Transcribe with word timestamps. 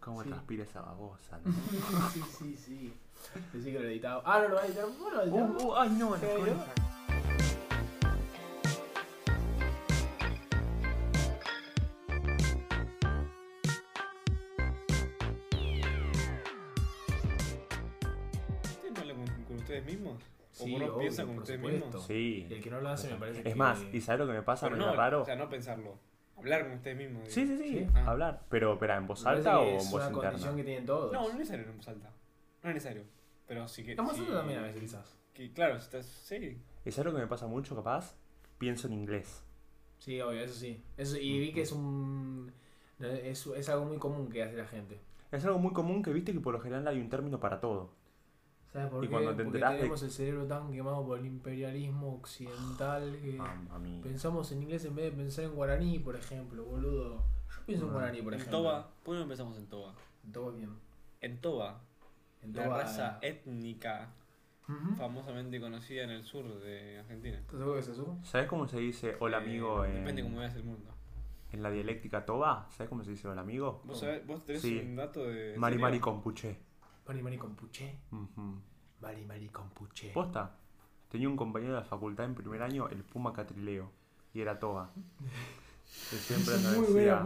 ¿Cómo 0.00 0.22
Sí. 0.22 0.28
transpira 0.30 0.64
esa 0.64 0.80
babosa? 0.80 1.38
¿no? 1.44 1.52
sí, 2.12 2.22
sí, 2.38 2.56
sí. 2.56 2.94
Decí 3.52 3.72
que 3.72 3.78
lo 3.78 3.86
editaba. 3.88 4.22
Ah, 4.24 4.40
no 4.42 4.48
lo 4.48 4.54
va 4.56 4.62
a 4.62 4.66
editar. 4.66 4.86
Bueno. 4.98 5.22
Uh, 5.58 5.62
uh, 5.68 5.76
ay, 5.76 5.90
no, 5.90 6.14
la 6.14 6.20
Pero- 6.20 6.38
concha. 6.40 6.72
¿Ustedes 18.72 18.92
no 18.94 19.00
hablan 19.00 19.16
con, 19.16 19.44
con 19.44 19.56
ustedes 19.56 19.84
mismos? 19.84 20.22
¿O 20.58 20.64
Sí, 20.64 20.74
obvio, 20.76 20.98
piensan 20.98 21.26
con 21.28 21.38
ustedes 21.38 21.60
supuesto. 21.60 21.86
mismos? 21.86 22.06
Sí. 22.06 22.46
El 22.50 22.62
que 22.62 22.70
no 22.70 22.80
lo 22.80 22.88
hace 22.90 23.08
me 23.10 23.16
parece 23.16 23.42
que. 23.42 23.48
Es 23.50 23.56
más, 23.56 23.82
¿y 23.92 24.00
sabes 24.00 24.20
lo 24.20 24.26
que 24.26 24.32
me 24.32 24.42
pasa? 24.42 24.66
Pero 24.68 24.78
Me 24.78 24.86
no, 24.86 24.94
raro. 24.94 25.22
o 25.22 25.24
sea, 25.24 25.36
no 25.36 25.48
pensarlo. 25.48 25.98
Hablar 26.40 26.64
con 26.64 26.72
ustedes 26.72 26.96
mismos. 26.96 27.28
Sí, 27.28 27.46
sí, 27.46 27.56
sí, 27.56 27.68
Sí. 27.70 27.86
Ah. 27.94 28.10
hablar. 28.10 28.42
Pero, 28.48 28.72
espera, 28.74 28.96
¿en 28.96 29.06
voz 29.06 29.24
alta 29.26 29.60
o 29.60 29.64
es 29.64 29.84
en 29.84 29.90
voz 29.90 30.02
una 30.02 30.12
condición 30.12 30.34
interna? 30.34 30.56
que 30.56 30.64
tienen 30.64 30.86
todos. 30.86 31.12
No, 31.12 31.22
no 31.22 31.28
es 31.28 31.34
necesario 31.36 31.66
en 31.66 31.76
voz 31.76 31.88
alta. 31.88 32.10
No 32.62 32.68
es 32.70 32.74
necesario. 32.74 33.04
Pero 33.46 33.68
sí 33.68 33.84
que. 33.84 33.92
En 33.92 34.04
voz 34.04 34.14
sí, 34.16 34.20
alta 34.22 34.34
también 34.34 34.58
a 34.58 34.62
veces, 34.62 34.80
quizás. 34.80 35.16
Que, 35.34 35.52
claro, 35.52 35.78
si 35.78 35.84
estás. 35.84 36.06
Sí. 36.06 36.58
¿Y 36.84 36.90
sabes 36.90 37.12
lo 37.12 37.16
que 37.18 37.22
me 37.22 37.28
pasa 37.28 37.46
mucho, 37.46 37.76
capaz? 37.76 38.16
Pienso 38.58 38.86
en 38.88 38.94
inglés. 38.94 39.42
Sí, 39.98 40.20
obvio, 40.20 40.40
eso 40.40 40.54
sí. 40.54 40.82
Eso, 40.96 41.16
y 41.18 41.38
vi 41.38 41.52
que 41.52 41.62
es 41.62 41.72
un. 41.72 42.52
Es, 42.98 43.46
es 43.46 43.68
algo 43.68 43.84
muy 43.86 43.98
común 43.98 44.28
que 44.30 44.42
hace 44.42 44.56
la 44.56 44.66
gente. 44.66 45.00
Es 45.30 45.44
algo 45.44 45.58
muy 45.58 45.72
común 45.72 46.02
que 46.02 46.12
viste 46.12 46.32
que 46.32 46.40
por 46.40 46.52
lo 46.52 46.60
general 46.60 46.86
hay 46.88 47.00
un 47.00 47.08
término 47.08 47.38
para 47.38 47.60
todo. 47.60 47.92
¿Sabes 48.72 48.88
por 48.88 49.02
Y 49.04 49.08
qué? 49.08 49.12
cuando 49.12 49.34
te 49.34 49.42
Porque 49.44 49.58
de- 49.58 49.64
tenemos 49.64 50.02
el 50.04 50.10
cerebro 50.10 50.46
tan 50.46 50.70
quemado 50.72 51.04
por 51.04 51.18
el 51.18 51.26
imperialismo 51.26 52.14
occidental 52.14 53.18
que 53.20 53.36
A, 53.40 53.74
a 53.74 53.78
mí. 53.80 54.00
pensamos 54.02 54.52
en 54.52 54.62
inglés 54.62 54.84
en 54.84 54.94
vez 54.94 55.06
de 55.06 55.16
pensar 55.16 55.44
en 55.46 55.54
guaraní, 55.54 55.98
por 55.98 56.14
ejemplo, 56.14 56.64
boludo. 56.64 57.16
Yo 57.50 57.66
pienso 57.66 57.84
en 57.86 57.90
Ah. 57.90 57.94
guaraní, 57.94 58.22
por 58.22 58.32
en 58.34 58.40
ejemplo. 58.40 58.58
Toba. 58.60 58.90
¿Por 59.02 59.14
qué 59.14 59.18
no 59.18 59.22
empezamos 59.24 59.56
en 59.58 59.66
Toba? 59.66 59.94
En 60.24 60.32
Toba 60.32 60.52
bien. 60.52 60.70
En 61.20 61.40
Toba. 61.40 61.80
En 62.42 62.52
La 62.54 62.64
Toba- 62.64 62.78
raza 62.82 63.18
étnica 63.22 64.12
Ujú. 64.68 64.94
famosamente 64.94 65.60
conocida 65.60 66.04
en 66.04 66.10
el 66.10 66.24
sur 66.24 66.44
de 66.60 67.00
Argentina. 67.00 67.38
¿Estás 67.38 67.58
seguro 67.58 67.74
que 67.74 67.80
es? 67.80 68.28
¿Sabes 68.28 68.46
cómo 68.48 68.68
se 68.68 68.78
dice 68.78 69.16
hola 69.18 69.38
Eh, 69.38 69.42
amigo 69.42 69.84
en, 69.84 69.94
Depende 69.96 70.22
cómo 70.22 70.38
veas 70.38 70.54
el 70.54 70.62
mundo. 70.64 70.90
en 71.52 71.62
la 71.64 71.70
dialéctica 71.72 72.24
toba? 72.24 72.68
¿Sabes 72.70 72.88
cómo 72.88 73.02
se 73.02 73.10
dice 73.10 73.26
hola 73.26 73.40
amigo? 73.40 73.82
¿Vos, 73.84 73.98
sabés, 73.98 74.24
vos 74.26 74.44
tenés 74.44 74.62
Sí. 74.62 74.78
un 74.78 74.94
dato 74.96 75.24
de. 75.26 75.56
Mari? 75.58 75.76
Mari 75.76 75.98
Compuche. 75.98 76.56
Mari 77.10 77.22
Mari 77.22 77.38
Compuche. 77.38 77.98
Ujú. 78.12 78.60
Mari 79.02 79.24
Mari 79.24 79.48
Compuche. 79.48 80.12
Posta. 80.12 80.56
Tenía 81.08 81.28
un 81.28 81.36
compañero 81.36 81.74
de 81.74 81.80
la 81.80 81.84
facultad 81.84 82.24
en 82.24 82.36
primer 82.36 82.62
año, 82.62 82.88
el 82.88 83.02
Puma 83.02 83.32
Catrileo. 83.32 83.90
Y 84.32 84.40
era 84.40 84.60
toba. 84.60 84.92
Que 86.08 86.16
siempre 86.16 86.54
nos 86.62 86.94
decía 86.94 87.20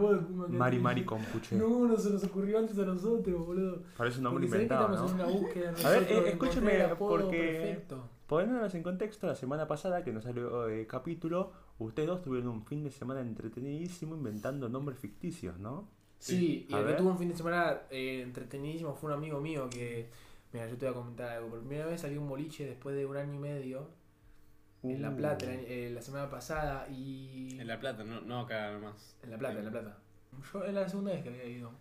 Mari. 0.47 0.79
Mari 0.79 1.05
Compuche. 1.05 1.55
No, 1.55 1.87
no 1.87 1.95
se 1.97 2.09
nos 2.09 2.23
ocurrió 2.23 2.57
antes 2.57 2.79
a 2.79 2.85
nosotros, 2.85 3.45
boludo. 3.45 3.83
Parece 3.95 4.17
un 4.17 4.23
nombre 4.23 4.47
Porque 4.47 4.63
inventado, 4.63 4.87
¿no? 4.89 5.05
una 5.05 5.25
búsqueda 5.25 5.73
A 5.83 5.89
ver, 5.91 6.03
eh, 6.11 6.29
escúcheme, 6.29 6.81
el 6.83 6.97
porque-. 6.97 7.83
Poniéndonos 8.25 8.73
en 8.73 8.81
contexto, 8.81 9.27
la 9.27 9.35
semana 9.35 9.67
pasada 9.67 10.03
que 10.03 10.11
nos 10.11 10.23
salió 10.23 10.67
eh, 10.67 10.87
capítulo, 10.87 11.51
ustedes 11.77 12.07
dos 12.07 12.23
tuvieron 12.23 12.49
un 12.49 12.65
fin 12.65 12.83
de 12.83 12.89
semana 12.89 13.21
entretenidísimo 13.21 14.15
inventando 14.15 14.67
nombres 14.67 14.97
ficticios, 14.97 15.59
¿no? 15.59 15.87
Sí, 16.25 16.65
y 16.67 16.73
que 16.73 16.81
ver. 16.83 16.97
tuvo 16.97 17.09
un 17.11 17.17
fin 17.19 17.29
de 17.29 17.35
semana 17.35 17.81
eh, 17.89 18.21
entretenidísimo 18.23 18.93
fue 18.95 19.11
un 19.11 19.17
amigo 19.17 19.39
mío 19.39 19.69
que. 19.69 20.09
Mira, 20.53 20.67
yo 20.67 20.77
te 20.77 20.85
voy 20.85 20.93
a 20.93 20.97
comentar 20.97 21.29
algo. 21.29 21.49
Por 21.49 21.59
primera 21.59 21.85
vez 21.85 22.01
salió 22.01 22.21
un 22.21 22.29
boliche 22.29 22.65
después 22.65 22.95
de 22.95 23.05
un 23.05 23.17
año 23.17 23.33
y 23.33 23.37
medio 23.39 23.89
en 24.83 25.01
La 25.01 25.09
Uh. 25.11 25.17
Plata 25.17 25.45
año- 25.45 25.59
eh, 25.67 25.91
la 25.93 26.01
semana 26.01 26.29
pasada 26.29 26.87
y. 26.89 27.57
En 27.59 27.67
La 27.67 27.79
Plata, 27.79 28.03
no, 28.03 28.21
no 28.21 28.39
acá 28.41 28.71
nomás. 28.71 29.17
En 29.23 29.31
La 29.31 29.37
Plata, 29.37 29.59
en 29.59 29.65
La 29.65 29.71
Plata. 29.71 29.97
Yo 30.53 30.63
era 30.63 30.81
la 30.81 30.89
segunda 30.89 31.11
vez 31.11 31.23
que 31.23 31.29
había 31.29 31.45
ido. 31.45 31.71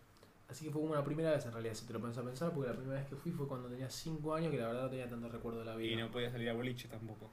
Así 0.49 0.65
que 0.67 0.71
fue 0.71 0.81
como 0.83 0.93
una 0.93 1.03
primera 1.05 1.31
vez 1.31 1.45
en 1.47 1.53
realidad, 1.53 1.75
si 1.75 1.87
te 1.87 1.93
lo 1.95 2.01
pones 2.01 2.19
a 2.19 2.23
pensar, 2.23 2.53
porque 2.53 2.69
la 2.71 2.77
primera 2.77 3.01
vez 3.01 3.09
que 3.09 3.17
fui 3.17 3.33
fue 3.33 3.49
cuando 3.49 3.69
tenía 3.69 3.89
5 3.89 4.35
años, 4.35 4.51
que 4.51 4.59
la 4.59 4.67
verdad 4.67 4.83
no 4.83 4.91
tenía 4.91 5.09
tanto 5.09 5.29
recuerdo 5.31 5.61
de 5.61 5.65
la 5.65 5.75
vida. 5.77 5.93
Y 5.93 5.97
no 5.97 6.11
podía 6.11 6.31
salir 6.31 6.51
a 6.51 6.53
boliche 6.53 6.87
tampoco. 6.89 7.31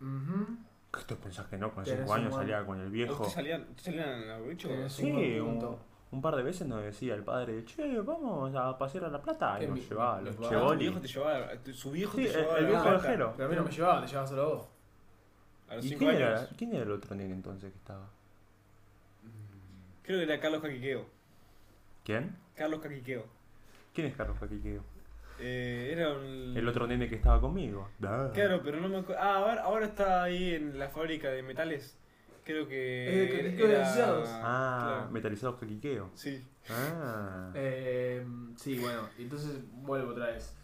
¿Qué 0.00 1.00
te 1.06 1.14
pensás 1.16 1.46
que 1.46 1.56
no? 1.56 1.72
Con 1.72 1.84
Tenés 1.84 2.00
5 2.00 2.12
un 2.12 2.18
años 2.18 2.34
salía 2.34 2.66
con 2.66 2.80
el 2.80 2.90
viejo. 2.90 3.12
¿Ustedes 3.12 3.32
salían, 3.32 3.60
¿ustedes 3.76 3.84
salían 4.00 4.30
a 4.30 4.38
boliche? 4.38 4.88
Sí, 4.90 5.38
un 5.38 5.58
un, 6.12 6.20
par 6.22 6.34
de 6.36 6.42
veces 6.42 6.66
nos 6.66 6.82
decía 6.82 7.14
el 7.14 7.22
padre, 7.22 7.64
che, 7.64 8.00
vamos 8.00 8.54
a 8.54 8.76
pasear 8.76 9.04
a 9.04 9.08
La 9.08 9.20
Plata. 9.22 9.56
Y 9.56 9.60
¿Qué 9.60 9.66
nos 9.68 9.78
mi- 9.78 9.84
llevaba, 9.86 10.20
los 10.20 10.38
llevó 10.50 10.72
tu 10.72 10.78
viejo 10.78 11.00
te 11.00 11.08
llevaba, 11.08 11.52
tu- 11.62 11.72
su 11.72 11.90
viejo 11.90 12.16
Sí, 12.16 12.24
te 12.24 12.30
el- 12.30 12.36
llevaba 12.36 12.58
el 12.58 12.66
viejo 12.66 12.90
viajero. 12.90 13.34
Pero 13.36 13.46
a 13.46 13.50
mí 13.50 13.56
no 13.56 13.64
me 13.64 13.70
llevaba, 13.70 14.00
te 14.02 14.06
llevaba 14.08 14.26
solo 14.26 14.48
vos. 14.56 14.68
A 15.68 15.76
los 15.76 15.84
¿Y 15.84 15.88
5 15.90 15.98
quién 16.00 16.10
años. 16.10 16.20
era, 16.42 16.48
quién 16.56 16.74
era 16.74 16.82
el 16.82 16.90
otro 16.90 17.14
nene 17.14 17.32
entonces 17.34 17.70
que 17.72 17.78
estaba? 17.78 18.08
Creo 20.02 20.18
que 20.18 20.24
era 20.24 20.40
Carlos 20.40 20.60
Caquiqueo. 20.62 21.06
¿Quién? 22.04 22.36
Carlos 22.56 22.80
Caquiqueo. 22.80 23.24
¿Quién 23.94 24.06
es 24.08 24.16
Carlos 24.16 24.36
Caquiqueo? 24.40 24.82
Eh, 25.38 25.90
era 25.92 26.12
un... 26.12 26.54
El 26.56 26.68
otro 26.68 26.86
nene 26.86 27.08
que 27.08 27.14
estaba 27.14 27.40
conmigo. 27.40 27.88
Claro, 28.00 28.60
pero 28.64 28.80
no 28.80 28.88
me 28.88 28.98
acuerdo. 28.98 29.22
Ah, 29.22 29.36
ahora, 29.36 29.62
ahora 29.62 29.86
está 29.86 30.22
ahí 30.24 30.54
en 30.54 30.78
la 30.78 30.88
fábrica 30.88 31.30
de 31.30 31.42
metales. 31.42 31.96
Creo 32.50 32.66
que. 32.66 33.08
Es 33.08 33.30
de 33.30 33.36
Caquiqueo 33.36 33.68
de 33.68 33.78
Deseados. 33.78 34.28
Ah, 34.32 34.80
claro. 34.82 35.10
metalizados 35.12 35.60
Caquiqueo. 35.60 36.10
Sí. 36.14 36.44
Ah. 36.68 37.52
Eh, 37.54 38.26
sí, 38.56 38.78
bueno, 38.78 39.08
entonces 39.18 39.60
vuelvo 39.72 40.10
otra 40.10 40.26
vez. 40.26 40.54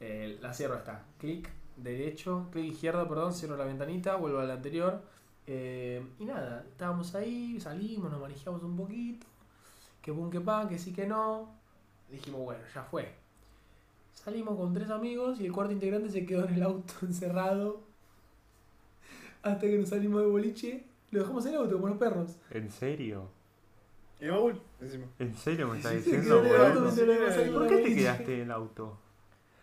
Eh, 0.00 0.38
la 0.40 0.54
cierro 0.54 0.76
está. 0.76 1.04
Clic 1.18 1.50
derecho, 1.76 2.48
clic 2.52 2.72
izquierdo, 2.72 3.08
perdón, 3.08 3.32
cierro 3.32 3.56
la 3.56 3.64
ventanita, 3.64 4.16
vuelvo 4.16 4.38
a 4.38 4.44
la 4.44 4.54
anterior. 4.54 5.02
Eh, 5.46 6.06
y 6.18 6.24
nada, 6.24 6.64
estábamos 6.68 7.14
ahí, 7.14 7.60
salimos, 7.60 8.10
nos 8.10 8.20
manejamos 8.20 8.62
un 8.62 8.76
poquito. 8.76 9.26
Que 10.00 10.12
pum, 10.12 10.30
que 10.30 10.40
pan, 10.40 10.68
que 10.68 10.78
sí, 10.78 10.92
que 10.92 11.06
no. 11.06 11.54
Dijimos, 12.10 12.42
bueno, 12.42 12.62
ya 12.74 12.82
fue. 12.84 13.12
Salimos 14.12 14.56
con 14.56 14.72
tres 14.72 14.90
amigos 14.90 15.40
y 15.40 15.46
el 15.46 15.52
cuarto 15.52 15.72
integrante 15.72 16.10
se 16.10 16.24
quedó 16.24 16.46
en 16.46 16.54
el 16.54 16.62
auto 16.62 16.94
encerrado. 17.02 17.80
Hasta 19.42 19.66
que 19.66 19.78
nos 19.78 19.88
salimos 19.88 20.20
de 20.20 20.26
boliche. 20.28 20.91
Lo 21.12 21.20
dejamos 21.20 21.46
en 21.46 21.52
el 21.54 21.58
auto 21.60 21.74
como 21.76 21.88
los 21.88 21.98
perros. 21.98 22.36
¿En 22.50 22.70
serio? 22.70 23.28
Y 24.20 24.28
baúl, 24.28 24.60
encima. 24.80 25.06
¿En 25.18 25.34
serio 25.34 25.68
me 25.68 25.76
estás 25.76 25.92
diciendo, 25.94 26.38
boludo? 26.42 26.68
lo 26.74 27.52
¿Por 27.60 27.68
qué 27.68 27.76
te 27.78 27.94
quedaste 27.94 28.34
en 28.34 28.40
el 28.42 28.50
auto? 28.50 28.98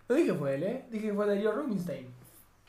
No 0.07 0.15
dije 0.15 0.31
que 0.31 0.37
fue 0.37 0.55
él, 0.55 0.63
¿eh? 0.63 0.85
Dije 0.89 1.07
que 1.09 1.13
fue 1.13 1.25
Darío 1.27 1.51
Rubinstein. 1.51 2.07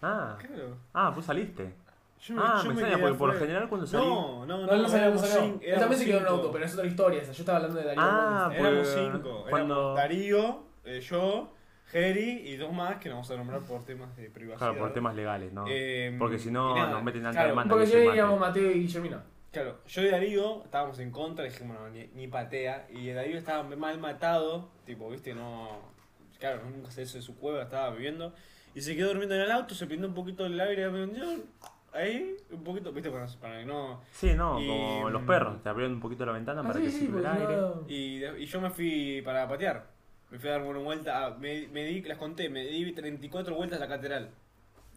Ah, 0.02 0.36
Claro. 0.38 0.76
ah, 0.94 1.10
vos 1.10 1.24
saliste. 1.24 1.74
Yo 2.22 2.34
Ah, 2.38 2.60
yo 2.62 2.68
me 2.68 2.74
extraña, 2.74 2.98
porque 3.00 3.16
por 3.18 3.32
lo 3.32 3.38
general 3.38 3.68
cuando 3.68 3.86
salí. 3.86 4.04
No, 4.06 4.44
no, 4.46 4.58
no. 4.58 4.66
No, 4.66 4.76
no 4.76 4.88
sabía 4.88 5.06
cómo 5.06 5.20
éramos 5.20 5.20
salió. 5.28 5.40
cinco- 5.52 5.60
Él 5.64 5.78
también 5.80 5.98
se 6.00 6.04
quedó 6.06 6.16
en 6.16 6.22
un 6.22 6.26
éramos 6.26 6.40
auto, 6.40 6.52
pero 6.52 6.64
es 6.66 6.74
otra 6.74 6.86
historia. 6.86 7.22
Yo 7.22 7.30
estaba 7.32 7.56
hablando 7.56 7.78
de 7.78 7.84
Darío 7.86 8.02
Ah, 8.02 8.44
Rubinstein. 8.50 8.66
Éramos 8.66 8.88
Pues, 8.92 9.12
cinco. 9.12 9.44
cuando- 9.50 9.74
Éramos 9.74 9.96
Darío, 9.96 10.62
eh, 10.84 11.00
yo, 11.00 11.52
Jerry 11.90 12.42
y 12.48 12.56
dos 12.56 12.72
más 12.72 12.96
que 12.96 13.08
no 13.08 13.16
vamos 13.16 13.30
a 13.30 13.36
nombrar 13.36 13.60
por 13.62 13.84
temas 13.84 14.16
de 14.16 14.30
privacidad. 14.30 14.68
Claro, 14.68 14.78
por 14.78 14.92
temas 14.92 15.14
legales, 15.14 15.52
¿no? 15.52 15.64
Eh, 15.68 16.14
Porque 16.18 16.38
si 16.38 16.50
no, 16.50 16.74
nos 16.90 17.02
meten 17.02 17.26
alta 17.26 17.38
claro, 17.40 17.48
demanda. 17.50 17.74
Porque 17.74 17.90
que 17.90 18.16
yo 18.16 18.26
mate. 18.26 18.38
Mateo 18.40 18.70
y 18.70 18.80
Guillermina. 18.80 19.24
Claro, 19.52 19.80
yo 19.86 20.02
y 20.02 20.08
Darío 20.10 20.62
estábamos 20.64 20.98
en 21.00 21.10
contra, 21.10 21.44
dijimos, 21.44 21.76
no, 21.80 21.88
ni, 21.88 22.06
ni 22.14 22.28
patea. 22.28 22.86
Y 22.90 23.10
Darío 23.10 23.36
estaba 23.36 23.64
mal 23.64 23.98
matado, 23.98 24.70
tipo, 24.84 25.10
viste, 25.10 25.34
no. 25.34 25.90
Claro, 26.38 26.62
nunca 26.64 26.90
se 26.90 27.02
hizo 27.02 27.18
de 27.18 27.22
su 27.22 27.36
cueva, 27.36 27.62
estaba 27.62 27.90
viviendo. 27.90 28.32
Y 28.74 28.80
se 28.82 28.94
quedó 28.94 29.08
durmiendo 29.08 29.34
en 29.34 29.40
el 29.40 29.50
auto, 29.50 29.74
se 29.74 29.86
prendió 29.86 30.06
un 30.08 30.14
poquito 30.14 30.46
el 30.46 30.58
aire 30.60 30.88
Ahí, 31.92 32.36
un 32.52 32.62
poquito, 32.62 32.92
viste, 32.92 33.10
para, 33.10 33.26
para 33.40 33.58
que 33.58 33.64
no. 33.66 34.00
Sí, 34.12 34.32
no, 34.34 34.60
Y, 34.60 34.66
como 34.68 35.10
los 35.10 35.22
mm, 35.22 35.26
perros, 35.26 35.62
te 35.64 35.68
abrieron 35.68 35.94
un 35.94 36.00
poquito 36.00 36.24
la 36.24 36.30
ventana 36.32 36.60
Ah, 36.60 36.68
para 36.68 36.78
sí, 36.78 36.84
que 36.84 36.90
sí, 36.92 36.98
circule 37.00 37.18
el 37.20 37.26
aire. 37.26 37.56
no- 37.56 37.84
Y, 37.88 38.18
de- 38.20 38.40
y 38.40 38.46
yo 38.46 38.60
me 38.60 38.70
fui 38.70 39.20
para 39.24 39.48
patear. 39.48 39.89
Me 40.30 40.38
fui 40.38 40.48
a 40.48 40.52
dar 40.52 40.62
una 40.62 40.78
vuelta, 40.78 41.26
a- 41.26 41.30
me, 41.36 41.66
me 41.68 41.84
di, 41.84 42.02
las 42.02 42.18
conté, 42.18 42.48
me 42.48 42.64
di 42.64 42.92
34 42.92 43.54
vueltas 43.54 43.78
a 43.80 43.84
la 43.84 43.88
catedral. 43.88 44.30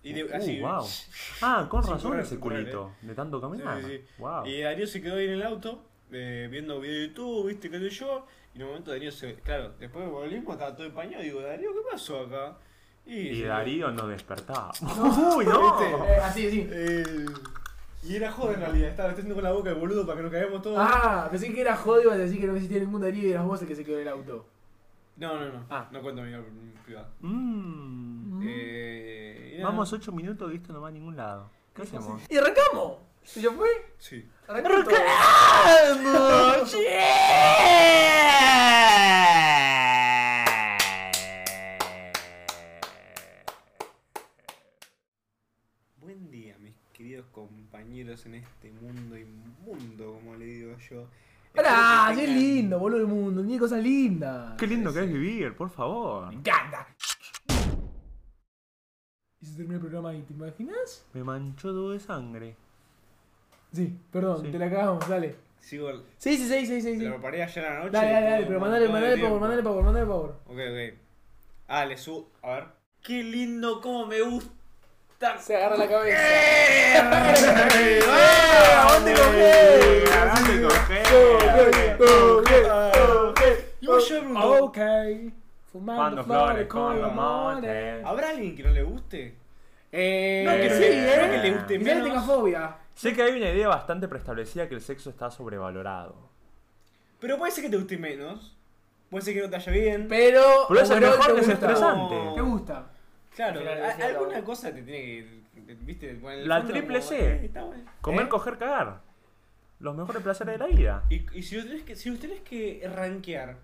Y 0.04 0.14
de, 0.14 0.26
Uh, 0.26 0.36
así. 0.36 0.60
wow. 0.60 0.86
Ah, 1.42 1.68
con 1.70 1.82
razón 1.82 2.12
correr, 2.12 2.26
ese 2.26 2.40
correr, 2.40 2.60
culito, 2.62 2.92
de 3.02 3.16
tanto 3.16 3.40
caminar. 3.42 3.80
Sí, 3.82 3.88
sí, 3.88 3.98
sí. 3.98 4.04
Wow. 4.20 4.46
Y 4.46 4.62
Darío 4.62 4.86
se 4.88 5.02
quedó 5.02 5.16
ahí 5.16 5.26
en 5.26 5.32
el 5.34 5.44
auto, 5.44 5.82
eh, 6.12 6.48
viendo 6.52 6.80
video 6.80 7.00
de 7.02 7.08
YouTube, 7.08 7.48
viste, 7.48 7.70
qué 7.70 7.80
sé 7.80 7.90
yo. 7.90 8.26
Y 8.54 8.58
en 8.58 8.64
un 8.64 8.68
momento 8.70 8.92
Darío 8.92 9.12
se. 9.12 9.36
Claro, 9.36 9.74
después 9.80 10.08
volvimos, 10.10 10.54
estaba 10.54 10.76
todo 10.76 10.86
empañado. 10.86 11.24
Y 11.24 11.28
digo, 11.28 11.42
Darío, 11.42 11.72
¿qué 11.74 11.80
pasó 11.92 12.20
acá? 12.22 12.58
Y 13.06 13.36
se- 13.42 13.46
Darío 13.48 13.92
no 13.92 14.08
despertaba. 14.08 14.72
No, 14.82 15.36
Uy, 15.38 15.46
no. 15.46 15.78
¿viste? 15.80 15.92
Eh, 16.14 16.16
así, 16.22 16.48
así. 16.48 16.68
Eh, 16.70 17.26
y 18.04 18.16
era 18.18 18.30
joder 18.32 18.56
en 18.56 18.62
realidad, 18.62 18.90
estaba 18.90 19.10
haciendo 19.12 19.34
con 19.34 19.44
la 19.46 19.52
boca 19.54 19.70
el 19.70 19.76
boludo 19.78 20.06
para 20.06 20.18
que 20.18 20.24
nos 20.24 20.32
caigamos 20.34 20.62
todos. 20.62 20.78
Ah, 20.80 21.28
pensé 21.32 21.54
que 21.54 21.62
era 21.62 21.76
jodido 21.78 22.12
a 22.12 22.18
decir 22.18 22.40
que 22.42 22.46
no 22.48 22.54
existía 22.54 22.80
ningún 22.82 23.02
Darío 23.02 23.26
y 23.28 23.32
eras 23.32 23.46
vos 23.46 23.62
el 23.62 23.68
que 23.70 23.76
se 23.76 23.86
quedó 23.86 23.96
en 23.96 24.02
el 24.04 24.08
auto. 24.10 24.46
No, 25.16 25.40
no, 25.40 25.52
no. 25.52 25.66
Ah. 25.70 25.88
No 25.92 26.02
cuento 26.02 26.22
mi 26.24 26.30
vida 26.30 26.42
privada. 26.86 27.10
Mm. 27.20 28.42
Eh, 28.46 29.56
nada. 29.60 29.70
Vamos 29.70 29.94
8 29.94 30.12
minutos 30.12 30.52
y 30.52 30.56
esto 30.56 30.74
no 30.74 30.82
va 30.82 30.88
a 30.88 30.92
ningún 30.92 31.16
lado. 31.16 31.50
¿Qué 31.76 31.84
hacemos? 31.84 32.22
¡Y 32.30 32.38
arrancamos! 32.38 32.98
¿Y 33.36 33.42
ya 33.42 33.52
fue? 33.52 33.70
Sí. 33.98 34.28
¡Arrancamos! 34.48 34.86
todo. 36.02 36.66
Buen 45.98 46.30
día, 46.32 46.58
mis 46.60 46.74
queridos 46.92 47.26
compañeros 47.32 48.26
en 48.26 48.36
este 48.36 48.72
mundo 48.72 49.18
inmundo, 49.18 50.14
como 50.16 50.36
le 50.36 50.46
digo 50.46 50.78
yo. 50.90 51.08
¡Pará! 51.54 52.10
¡Es 52.12 52.18
tengan- 52.18 52.36
lindo, 52.40 52.80
boludo, 52.80 53.00
el 53.02 53.08
mundo! 53.08 53.42
Tiene 53.44 53.60
cosas 53.60 53.82
lindas. 53.84 54.56
Qué 54.58 54.66
lindo 54.68 54.92
que 54.94 55.02
es 55.02 55.12
vivir, 55.14 55.56
por 55.56 55.70
favor. 55.70 56.28
Me 56.30 56.36
encanta. 56.36 56.88
Y 59.42 59.46
se 59.46 59.56
termina 59.58 59.76
el 59.76 59.82
programa 59.82 60.10
ahí, 60.10 60.22
¿te 60.22 60.34
imaginas? 60.34 61.06
Me 61.14 61.24
manchó 61.24 61.70
todo 61.70 61.92
de 61.92 62.00
sangre. 62.00 62.56
Sí, 63.72 63.94
perdón, 64.12 64.42
Sí. 64.46 64.52
te 64.52 64.60
la 64.60 64.70
cagamos, 64.70 65.08
dale. 65.08 65.36
Sigo. 65.60 65.90
Sí, 66.18 66.38
sí, 66.38 66.48
sí, 66.48 66.66
sí, 66.66 66.82
sí. 66.82 66.98
sí. 67.00 67.06
Lo 67.06 67.14
preparé 67.14 67.44
ayer 67.44 67.66
a 67.66 67.74
la 67.74 67.80
noche. 67.80 67.92
Dale, 67.92 68.12
dale, 68.12 68.30
dale, 68.30 68.46
pero 68.46 68.60
mandale, 68.60 68.86
todo 68.86 68.96
el 68.98 69.02
mandale 69.02 69.16
power, 69.16 69.20
tiempo. 69.30 69.40
mandale 69.40 69.64
power, 69.64 69.84
mandale 69.84 70.06
power. 70.06 70.32
Ok, 70.48 70.94
ok. 70.94 71.00
Ah, 71.68 71.86
le 71.86 71.98
subo. 71.98 72.30
A 72.42 72.50
ver. 72.56 72.66
Qué 73.02 73.24
lindo, 73.24 73.80
cómo 73.82 74.06
me 74.06 74.22
gusta. 74.22 74.52
Se 75.40 75.56
agarra 75.56 75.78
la 75.78 75.88
cabeza. 75.88 76.18
¡Eh! 76.20 78.04
Ok. 84.36 84.78
Fumando 85.72 86.24
flores 86.24 86.68
con 86.68 87.02
los 87.02 87.14
montes. 87.14 88.06
¿Habrá 88.06 88.30
alguien 88.30 88.56
que 88.56 88.64
no 88.64 88.70
le 88.70 88.84
guste? 88.84 89.36
Eh, 89.92 90.44
No, 90.46 90.52
que 90.54 90.70
sí, 90.70 90.80
le- 90.80 91.14
¿eh? 91.14 91.18
no 91.22 91.32
que 91.32 91.38
le 91.38 91.54
guste 91.54 91.80
menos. 91.80 92.04
tenga 92.08 92.22
fobia. 92.22 92.76
Sé 92.96 93.14
que 93.14 93.24
hay 93.24 93.32
una 93.38 93.50
idea 93.50 93.68
bastante 93.68 94.08
preestablecida 94.08 94.68
que 94.70 94.76
el 94.76 94.82
sexo 94.82 95.10
está 95.10 95.32
sobrevalorado. 95.32 96.16
Pero 97.20 97.38
puede 97.38 97.52
ser 97.52 97.64
que 97.64 97.70
te 97.72 97.78
guste 97.78 97.98
menos. 97.98 98.56
Puede 99.10 99.26
ser 99.26 99.34
que 99.36 99.42
no 99.42 99.50
te 99.50 99.56
haya 99.56 99.72
bien. 99.72 100.08
Pero. 100.08 100.42
Pero 100.68 100.80
es 100.82 100.90
el 100.90 101.02
mejor 101.02 101.26
¿te 101.28 101.34
que 101.36 101.42
es 101.42 101.48
estresante. 101.50 102.16
¿Te 102.36 102.42
gusta? 102.42 102.84
Claro, 103.36 103.62
a- 103.62 104.06
alguna 104.06 104.40
lo- 104.40 104.46
cosa 104.46 104.74
te 104.74 104.82
tiene 104.84 105.00
que. 105.02 105.44
¿Viste? 105.82 106.20
La 106.46 106.64
triple 106.66 107.00
como, 107.00 107.10
C. 107.10 107.46
eh. 107.46 107.52
Comer, 108.02 108.26
¿Eh? 108.26 108.30
coger, 108.30 108.58
cagar. 108.58 109.02
Los 109.80 109.96
mejores 109.96 110.22
placeres 110.24 110.54
de 110.54 110.58
la 110.60 110.68
vida. 110.68 111.04
Y, 111.10 111.26
y 111.38 111.44
si, 111.44 111.56
los 111.56 111.66
tenés 111.66 111.84
que, 111.84 111.96
si 111.96 112.10
los 112.10 112.20
tenés 112.20 112.42
que 112.42 112.90
rankear, 112.94 113.58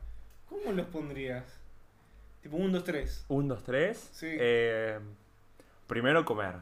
¿cómo 0.50 0.72
los 0.72 0.86
pondrías? 0.88 1.44
Tipo 2.42 2.58
1, 2.58 2.70
2, 2.74 2.84
3. 2.84 3.26
Un, 3.30 3.48
dos, 3.48 3.64
tres. 3.64 4.10
Sí. 4.12 4.28
Eh, 4.30 5.00
primero 5.88 6.24
comer. 6.26 6.56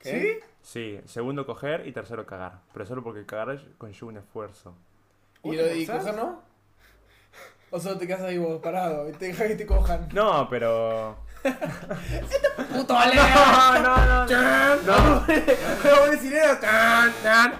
¿Sí? 0.00 0.38
Sí. 0.62 1.00
Segundo 1.06 1.46
coger 1.46 1.86
y 1.86 1.92
tercero 1.92 2.26
cagar. 2.26 2.60
Pero 2.72 2.86
solo 2.86 3.02
porque 3.02 3.24
cagar 3.26 3.60
conlleva 3.78 4.06
un 4.08 4.16
esfuerzo. 4.18 4.74
¿Y, 5.42 5.48
¿Vos 5.48 5.56
lo, 5.56 5.62
forzás? 5.86 6.04
coger 6.04 6.16
no? 6.16 6.42
¿O 7.70 7.78
solo 7.80 7.98
te 7.98 8.06
quedas 8.06 8.22
ahí 8.22 8.36
vos 8.38 8.60
parado 8.60 9.08
y 9.08 9.12
te 9.12 9.26
dejas 9.26 9.46
que 9.48 9.54
te 9.56 9.66
cojan? 9.66 10.08
No, 10.12 10.48
pero. 10.50 11.18
¡Puto 12.72 12.98
Ale! 12.98 13.16
No, 13.16 13.78
no, 13.78 13.96
no. 14.06 14.26
¡Tan! 14.26 14.86
No. 14.86 15.24
Una 16.08 16.18
sirena. 16.20 16.60
¡Tan! 16.60 17.12
¡Tan! 17.22 17.52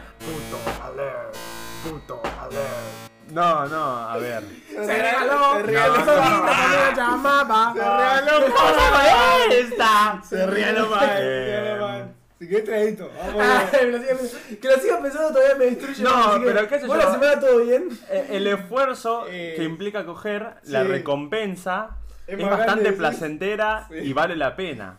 No, 3.32 3.64
no, 3.66 3.96
a 4.08 4.16
ver. 4.18 4.42
¡Se 4.68 4.76
regaló! 5.02 5.52
Se 5.56 5.62
regaló. 5.62 5.94
¡Esa 5.96 6.14
linda 6.14 6.40
cuando 6.40 6.76
la 6.76 6.94
llamaba! 6.96 7.72
Se 7.74 7.80
regaló 7.80 8.48
mal! 8.48 9.52
esta! 9.52 10.22
Se 10.28 10.46
regaló 10.46 10.88
mal, 10.88 11.06
se 11.08 11.16
Eh, 11.20 11.60
regaló 11.60 11.88
mal. 11.88 12.14
Si 12.40 12.48
querés 12.48 12.64
traidito. 12.64 13.10
Vamos. 13.16 13.42
Ay, 13.72 13.86
me 13.86 13.92
lo 13.92 13.98
siga 13.98 14.16
pensando. 14.16 14.60
Que 14.60 14.68
lo 14.68 14.78
sigas 14.78 15.00
pensando 15.00 15.28
todavía 15.32 15.54
me 15.56 15.64
destruye. 15.66 16.02
No, 16.02 16.40
que- 16.40 16.46
pero 16.46 16.68
qué 16.68 16.80
sé 16.80 16.86
Bueno, 16.86 17.02
yo. 17.02 17.08
la 17.08 17.14
semana 17.14 17.40
todo 17.40 17.58
bien. 17.58 17.88
Eh, 18.10 18.26
El 18.30 18.46
esfuerzo 18.48 19.26
Eh, 19.28 19.54
que 19.56 19.62
implica 19.62 20.04
coger, 20.04 20.54
la 20.64 20.82
recompensa, 20.82 21.90
Es 22.32 22.38
es, 22.40 22.50
bastante 22.50 22.92
placentera 22.92 23.86
Sí. 23.88 23.94
y 23.96 24.12
vale 24.12 24.36
la 24.36 24.54
pena. 24.56 24.98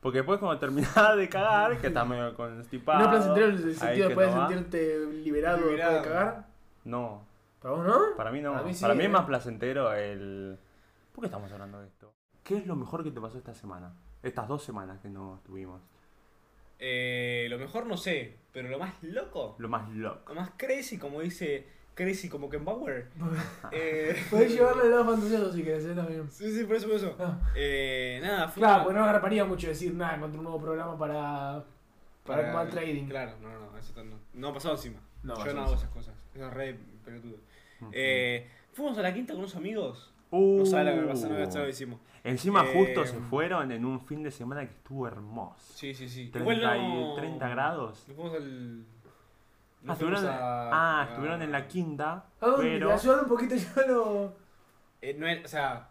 Porque 0.00 0.18
después 0.18 0.38
cuando 0.38 0.58
terminás 0.58 1.16
de 1.16 1.28
cagar, 1.28 1.78
que 1.78 1.86
estás 1.86 2.06
medio 2.06 2.34
constipado. 2.34 2.98
¿No 2.98 3.04
es 3.04 3.10
placentero 3.10 3.46
en 3.46 3.52
el 3.54 3.74
sentido 3.74 4.08
que 4.08 4.14
después 4.14 4.34
no 4.34 4.48
de 4.48 4.54
sentirte 4.54 5.06
liberado, 5.22 5.58
Liberado. 5.58 5.92
después 5.94 6.12
de 6.14 6.18
cagar? 6.18 6.46
No, 6.84 7.26
¿Para 7.60 7.74
vos 7.74 7.86
no? 7.86 8.00
para 8.16 8.30
mí 8.30 8.40
no. 8.42 8.50
Para 8.52 8.62
Para 8.62 8.64
mí 8.64 8.70
mí, 8.72 8.74
sí, 8.74 8.84
es 8.84 9.04
eh. 9.04 9.08
más 9.08 9.24
placentero 9.24 9.92
el... 9.94 10.58
¿Por 11.12 11.22
qué 11.22 11.26
estamos 11.26 11.50
hablando 11.52 11.80
de 11.80 11.86
esto? 11.86 12.12
¿Qué 12.42 12.58
es 12.58 12.66
lo 12.66 12.76
mejor 12.76 13.02
que 13.02 13.10
te 13.10 13.20
pasó 13.20 13.38
esta 13.38 13.54
semana? 13.54 13.94
Estas 14.22 14.46
dos 14.48 14.62
semanas 14.62 15.00
que 15.00 15.08
no 15.08 15.36
estuvimos. 15.36 15.80
Eh, 16.78 17.46
lo 17.48 17.58
mejor 17.58 17.86
no 17.86 17.96
sé, 17.96 18.36
pero 18.52 18.68
lo 18.68 18.78
más 18.78 18.92
loco, 19.02 19.54
Lo 19.58 19.68
más 19.68 19.88
loco. 19.90 20.34
lo 20.34 20.40
más 20.40 20.50
crazy, 20.58 20.98
como 20.98 21.20
dice 21.20 21.66
Crazy 21.94 22.28
como 22.28 22.48
Ken 22.48 22.64
Bauer. 22.64 23.08
eh, 23.72 24.16
Podés 24.30 24.52
llevarlo 24.54 24.82
al 24.82 24.90
lado 24.90 25.04
fantasioso 25.04 25.52
si 25.52 25.62
querés, 25.62 25.84
eh, 25.84 25.94
también. 25.94 26.28
sí, 26.30 26.50
sí, 26.56 26.64
por 26.64 26.76
eso, 26.76 26.86
por 26.88 26.96
eso. 26.96 27.14
Ah. 27.18 27.38
Eh, 27.54 28.18
nada, 28.22 28.48
fue 28.48 28.60
Claro, 28.60 28.74
una- 28.76 28.84
porque 28.84 28.98
no 28.98 29.04
agarraría 29.04 29.44
mucho 29.44 29.68
decir 29.68 29.94
nada 29.94 30.18
contra 30.18 30.38
un 30.38 30.44
nuevo 30.44 30.60
programa 30.60 30.98
para. 30.98 31.64
Para, 32.26 32.52
para 32.52 32.70
trading. 32.70 33.06
Claro, 33.06 33.32
no, 33.42 33.48
no, 33.48 33.78
eso 33.78 34.02
no. 34.02 34.16
No 34.32 34.48
ha 34.48 34.54
pasado 34.54 34.74
encima. 34.74 34.98
No, 35.22 35.44
Yo 35.44 35.52
no 35.54 35.62
hago 35.62 35.74
esas 35.74 35.90
cosas. 35.90 36.14
Eso 36.34 36.46
es 36.48 36.52
re 36.54 36.76
pelotudo. 37.04 37.36
Eh, 37.92 38.48
fuimos 38.72 38.96
a 38.98 39.02
la 39.02 39.12
quinta 39.12 39.32
con 39.34 39.40
unos 39.40 39.54
amigos. 39.56 40.10
Uh, 40.30 40.58
No 40.60 40.66
sabes 40.66 40.86
lo 40.86 40.94
que 40.94 41.00
me 41.02 41.06
pasó, 41.06 41.28
no 41.28 41.38
lo 41.38 41.66
decimos. 41.66 42.00
Encima 42.24 42.64
Eh, 42.64 42.72
justo 42.74 43.04
se 43.06 43.18
fueron 43.18 43.70
en 43.70 43.84
un 43.84 44.00
fin 44.00 44.22
de 44.22 44.30
semana 44.30 44.62
que 44.66 44.72
estuvo 44.72 45.06
hermoso. 45.06 45.56
Sí, 45.74 45.92
sí, 45.94 46.08
sí. 46.08 46.30
30, 46.30 46.52
Igual 46.54 46.80
y- 46.80 46.88
no- 47.04 47.14
30 47.14 47.48
grados. 47.50 48.04
Nos 48.08 48.16
fuimos 48.16 48.34
al. 48.34 48.84
Ah, 49.84 49.86
nos 49.88 49.98
estuvieron, 50.00 50.26
a- 50.26 50.68
ah, 50.72 51.00
a- 51.02 51.04
estuvieron 51.04 51.42
en 51.42 51.52
la 51.52 51.66
quinta, 51.68 52.24
¿A 52.40 52.46
dónde? 52.46 52.62
pero... 52.72 52.88
Me 52.88 52.94
ayudaron 52.94 53.24
un 53.24 53.28
poquito, 53.30 53.54
yo 53.76 53.86
no. 53.86 54.32
Eh, 55.02 55.14
no 55.18 55.26
era- 55.26 55.44
o 55.44 55.48
sea, 55.48 55.88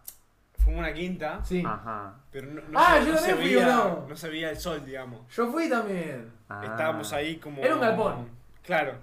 fuimos 0.58 0.80
a 0.80 0.88
una 0.88 0.94
quinta, 0.94 1.44
Sí. 1.44 1.64
Ajá. 1.66 2.16
pero 2.32 2.48
no, 2.48 2.62
no 2.70 2.80
Ah, 2.80 2.96
se, 3.00 3.06
yo 3.06 3.12
no 3.14 3.18
también 3.20 3.38
fui, 3.38 3.46
veía, 3.56 3.80
¿o 3.86 3.90
no? 4.02 4.06
no 4.10 4.16
se 4.16 4.30
veía 4.30 4.50
el 4.50 4.58
sol, 4.58 4.84
digamos. 4.86 5.28
Yo 5.36 5.48
fui 5.52 5.70
también. 5.70 6.32
Ah. 6.50 6.62
Estábamos 6.66 7.14
ahí 7.14 7.38
como. 7.38 7.62
Era 7.62 7.76
un 7.76 7.82
galpón. 7.82 8.30
Claro. 8.64 8.94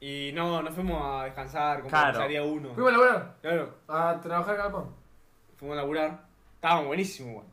Y 0.00 0.30
no, 0.34 0.62
no 0.62 0.70
fuimos 0.70 1.02
a 1.02 1.24
descansar 1.24 1.78
como 1.78 1.88
Claro. 1.88 2.12
pensaría 2.12 2.42
uno. 2.44 2.72
Fuimos 2.74 2.92
a 2.92 2.96
laburar. 2.96 3.34
Claro, 3.42 3.74
A 3.88 4.20
trabajar 4.20 4.54
en 4.54 4.60
galpón. 4.62 4.94
fuimos 5.56 5.74
a 5.76 5.80
laburar. 5.80 6.20
Estábamos 6.54 6.86
buenísimos, 6.86 7.34
güey. 7.34 7.46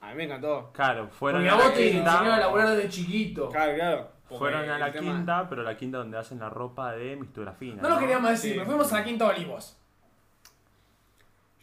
A 0.00 0.10
mí 0.10 0.14
me 0.16 0.24
encantó. 0.24 0.70
Claro, 0.72 1.08
fueron 1.08 1.40
Porque 1.42 1.50
a 1.50 1.54
vos 1.66 1.74
te 1.74 1.88
enseñaron 1.90 2.28
a 2.30 2.38
laburar 2.38 2.68
desde 2.68 2.88
chiquito. 2.88 3.48
Claro, 3.48 3.74
claro. 3.74 4.08
Porque 4.28 4.38
Fueron 4.38 4.68
a 4.70 4.78
la 4.78 4.92
tema- 4.92 5.12
quinta, 5.16 5.48
pero 5.48 5.62
la 5.62 5.76
quinta 5.76 5.98
donde 5.98 6.18
hacen 6.18 6.38
la 6.38 6.50
ropa 6.50 6.92
de 6.92 7.16
mistura 7.16 7.52
fina. 7.52 7.80
No 7.82 7.88
lo 7.88 7.98
queríamos 7.98 8.30
decir, 8.30 8.52
Sí. 8.52 8.58
nos 8.58 8.66
fuimos 8.66 8.92
a 8.92 8.98
la 8.98 9.04
Quinta 9.04 9.26
Olivos. 9.26 9.76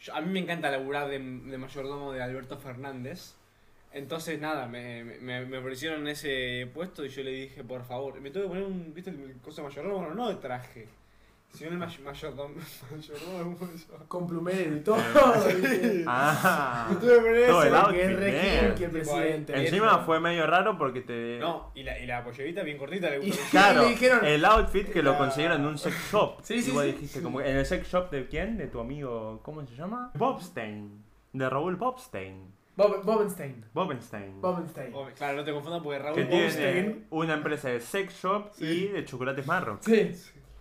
Yo- 0.01 0.15
a 0.15 0.21
mí 0.21 0.31
me 0.31 0.39
encanta 0.39 0.69
laburar 0.71 1.07
de, 1.07 1.19
de 1.19 1.57
mayordomo 1.57 2.11
de 2.11 2.21
Alberto 2.23 2.57
Fernández. 2.57 3.35
Entonces, 3.91 4.39
nada, 4.41 4.67
me, 4.67 5.03
me, 5.03 5.45
me 5.45 5.57
ofrecieron 5.57 6.05
ese 6.07 6.69
puesto 6.73 7.05
y 7.05 7.09
yo 7.09 7.23
le 7.23 7.31
dije, 7.31 7.63
por 7.63 7.83
favor, 7.85 8.19
me 8.19 8.29
tuve 8.29 8.43
que 8.43 8.49
poner 8.49 8.63
un, 8.63 8.93
¿viste 8.93 9.09
el 9.09 9.37
coso 9.41 9.61
de 9.61 9.69
mayordomo? 9.69 9.99
Bueno, 9.99 10.15
no 10.15 10.27
de 10.29 10.35
traje, 10.35 10.87
sino 11.55 11.71
el 11.71 11.77
may- 11.77 11.99
mayordomo. 12.03 12.55
Con 14.07 14.27
plumero 14.27 14.75
y 14.75 14.79
todo. 14.83 14.97
Ah. 16.07 16.87
Todo 16.99 17.63
el 17.63 17.75
outfit, 17.75 17.95
que 17.95 18.03
es 18.05 18.15
re 18.19 18.31
bien. 18.31 18.65
kinky 18.75 18.83
el 18.83 18.91
presidente. 18.91 19.53
Encima 19.65 19.99
fue 19.99 20.19
medio 20.19 20.45
raro 20.47 20.77
porque 20.77 21.01
te... 21.01 21.37
No, 21.39 21.71
y 21.75 21.83
la, 21.83 21.97
y 21.99 22.05
la 22.05 22.23
pollerita 22.23 22.63
bien 22.63 22.77
cortita 22.77 23.09
le 23.09 23.23
Y- 23.25 23.27
gustó. 23.29 23.43
Claro, 23.51 23.83
le 23.83 23.89
dijeron- 23.89 24.25
el 24.25 24.45
outfit 24.45 24.89
que 24.89 25.01
lo 25.03 25.17
consiguieron 25.17 25.61
en 25.61 25.67
un 25.67 25.77
sex 25.77 25.95
shop. 26.11 26.39
Sí, 26.43 26.61
sí, 26.61 26.71
Y 26.71 26.73
vos 26.73 26.83
sí. 26.83 26.91
dijiste, 26.91 27.21
como, 27.21 27.41
¿en 27.41 27.55
el 27.57 27.65
sex 27.65 27.87
shop 27.87 28.09
de 28.11 28.27
quién? 28.27 28.57
De 28.57 28.67
tu 28.67 28.79
amigo, 28.79 29.39
¿cómo 29.43 29.65
se 29.65 29.75
llama? 29.75 30.11
Bobstein. 30.15 31.03
De 31.33 31.49
Raúl 31.49 31.75
Bobstein. 31.75 32.53
Bob, 32.77 33.05
Bobenstein. 33.05 33.63
Bobenstein. 33.73 34.41
Bobenstein. 34.41 34.91
Oh, 34.93 35.07
claro, 35.15 35.37
no 35.37 35.43
te 35.45 35.53
confundas 35.53 35.81
porque 35.81 35.97
Raúl 35.99 36.15
Que 36.15 36.25
tiene 36.25 36.47
Bobstein- 36.49 37.03
una 37.09 37.33
empresa 37.35 37.69
de 37.69 37.79
sex 37.79 38.21
shop 38.21 38.51
y 38.59 38.87
de 38.87 39.05
chocolates 39.05 39.47
marro. 39.47 39.77
Sí, 39.81 40.11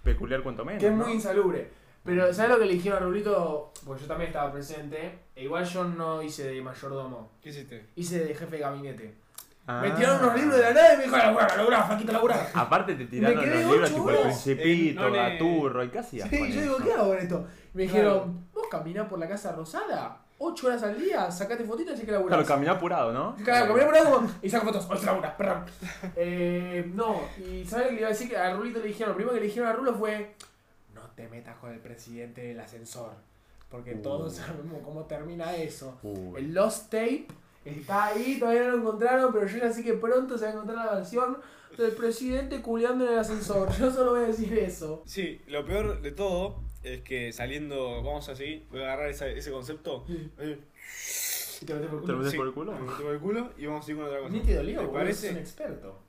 Peculiar 0.05 0.43
cuanto 0.43 0.65
menos. 0.65 0.81
que 0.81 0.87
es 0.89 0.93
¿no? 0.93 1.05
muy 1.05 1.15
insalubre. 1.15 1.71
Pero, 2.05 2.33
¿sabes 2.35 2.51
lo 2.53 2.59
que 2.59 2.67
le 2.67 2.75
dijeron 2.75 3.03
a 3.03 3.07
Rulito? 3.07 3.73
Porque 3.87 4.03
yo 4.03 4.09
también 4.09 4.29
estaba 4.29 4.53
presente. 4.53 5.21
E 5.35 5.45
igual 5.45 5.65
yo 5.65 5.85
no 5.85 6.23
hice 6.23 6.45
de 6.45 6.61
mayordomo. 6.61 7.33
¿Qué 7.43 7.49
hiciste? 7.49 7.87
Hice 7.97 8.19
de 8.25 8.35
jefe 8.35 8.57
de 8.57 8.59
gabinete. 8.59 9.15
Ah. 9.67 9.81
Me 9.81 9.91
tiraron 9.93 10.23
unos 10.23 10.35
libros 10.39 10.57
de 10.59 10.63
la 10.63 10.75
nada 10.75 10.93
y 10.95 10.97
me 10.99 11.05
dijo, 11.05 11.17
laburá, 11.17 11.57
laburá, 11.57 11.83
Faquito, 11.85 12.13
laburá. 12.13 12.51
Aparte 12.53 12.95
te 12.97 13.07
tiraron 13.07 13.37
los 13.51 13.73
libros 13.73 13.95
tipo 13.95 14.11
El. 14.11 14.17
Principito, 14.19 15.01
Eh, 15.01 15.05
no 15.05 15.09
le- 15.09 15.17
Gaturro, 15.19 15.85
¿y 15.85 15.89
qué 15.89 15.99
hacías 16.01 16.29
Sí, 16.29 16.53
yo 16.53 16.61
digo? 16.61 16.77
¿qué 16.85 16.93
hago 16.93 17.09
con 17.09 17.19
esto? 17.19 17.47
Me 17.73 17.83
dijeron, 17.85 18.47
vos 18.53 18.67
caminás 18.71 19.09
por 19.09 19.19
la 19.19 19.27
Casa 19.27 19.53
Rosada, 19.53 20.19
8 20.39 20.67
horas 20.67 20.83
al 20.83 20.99
día, 20.99 21.31
sacate 21.31 21.65
fotitos 21.65 21.95
y 21.95 21.99
sé 21.99 22.07
que 22.07 22.13
laburás. 22.13 22.37
Claro, 22.39 22.47
caminá 22.49 22.73
apurado, 22.73 23.13
¿no? 23.13 23.37
Claro, 23.45 23.75
ahí 23.77 24.03
como, 24.05 24.29
y 24.43 24.51
saco 24.51 24.67
fotos, 24.67 24.87
hoy 24.91 24.99
laburas, 25.05 25.35
perdón. 25.35 25.65
Eh, 26.17 26.91
no, 26.95 27.21
y 27.39 27.65
¿sabes 27.65 27.87
qué 27.89 27.93
le 27.95 27.99
iba 28.01 28.09
a 28.09 28.13
decir? 28.13 28.29
Que 28.29 28.37
a 28.37 28.55
Rulito 28.55 28.81
le 28.81 28.89
dijeron, 28.89 29.11
lo 29.13 29.17
primero 29.17 29.35
que 29.35 29.41
le 29.41 29.47
dijeron 29.47 29.69
a 29.69 29.73
Rulo 29.73 29.95
fue, 29.95 30.35
no 30.95 31.03
te 31.15 31.29
metas 31.29 31.57
con 31.59 31.71
el 31.73 31.79
presidente 31.79 32.41
del 32.43 32.61
ascensor, 32.61 33.13
porque 33.71 33.95
Uh. 33.95 34.03
todos 34.03 34.35
sabemos 34.35 34.81
cómo 34.85 35.05
termina 35.05 35.55
eso. 35.57 35.99
Uy. 36.03 36.39
El 36.41 36.53
Lost 36.55 36.91
Tape 36.91 37.27
está 37.65 38.07
ahí, 38.07 38.39
todavía 38.39 38.65
no 38.65 38.71
lo 38.73 38.79
encontraron, 38.79 39.33
pero 39.33 39.47
yo 39.47 39.59
ya 39.59 39.73
sé 39.73 39.83
que 39.85 39.95
pronto 39.95 40.37
se 40.37 40.45
va 40.45 40.51
a 40.51 40.55
encontrar 40.55 40.85
la 40.87 40.95
versión 40.97 41.39
del 41.79 41.93
presidente 41.93 42.61
culeando 42.61 43.07
en 43.07 43.15
el 43.15 43.19
ascensor. 43.19 43.69
Yo 43.79 43.91
solo 43.91 44.13
voy 44.13 44.23
a 44.25 44.27
decir 44.29 44.57
eso. 44.59 45.03
Sí, 45.07 45.41
lo 45.49 45.65
peor 45.67 46.01
de 46.03 46.13
todo 46.13 46.61
es 46.85 47.01
que 47.03 47.33
saliendo, 47.33 48.03
vamos 48.03 48.29
así, 48.29 48.65
voy 48.71 48.81
a 48.81 48.85
agarrar 48.85 49.11
esa- 49.11 49.29
ese 49.29 49.51
concepto. 49.51 50.05
eh, 50.39 50.59
Y 51.63 51.65
te 51.67 51.75
metes 51.75 51.89
por 51.89 52.01
el 52.01 52.05
¿Te 52.07 52.13
lo 52.13 52.13
culo. 52.13 52.17
metes 52.19 52.31
sí, 52.33 52.37
por 52.37 52.47
el 52.47 52.53
culo? 52.53 52.73
Me 52.73 52.81
meto 52.81 53.03
por 53.03 53.15
el 53.15 53.21
culo 53.21 53.53
y 53.59 53.67
vamos 53.67 53.87
a 53.87 53.91
ir 53.91 53.97
con 53.97 54.07
otra 54.07 54.19
cosa. 54.21 54.33
Leo, 54.35 54.45
¿Te 54.45 54.73
boludo, 54.75 54.93
parece? 54.93 55.27
sos 55.29 55.31
un 55.37 55.39
experto. 55.41 56.03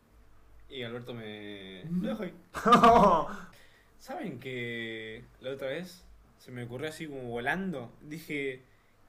Y 0.69 0.83
Alberto 0.83 1.13
me. 1.13 1.83
Ujú. 1.85 1.95
Lo 2.01 2.09
dejo 2.09 2.23
ahí. 2.23 2.33
¿Saben 3.99 4.39
que 4.39 5.23
la 5.41 5.51
otra 5.51 5.69
vez 5.69 6.03
se 6.37 6.51
me 6.51 6.63
ocurrió 6.63 6.89
así 6.89 7.07
como 7.07 7.23
volando? 7.29 7.91
Dije, 8.01 8.61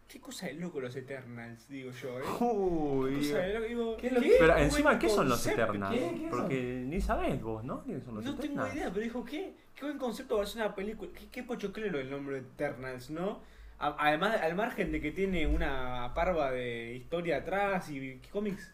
¿qué 0.08 0.20
cosa 0.20 0.46
de 0.46 0.54
loco 0.54 0.80
los 0.80 0.94
Eternals? 0.96 1.68
Digo 1.68 1.90
yo, 1.90 2.18
¿eh? 2.18 2.22
Uy. 2.40 3.16
Cosa 3.16 3.38
de 3.38 3.54
loco, 3.54 3.66
digo, 3.66 3.96
¿Qué 3.96 4.06
es 4.08 4.12
lo 4.12 4.20
¿qué? 4.20 4.36
Pero 4.38 4.56
encima, 4.56 4.98
¿qué 4.98 5.08
son 5.08 5.28
los. 5.28 5.46
Eternals? 5.46 5.94
¿Qué? 5.94 6.00
¿Qué 6.00 6.30
son? 6.30 6.30
Porque 6.30 6.84
ni 6.86 7.00
sabés 7.00 7.42
vos, 7.42 7.64
¿no? 7.64 7.82
¿Quiénes 7.82 8.04
son 8.04 8.14
los 8.16 8.25
No 8.25 8.36
tengo 8.36 8.66
idea, 8.66 8.88
pero 8.90 9.00
dijo, 9.00 9.25
¿qué? 9.25 9.54
Qué 9.75 9.84
buen 9.84 9.98
concepto 9.98 10.36
va 10.38 10.44
a 10.44 10.46
ser 10.46 10.62
una 10.62 10.75
película. 10.75 11.10
Qué, 11.12 11.28
qué 11.30 11.42
pochoclero 11.42 11.98
el 11.98 12.10
nombre 12.10 12.40
de 12.40 12.48
Eternals, 12.48 13.10
¿no? 13.10 13.40
Además, 13.78 14.40
al 14.40 14.54
margen 14.54 14.90
de 14.90 15.02
que 15.02 15.12
tiene 15.12 15.46
una 15.46 16.12
parva 16.14 16.50
de 16.50 16.94
historia 16.94 17.38
atrás 17.38 17.90
y 17.90 18.18
cómics, 18.32 18.72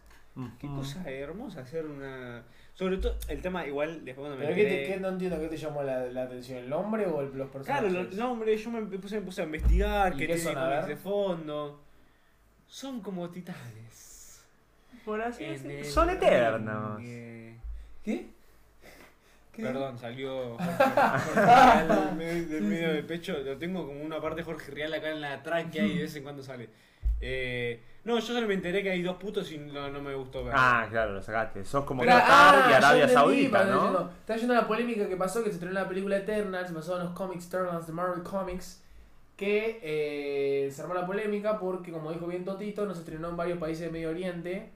qué 0.59 0.67
cosa 0.67 1.09
hermosa 1.11 1.61
hacer 1.61 1.87
una... 1.87 2.43
Sobre 2.75 2.97
todo, 2.97 3.17
el 3.29 3.43
tema 3.43 3.67
igual, 3.67 4.05
después 4.05 4.27
cuando 4.29 4.37
me 4.39 4.45
¿Pero 4.45 4.57
qué, 4.57 4.65
te, 4.65 4.87
qué 4.95 5.01
no 5.01 5.09
entiendo 5.11 5.39
qué 5.39 5.49
te 5.49 5.57
llamó 5.59 5.83
la, 5.83 6.07
la 6.07 6.23
atención? 6.23 6.59
¿El 6.59 6.71
nombre 6.71 7.07
o 7.07 7.21
el- 7.21 7.37
los 7.37 7.51
Claro, 7.51 7.87
personajes? 7.87 7.93
lo- 7.93 8.25
no, 8.25 8.33
hombre, 8.33 8.57
yo 8.57 8.71
me 8.71 8.83
puse, 8.99 9.17
me 9.21 9.27
puse 9.27 9.43
a 9.43 9.45
investigar, 9.45 10.15
¿Y 10.15 10.17
que 10.17 10.27
qué 10.27 10.35
tiene 10.37 10.51
son, 10.51 10.57
a 10.59 10.65
cómics 10.65 10.87
ver? 10.87 10.97
de 10.97 11.03
fondo. 11.03 11.81
Son 12.67 13.01
como 13.03 13.29
titanes. 13.31 14.43
Por 15.05 15.21
así 15.21 15.45
decirlo. 15.45 15.73
el 15.79 15.85
Son 15.85 16.09
eternos. 16.11 16.97
ringue. 16.99 17.57
¿Qué? 18.05 18.27
¿Qué? 19.53 19.63
Perdón, 19.65 19.99
salió 19.99 20.57
Jorge 20.57 21.35
Real 21.35 21.89
del 21.89 22.15
medio, 22.17 22.49
del 22.49 22.63
medio 22.63 22.93
del 22.95 23.05
pecho. 23.05 23.37
Lo 23.39 23.59
tengo 23.59 23.87
como 23.87 24.01
una 24.03 24.19
parte 24.21 24.37
de 24.39 24.45
Jorge 24.45 24.71
Real 24.71 24.95
acá 24.95 25.11
en 25.11 25.21
la 25.21 25.43
tráquea 25.43 25.85
y 25.85 25.97
de 25.97 26.03
vez 26.05 26.17
en 26.17 26.23
cuando 26.23 26.43
sale. 26.43 26.71
Eh, 27.23 27.81
no, 28.05 28.17
yo 28.17 28.21
solo 28.21 28.47
me 28.49 28.55
enteré 28.55 28.83
que 28.83 28.91
hay 28.91 29.01
dos 29.03 29.17
putos 29.17 29.51
y 29.53 29.59
no, 29.59 29.89
no 29.89 30.03
me 30.03 30.13
gustó 30.15 30.45
ver. 30.45 30.53
Ah, 30.57 30.87
claro, 30.91 31.13
lo 31.13 31.23
sacaste. 31.23 31.65
Sos 31.65 31.85
como 31.85 32.01
Pero- 32.03 32.13
Qatar 32.15 32.55
ah, 32.57 32.69
y 32.69 32.75
Arabia 32.75 33.03
entendí, 33.05 33.15
Saudita, 33.15 33.65
¿no? 33.65 33.75
diciendo- 33.75 34.11
Estaba 34.21 34.39
yendo 34.41 34.55
la 34.55 34.67
polémica 34.67 35.09
que 35.09 35.17
pasó 35.17 35.43
que 35.45 35.51
se 35.51 35.55
estrenó 35.55 35.75
la 35.75 35.89
película 35.89 36.17
Eternals 36.17 36.75
basada 36.75 36.99
en 36.99 37.05
los 37.07 37.15
cómics 37.15 37.47
Eternals 37.47 37.87
de 37.87 37.93
Marvel 37.93 38.23
Comics. 38.23 38.81
Que 39.37 39.81
eh, 39.83 40.71
se 40.71 40.83
armó 40.83 40.95
la 40.95 41.07
polémica 41.07 41.59
porque, 41.59 41.91
como 41.91 42.13
dijo 42.13 42.27
bien 42.27 42.45
Totito, 42.45 42.85
no 42.87 42.95
se 42.95 43.01
estrenó 43.01 43.31
en 43.31 43.37
varios 43.37 43.59
países 43.59 43.87
de 43.87 43.91
Medio 43.91 44.11
Oriente. 44.11 44.71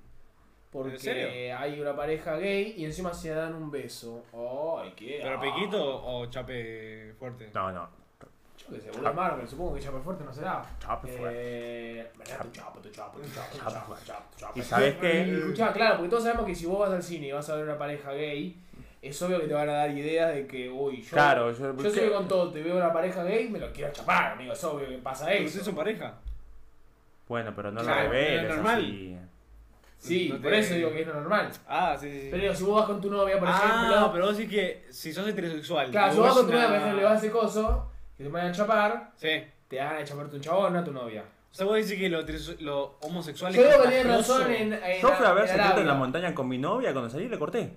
Porque 0.70 1.52
hay 1.52 1.80
una 1.80 1.94
pareja 1.96 2.36
gay 2.36 2.74
y 2.76 2.84
encima 2.84 3.14
se 3.14 3.30
dan 3.30 3.54
un 3.54 3.70
beso. 3.70 4.24
Ay, 4.32 4.92
qué. 4.96 5.20
¿Pero. 5.22 5.40
Pequito 5.40 6.04
o 6.04 6.26
Chape 6.26 7.14
fuerte? 7.18 7.50
No, 7.54 7.70
no. 7.72 7.88
Yo 8.68 8.74
qué 8.74 8.80
sé, 8.80 8.90
boludo 8.90 9.14
Marvel, 9.14 9.48
supongo 9.48 9.74
que 9.74 9.80
Chape 9.80 9.98
Fuerte 10.00 10.24
no 10.24 10.32
será. 10.32 10.64
Chape 10.80 11.08
fuerte. 11.08 11.38
Eh, 11.40 12.10
¿verdad? 12.18 12.38
Tu 12.42 12.50
chapo, 12.50 12.80
tu 12.80 12.88
chapo, 12.90 13.18
tu 13.20 13.28
chapo, 13.32 13.56
tu 13.58 13.58
chapo, 13.70 13.94
tu 13.94 14.04
chapo, 14.04 14.24
tu 14.32 14.40
chapo. 14.40 14.58
¿Y 14.58 14.62
sabés 14.62 14.94
Y 14.96 15.00
qué? 15.00 15.36
escuchá, 15.38 15.72
claro, 15.72 15.96
porque 15.96 16.10
todos 16.10 16.24
sabemos 16.24 16.46
que 16.46 16.54
si 16.54 16.66
vos 16.66 16.80
vas 16.80 16.90
al 16.90 17.02
cine 17.02 17.28
y 17.28 17.32
vas 17.32 17.48
a 17.48 17.54
ver 17.56 17.64
una 17.64 17.78
pareja 17.78 18.12
gay, 18.12 18.60
es 19.02 19.22
obvio 19.22 19.40
que 19.40 19.46
te 19.46 19.54
van 19.54 19.68
a 19.68 19.72
dar 19.72 19.90
ideas 19.90 20.34
de 20.34 20.46
que, 20.48 20.68
uy, 20.68 21.00
yo, 21.02 21.10
Claro, 21.10 21.52
yo. 21.52 21.76
yo 21.76 21.90
soy 21.90 22.10
con 22.10 22.26
todo, 22.26 22.50
te 22.50 22.60
veo 22.62 22.76
una 22.76 22.92
pareja 22.92 23.22
gay, 23.22 23.48
me 23.48 23.60
lo 23.60 23.72
quiero 23.72 23.92
chapar, 23.92 24.32
amigo, 24.32 24.52
es 24.52 24.64
obvio 24.64 24.88
que 24.88 24.98
pasa 24.98 25.26
¿Pero 25.26 25.36
eso. 25.38 25.44
ustedes 25.46 25.64
son 25.66 25.74
pareja? 25.76 26.14
Bueno, 27.28 27.52
pero 27.54 27.70
no 27.70 27.82
Claro, 27.82 28.02
lo 28.04 28.08
reveles 28.10 28.42
pero 28.42 28.54
normal. 28.56 28.78
así. 28.80 29.16
Sí, 29.98 30.28
No 30.28 30.36
te- 30.36 30.42
por 30.42 30.54
eso 30.54 30.74
digo 30.74 30.90
que 30.92 31.00
es 31.00 31.06
lo 31.06 31.14
normal. 31.14 31.50
Ah, 31.66 31.96
sí, 31.98 32.10
sí, 32.10 32.20
sí. 32.20 32.28
Pero 32.30 32.42
digo, 32.42 32.54
si 32.54 32.64
vos 32.64 32.76
vas 32.80 32.86
con 32.86 33.00
tu 33.00 33.10
novia, 33.10 33.38
por 33.38 33.48
ah, 33.48 33.60
ejemplo, 33.64 34.12
pero 34.12 34.26
vos 34.26 34.36
decís 34.36 34.52
que 34.52 34.86
si 34.90 35.12
sos 35.12 35.26
heterosexual. 35.26 35.90
claro, 35.90 36.12
si 36.12 36.18
vos 36.18 36.26
vas 36.28 36.36
con 36.36 36.46
tu 36.46 36.52
novia, 36.52 36.66
por 36.68 36.76
ejemplo, 36.76 36.96
le 36.98 37.04
vas 37.04 37.12
a 37.12 37.16
hacer 37.16 37.30
coso, 37.30 37.90
que 38.16 38.24
te 38.24 38.30
van 38.30 38.46
a 38.46 38.52
chapar, 38.52 39.10
Sí. 39.16 39.28
te 39.68 39.78
van 39.78 39.96
a 39.96 40.04
chaparte 40.04 40.36
un 40.36 40.42
chabón, 40.42 40.72
no 40.72 40.78
a 40.80 40.84
tu 40.84 40.92
novia. 40.92 41.24
O 41.52 41.54
sea, 41.54 41.64
vos 41.66 41.76
decís 41.76 41.94
que 41.98 42.08
lo, 42.08 42.22
lo 42.60 42.96
homosexual 43.00 43.52
Yo 43.54 43.62
es 43.62 43.68
digo 43.70 43.82
que 43.82 43.88
tenés 43.88 44.06
razón 44.06 44.50
en, 44.52 44.72
en 44.74 45.00
Yo 45.02 45.08
fui 45.08 45.26
a 45.26 45.32
ver 45.32 45.44
en 45.44 45.50
Secreto 45.50 45.80
en 45.80 45.86
la 45.86 45.94
montaña 45.94 46.34
con 46.34 46.48
mi 46.48 46.58
novia, 46.58 46.92
cuando 46.92 47.08
salí 47.10 47.28
le 47.28 47.38
corté. 47.38 47.70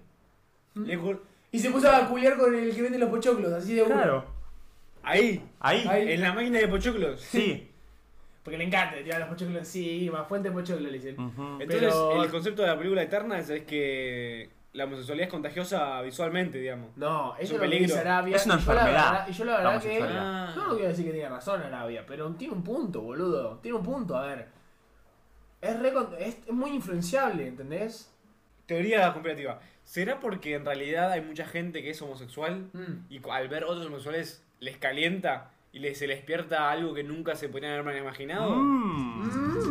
Le 0.76 0.98
jur- 0.98 1.20
Y 1.52 1.60
se 1.60 1.72
puso 1.72 1.90
a 1.90 2.06
culiar 2.08 2.38
con 2.38 2.54
el 2.54 2.76
que 2.76 2.82
vende 2.82 2.98
los 3.00 3.10
pochoclos, 3.10 3.52
así 3.54 3.74
de 3.76 3.84
uno. 3.84 3.96
Claro. 3.96 4.26
Ahí, 5.02 5.42
Ahí. 5.62 5.86
Ahí. 5.90 6.12
en 6.12 6.22
la 6.22 6.34
máquina 6.34 6.60
de 6.60 6.68
pochoclos. 6.68 7.22
Sí. 7.22 7.66
Porque 8.44 8.58
le 8.58 8.66
encanta 8.66 8.98
tirar 9.02 9.20
los 9.22 9.30
pochoclos 9.30 9.62
así, 9.62 10.10
más 10.12 10.28
fuente 10.28 10.50
de 10.50 10.56
pochoclos, 10.56 10.92
le 10.92 10.98
dicen. 10.98 11.16
Entonces, 11.18 11.66
Pero- 11.68 12.24
el 12.24 12.30
concepto 12.30 12.62
de 12.64 12.68
la 12.68 12.78
película 12.78 13.02
Eterna 13.04 13.40
es, 13.40 13.50
es 13.50 13.64
que 13.64 14.50
la 14.74 14.84
homosexualidad 14.86 15.28
es 15.28 15.32
contagiosa 15.32 16.02
visualmente, 16.02 16.58
digamos. 16.60 16.96
No, 16.96 17.36
Es 17.38 17.46
eso 17.46 17.56
un 17.56 17.62
es 17.64 17.68
lo 17.68 17.72
que 17.72 17.76
peligro. 17.78 17.88
dice 17.88 18.00
Arabia. 18.00 18.36
Es 18.36 18.46
una 18.46 18.56
y 18.56 18.60
yo 18.60 18.74
la 18.74 18.80
enfermedad, 18.82 19.12
verdad- 19.12 19.28
Y 19.28 19.32
yo 19.34 19.46
la 19.46 19.52
la 19.52 19.58
verdad 19.70 19.82
que. 19.82 20.04
Ah. 20.04 20.52
Yo 20.56 20.64
no 20.68 20.74
quiero 20.76 20.88
decir 20.90 21.06
que 21.06 21.12
tiene 21.12 21.30
razón 21.30 21.62
Arabia, 21.64 22.04
pero 22.08 22.30
tiene 22.34 22.54
un 22.54 22.64
punto, 22.64 23.02
boludo. 23.02 23.58
Tiene 23.64 23.78
un 23.78 23.84
punto, 23.84 24.16
a 24.16 24.28
ver. 24.28 24.48
Es, 25.62 25.80
re 25.80 25.92
es, 26.20 26.38
es 26.48 26.54
muy 26.54 26.72
influenciable, 26.72 27.48
¿entendés? 27.48 28.14
Teoría 28.66 29.12
conspirativa. 29.12 29.60
¿Será 29.84 30.20
porque 30.20 30.54
en 30.54 30.64
realidad 30.66 31.12
hay 31.12 31.22
mucha 31.22 31.46
gente 31.46 31.82
que 31.82 31.90
es 31.90 32.02
homosexual 32.02 32.70
Mm. 32.74 33.06
y 33.10 33.22
al 33.30 33.48
ver 33.50 33.64
otros 33.64 33.88
homosexuales 33.88 34.44
les 34.60 34.78
calienta 34.78 35.50
y 35.72 35.80
les, 35.80 35.98
se 35.98 36.06
les 36.08 36.18
despierta 36.18 36.70
algo 36.72 36.94
que 36.94 37.04
nunca 37.04 37.36
se 37.36 37.50
podrían 37.50 37.80
haber 37.80 37.98
imaginado? 37.98 38.52
Mm. 38.52 39.24
Mm. 39.26 39.69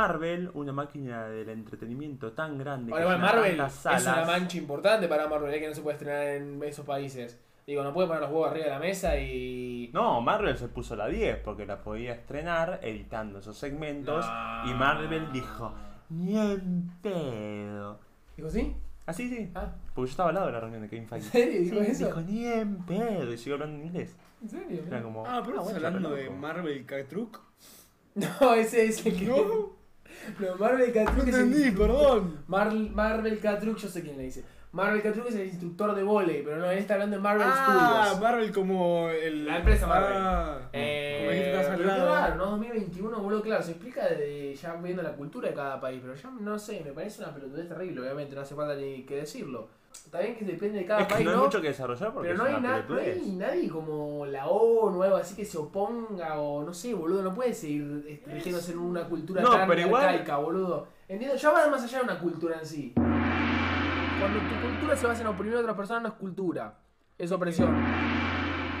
Marvel, 0.00 0.50
una 0.54 0.72
máquina 0.72 1.28
del 1.28 1.48
entretenimiento 1.48 2.32
tan 2.32 2.56
grande 2.58 2.92
Ahora, 2.92 3.04
bueno, 3.06 3.18
llena 3.26 3.32
Marvel 3.34 3.60
es 3.60 4.06
una 4.06 4.24
mancha 4.24 4.58
importante 4.58 5.08
para 5.08 5.28
Marvel, 5.28 5.52
eh, 5.54 5.60
que 5.60 5.68
no 5.68 5.74
se 5.74 5.82
puede 5.82 5.94
estrenar 5.96 6.26
en 6.28 6.62
esos 6.62 6.84
países. 6.86 7.38
Digo, 7.66 7.82
no 7.82 7.92
puede 7.92 8.06
poner 8.08 8.22
los 8.22 8.30
huevos 8.30 8.50
arriba 8.50 8.64
de 8.66 8.70
la 8.70 8.78
mesa 8.78 9.18
y. 9.18 9.90
No, 9.92 10.20
Marvel 10.22 10.56
se 10.56 10.68
puso 10.68 10.96
la 10.96 11.06
10 11.08 11.40
porque 11.44 11.66
la 11.66 11.82
podía 11.82 12.12
estrenar 12.14 12.80
editando 12.82 13.40
esos 13.40 13.58
segmentos 13.58 14.24
No. 14.24 14.70
y 14.70 14.74
Marvel 14.74 15.30
dijo, 15.32 15.74
ni 16.08 16.38
en 16.38 16.90
pedo. 17.02 18.00
¿Dijo 18.36 18.48
sí? 18.50 18.74
Así 19.04 19.28
sí, 19.28 19.50
Ah, 19.54 19.72
porque 19.94 20.08
yo 20.08 20.10
estaba 20.12 20.28
al 20.30 20.34
lado 20.34 20.46
de 20.48 20.52
la 20.52 20.60
reunión 20.60 20.82
de 20.82 20.88
Kevin 20.88 21.02
¿En 21.04 21.08
Feige. 21.08 21.28
serio? 21.30 21.60
¿Dijo 21.62 21.76
Sí, 21.84 21.90
eso? 21.90 22.06
Dijo, 22.06 22.20
ni 22.20 22.44
en 22.46 22.76
pedo. 22.84 23.32
Y 23.32 23.38
siguió 23.38 23.54
hablando 23.54 23.76
en 23.80 23.86
inglés. 23.86 24.16
¿En 24.42 24.48
serio? 24.50 24.82
Era 24.86 25.02
como, 25.02 25.24
Ah, 25.26 25.40
pero 25.44 25.58
estás 25.60 25.72
bueno, 25.72 25.86
hablando 25.86 26.10
de 26.10 26.30
Marvel 26.30 26.86
Catruck. 26.86 27.40
No, 28.14 28.54
ese 28.54 28.84
es 28.86 29.04
el 29.06 29.16
que. 29.16 29.26
No, 29.26 29.76
No, 30.38 30.56
Marvel 30.56 30.88
no 30.88 30.94
Catruc 30.94 31.28
es 31.28 31.34
el 31.34 31.40
entendí, 31.40 31.70
perdón. 31.70 32.38
Mar- 32.46 32.72
Marvel 32.72 33.38
Catruc, 33.40 33.76
yo 33.78 33.88
sé 33.88 34.02
quién 34.02 34.16
le 34.16 34.24
dice. 34.24 34.44
Marvel 34.70 35.00
Catruc 35.00 35.26
es 35.28 35.34
el 35.36 35.46
instructor 35.48 35.94
de 35.94 36.02
volei, 36.02 36.42
pero 36.42 36.58
no, 36.58 36.70
él 36.70 36.78
está 36.78 36.94
hablando 36.94 37.16
de 37.16 37.22
Marvel 37.22 37.46
Ah, 37.50 38.02
Studios. 38.04 38.20
Marvel 38.20 38.52
como 38.52 39.08
el... 39.08 39.46
La 39.46 39.58
empresa 39.58 39.86
Marvel. 39.86 40.12
Ah, 40.14 40.58
Eh, 40.74 41.16
como 41.20 41.30
dijiste, 41.30 41.50
estás 41.60 41.70
al 41.72 41.78
pero 41.78 42.06
raro, 42.14 42.34
¿no? 42.36 42.46
2021, 42.50 43.18
boludo, 43.18 43.42
claro, 43.42 43.62
se 43.62 43.70
explica 43.70 44.06
de, 44.08 44.54
ya 44.54 44.74
viendo 44.74 45.02
la 45.02 45.14
cultura 45.14 45.48
de 45.48 45.54
cada 45.54 45.80
país, 45.80 46.00
pero 46.02 46.14
ya 46.14 46.30
no 46.30 46.58
sé, 46.58 46.82
me 46.84 46.92
parece 46.92 47.22
una 47.22 47.32
pelotudez 47.32 47.66
terrible, 47.66 48.02
obviamente, 48.02 48.34
no 48.34 48.42
hace 48.42 48.54
falta 48.54 48.74
ni 48.74 49.04
que 49.04 49.16
decirlo. 49.16 49.68
Está 49.92 50.20
bien 50.20 50.36
que 50.36 50.44
depende 50.44 50.78
de 50.78 50.86
cada 50.86 51.00
Es 51.02 51.06
que 51.06 51.14
país, 51.14 51.24
no 51.26 51.30
hay 51.32 51.36
¿no? 51.36 51.44
mucho 51.44 51.60
que 51.60 51.68
desarrollar 51.68 52.12
porque 52.14 52.28
pero 52.28 52.38
no 52.38 52.46
es 52.46 52.54
hay, 52.54 52.60
na- 52.62 52.82
no 52.88 52.96
hay 52.96 53.34
nadie 53.36 53.68
como 53.68 54.24
la 54.26 54.46
ONU 54.46 55.00
o 55.00 55.02
algo 55.02 55.16
así 55.16 55.34
que 55.34 55.44
se 55.44 55.58
oponga 55.58 56.38
o 56.40 56.62
no 56.62 56.72
sé, 56.72 56.94
boludo, 56.94 57.22
no 57.22 57.34
puede 57.34 57.52
seguir 57.52 58.22
rigiéndose 58.26 58.72
en 58.72 58.78
una 58.78 59.04
cultura 59.04 59.42
No, 59.42 59.50
tan 59.50 59.68
pero 59.68 59.80
igual- 59.82 60.04
arcaica, 60.04 60.36
boludo. 60.38 60.88
Entiendo, 61.08 61.36
ya 61.36 61.50
va 61.50 61.68
más 61.68 61.82
allá 61.84 61.98
de 61.98 62.04
una 62.04 62.18
cultura 62.18 62.58
en 62.58 62.66
sí. 62.66 62.92
Cuando 62.94 64.38
tu 64.40 64.66
cultura 64.66 64.96
se 64.96 65.06
basa 65.06 65.20
en 65.22 65.26
oprimir 65.28 65.56
a 65.56 65.60
otra 65.60 65.76
persona 65.76 66.00
no 66.00 66.08
es 66.08 66.14
cultura, 66.14 66.74
es 67.18 67.30
opresión. 67.30 67.76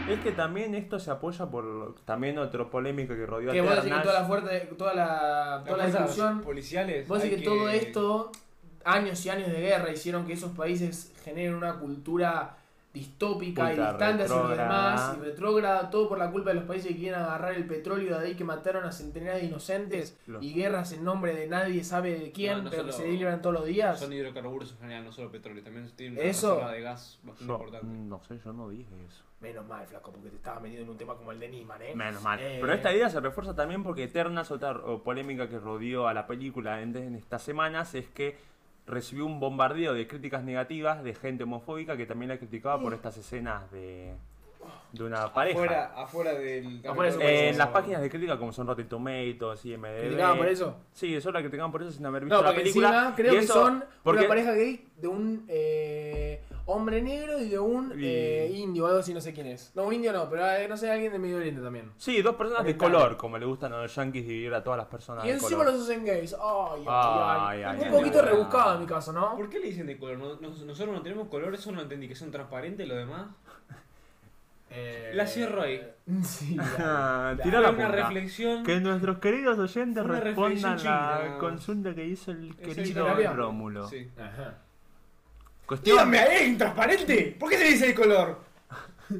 Es 0.08 0.20
que 0.20 0.32
también 0.32 0.74
esto 0.74 0.98
se 0.98 1.10
apoya 1.10 1.46
por 1.46 1.94
también 2.06 2.38
otro 2.38 2.70
polémica 2.70 3.14
que 3.14 3.26
rodeó 3.26 3.52
Que 3.52 3.60
a 3.60 3.62
vos 3.62 3.76
decís 3.76 3.92
que 3.92 4.00
toda 4.00 4.20
la 4.20 4.26
fuerte, 4.26 4.60
toda 4.78 4.94
la, 4.94 5.62
toda 5.66 5.76
la 5.76 5.82
fuerzas 5.84 6.00
discusión 6.06 6.40
policiales. 6.40 7.06
Vos 7.06 7.22
decís 7.22 7.38
que 7.38 7.44
todo 7.44 7.68
esto, 7.68 8.32
años 8.84 9.24
y 9.26 9.30
años 9.30 9.48
de 9.48 9.60
guerra, 9.60 9.90
hicieron 9.90 10.26
que 10.26 10.32
esos 10.34 10.52
países 10.56 11.12
generen 11.24 11.54
una 11.54 11.74
cultura 11.78 12.54
distópica 12.94 13.72
y 13.72 13.76
distante 13.76 14.24
hacia 14.24 14.36
los 14.36 14.50
demás 14.56 15.16
y 15.18 15.24
retrógrada, 15.24 15.90
todo 15.90 16.08
por 16.08 16.18
la 16.18 16.30
culpa 16.30 16.50
de 16.50 16.56
los 16.56 16.64
países 16.64 16.88
que 16.92 16.96
quieren 16.96 17.20
agarrar 17.20 17.54
el 17.54 17.66
petróleo 17.66 18.18
de 18.18 18.26
ahí 18.28 18.34
que 18.34 18.44
mataron 18.44 18.84
a 18.84 18.92
centenares 18.92 19.42
de 19.42 19.48
inocentes 19.48 20.16
Los- 20.26 20.42
y 20.42 20.52
guerras 20.54 20.92
en 20.92 21.04
nombre 21.04 21.34
de 21.34 21.46
nadie 21.46 21.84
sabe 21.84 22.18
de 22.18 22.32
quién, 22.32 22.58
No, 22.58 22.62
no 22.64 22.70
pero 22.70 22.86
que 22.86 22.92
solo- 22.92 23.04
se 23.04 23.12
libran 23.12 23.40
todos 23.42 23.54
los 23.54 23.66
días. 23.66 24.00
Son 24.00 24.12
hidrocarburos 24.12 24.72
en 24.72 24.78
general, 24.78 25.04
no 25.04 25.12
solo 25.12 25.30
petróleo. 25.30 25.62
También 25.62 25.88
tienen 25.94 26.18
una 26.18 26.26
Eso- 26.28 26.56
de 26.70 26.80
gas 26.80 27.18
bastante 27.22 27.46
Yo, 27.52 27.56
importante. 27.58 27.86
no 27.86 28.20
sé, 28.24 28.40
yo 28.44 28.52
no 28.52 28.68
dije 28.70 28.90
eso. 29.06 29.22
Menos 29.40 29.66
mal, 29.68 29.86
flaco, 29.86 30.10
porque 30.10 30.30
te 30.30 30.36
estabas 30.36 30.60
metido 30.62 30.82
en 30.82 30.88
un 30.88 30.96
tema 30.96 31.14
como 31.14 31.30
el 31.30 31.38
de 31.38 31.48
Nisman, 31.48 31.80
¿eh? 31.82 31.94
Menos 31.94 32.22
mal. 32.22 32.40
Eh. 32.40 32.58
Pero 32.60 32.72
esta 32.72 32.92
idea 32.92 33.08
se 33.08 33.20
refuerza 33.20 33.54
también 33.54 33.84
porque 33.84 34.02
Eternals, 34.04 34.50
otra 34.50 34.72
o 34.72 35.04
polémica 35.04 35.48
que 35.48 35.60
rodeó 35.60 36.08
a 36.08 36.14
la 36.14 36.26
película 36.26 36.82
en, 36.82 36.96
en 36.96 37.14
estas 37.14 37.42
semanas, 37.42 37.94
es 37.94 38.08
que 38.08 38.36
recibió 38.88 39.26
un 39.26 39.38
bombardeo 39.38 39.94
de 39.94 40.08
críticas 40.08 40.42
negativas 40.42 41.04
de 41.04 41.14
gente 41.14 41.44
homofóbica 41.44 41.96
que 41.96 42.06
también 42.06 42.30
la 42.30 42.38
criticaba 42.38 42.80
por 42.80 42.94
estas 42.94 43.16
escenas 43.18 43.70
de, 43.70 44.14
de 44.92 45.04
una 45.04 45.32
pareja. 45.32 45.58
Afuera, 45.58 45.92
afuera 45.96 46.32
del. 46.34 46.82
Afuera 46.86 47.14
de 47.14 47.24
Eh, 47.24 47.48
en 47.50 47.58
las 47.58 47.68
páginas 47.68 48.00
de 48.00 48.08
crítica 48.10 48.38
como 48.38 48.52
son 48.52 48.66
Rotten 48.66 48.88
Tomatoes, 48.88 49.64
IMDb. 49.66 50.00
¿Criticaban 50.00 50.38
por 50.38 50.48
eso? 50.48 50.76
Sí, 50.92 51.14
eso 51.14 51.30
la 51.30 51.40
criticaban 51.40 51.70
por 51.72 51.82
eso 51.82 51.92
sin 51.92 52.06
haber 52.06 52.24
visto 52.24 52.36
No, 52.36 52.42
la 52.42 52.54
película. 52.54 52.88
encima 52.88 53.14
creo 53.16 53.32
Y 53.34 53.38
que 53.38 53.44
eso- 53.44 53.52
son 53.54 53.84
porque- 54.02 54.20
una 54.20 54.28
pareja 54.28 54.52
gay 54.52 54.88
de 54.96 55.08
un 55.08 55.44
eh, 55.48 56.42
hombre 56.66 57.00
negro 57.02 57.38
y 57.40 57.48
de 57.48 57.58
un 57.58 57.92
Y- 57.98 58.04
eh, 58.06 58.50
indio, 58.54 58.86
algo 58.86 58.98
así, 58.98 59.14
no 59.14 59.20
sé 59.20 59.32
quién 59.32 59.46
es. 59.46 59.72
No, 59.74 59.84
un 59.84 59.94
indio 59.94 60.12
no, 60.12 60.28
pero 60.28 60.46
eh, 60.50 60.66
no 60.68 60.76
sé, 60.76 60.90
alguien 60.90 61.12
de 61.12 61.18
Medio 61.18 61.36
Oriente 61.36 61.60
también. 61.62 61.92
Sí, 61.98 62.20
dos 62.22 62.34
personas 62.36 62.64
de 62.64 62.76
color, 62.76 63.16
como 63.16 63.38
le 63.38 63.46
gustan 63.46 63.72
a 63.74 63.82
los 63.82 63.94
yankees 63.94 64.26
dividir 64.26 64.52
a 64.54 64.62
todas 64.64 64.78
las 64.78 64.86
personas 64.86 65.24
Y 65.24 65.28
de 65.28 65.34
encima 65.34 65.58
color. 65.64 65.74
los 65.74 65.82
hacen 65.84 66.04
gays. 66.04 66.34
Ay, 66.40 66.82
ay, 66.88 67.62
Ay, 67.62 67.78
un 67.88 67.90
poquito 67.92 68.22
rebuscado 68.22 68.74
en 68.74 68.80
mi 68.80 68.86
caso, 68.86 69.12
¿no? 69.12 69.36
¿Por 69.36 69.48
qué 69.48 69.58
le 69.60 69.66
dicen 69.68 69.86
de 69.86 69.98
color? 69.98 70.18
¿No- 70.18 70.36
nos- 70.40 70.62
nosotros 70.64 70.94
no 70.94 71.02
tenemos 71.02 71.28
color, 71.28 71.54
eso 71.54 71.70
no 71.72 71.80
entendí, 71.82 72.08
que 72.08 72.14
son 72.14 72.30
transparentes 72.30 72.86
lo 72.88 72.96
demás. 72.96 73.28
Eh, 74.70 75.12
La 75.14 75.26
cierro 75.26 75.62
ahí. 75.62 75.80
Sí, 76.22 76.54
la- 76.78 77.36
tira 77.42 77.60
la 77.60 77.70
una 77.70 77.84
punta. 77.84 78.02
reflexión. 78.02 78.64
Que 78.64 78.80
nuestros 78.80 79.18
queridos 79.18 79.58
oyentes 79.58 80.04
respondan 80.06 80.82
la 80.84 81.36
consulta 81.38 81.94
que 81.94 82.06
hizo 82.06 82.30
el 82.30 82.56
querido. 82.56 83.34
Rómulo. 83.34 83.86
Sí. 83.88 84.08
Ajá. 84.18 84.54
Cuestión. 85.66 85.96
Dígame 85.96 86.18
ahí, 86.18 86.46
intransparente. 86.48 87.36
¿Por 87.38 87.50
qué 87.50 87.58
se 87.58 87.64
dice 87.64 87.86
de 87.88 87.94
color? 87.94 88.38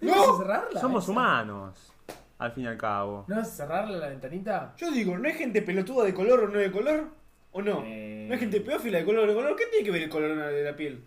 ¿No 0.00 0.36
cerrarla? 0.38 0.80
Somos 0.80 1.04
esa? 1.04 1.12
humanos, 1.12 1.92
al 2.38 2.52
fin 2.52 2.64
y 2.64 2.66
al 2.66 2.76
cabo. 2.76 3.24
¿No 3.28 3.36
vas 3.36 3.48
a 3.48 3.50
cerrarle 3.50 3.98
la 3.98 4.08
ventanita? 4.08 4.74
Yo 4.76 4.90
digo, 4.90 5.16
¿no 5.16 5.26
hay 5.28 5.34
gente 5.34 5.62
pelotuda 5.62 6.04
de 6.04 6.12
color 6.14 6.40
o 6.40 6.48
no 6.48 6.58
de 6.58 6.70
color? 6.72 7.04
¿O 7.52 7.62
no? 7.62 7.82
Eh. 7.86 8.24
¿No 8.28 8.34
hay 8.34 8.40
gente 8.40 8.60
pedófila 8.60 8.98
de 8.98 9.04
color 9.04 9.24
o 9.24 9.26
de 9.28 9.34
color? 9.34 9.56
¿Qué 9.56 9.66
tiene 9.66 9.84
que 9.84 9.90
ver 9.90 10.02
el 10.02 10.08
color 10.10 10.36
de 10.36 10.64
la 10.64 10.74
piel? 10.76 11.02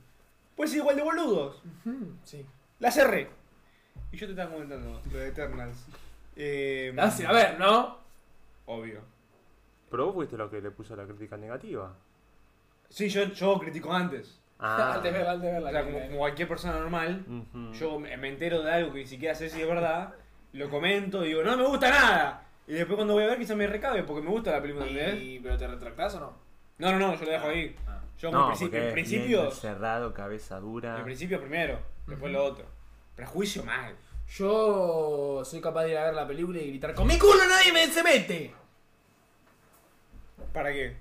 Puede 0.56 0.70
ser 0.70 0.80
igual 0.80 0.96
de 0.96 1.04
boludos. 1.04 1.62
Sí. 2.24 2.46
La 2.80 2.92
cerré. 2.92 3.30
Y 4.12 4.18
yo 4.18 4.28
te 4.28 4.34
estaba 4.34 4.52
comentando 4.52 5.02
lo 5.12 5.18
de 5.18 5.28
Eternals. 5.28 5.86
Eh, 6.36 6.92
La 6.96 7.06
a 7.06 7.32
ver, 7.34 7.60
¿no? 7.60 7.98
Obvio. 8.66 9.02
Pero 9.90 10.08
vos 10.08 10.16
fuiste 10.16 10.38
lo 10.38 10.50
que 10.50 10.62
le 10.62 10.72
puso 10.72 10.96
la 10.96 11.06
crítica 11.06 11.38
negativa. 11.38 11.94
Sí, 12.90 13.10
yo, 13.10 13.24
yo 13.26 13.58
critico 13.60 13.94
antes. 13.94 14.40
Ah. 14.60 14.94
Antes 14.96 15.12
de 15.12 15.18
verla, 15.18 15.32
antes 15.34 15.48
de 15.48 15.52
verla. 15.54 15.70
O 15.70 15.72
sea, 15.72 15.84
como, 15.84 16.00
como 16.06 16.18
cualquier 16.18 16.48
persona 16.48 16.80
normal, 16.80 17.26
Ujú. 17.28 17.74
yo 17.74 18.00
me 18.00 18.16
me 18.16 18.30
entero 18.30 18.62
de 18.64 18.72
algo 18.72 18.94
que 18.94 19.00
ni 19.00 19.06
siquiera 19.06 19.36
sé 19.36 19.50
si 19.50 19.62
es 19.62 19.68
verdad, 19.68 20.14
lo 20.54 20.70
comento, 20.70 21.22
digo, 21.22 21.44
no 21.44 21.58
me 21.58 21.66
gusta 21.66 21.90
nada. 21.90 22.44
Y 22.68 22.74
después 22.74 22.96
cuando 22.96 23.14
voy 23.14 23.26
a 23.26 23.28
ver 23.28 23.38
quizá 23.38 23.54
me 23.56 23.68
recabe 23.68 24.04
porque 24.04 24.22
me 24.24 24.30
gusta 24.30 24.52
la 24.52 24.62
película, 24.62 24.88
¿entendés? 24.88 25.22
¿Y, 25.22 25.40
¿Pero 25.40 25.58
te 25.58 25.68
retractás 25.68 26.16
o 26.16 26.20
no? 26.22 26.34
No, 26.78 26.92
no, 26.92 27.00
no, 27.00 27.16
yo 27.16 27.26
lo 27.26 27.32
dejo 27.32 27.48
ahí. 27.48 27.76
Ah. 27.88 27.95
Yo 28.20 28.32
No, 28.32 28.54
en 28.60 28.94
principio, 28.94 29.52
cerrado, 29.52 30.14
cabeza 30.14 30.60
dura. 30.60 30.98
en 30.98 31.04
principio 31.04 31.40
primero, 31.40 31.80
después 32.08 32.32
Ujú. 32.32 32.42
lo 32.42 32.46
otro. 32.46 32.66
Prejuicio 33.16 33.64
mal. 33.64 33.94
Yo 34.38 35.42
soy 35.46 35.62
capaz 35.62 35.84
de 35.84 35.92
ir 35.92 35.98
a 35.98 36.06
ver 36.06 36.14
la 36.16 36.26
película 36.28 36.60
y 36.60 36.68
gritar 36.70 36.94
¡Con 36.96 37.08
mi 37.08 37.18
culo 37.20 37.46
nadie 37.48 37.72
me 37.72 37.86
se 37.88 38.04
mete! 38.04 38.54
¿Para 40.54 40.72
qué? 40.72 40.96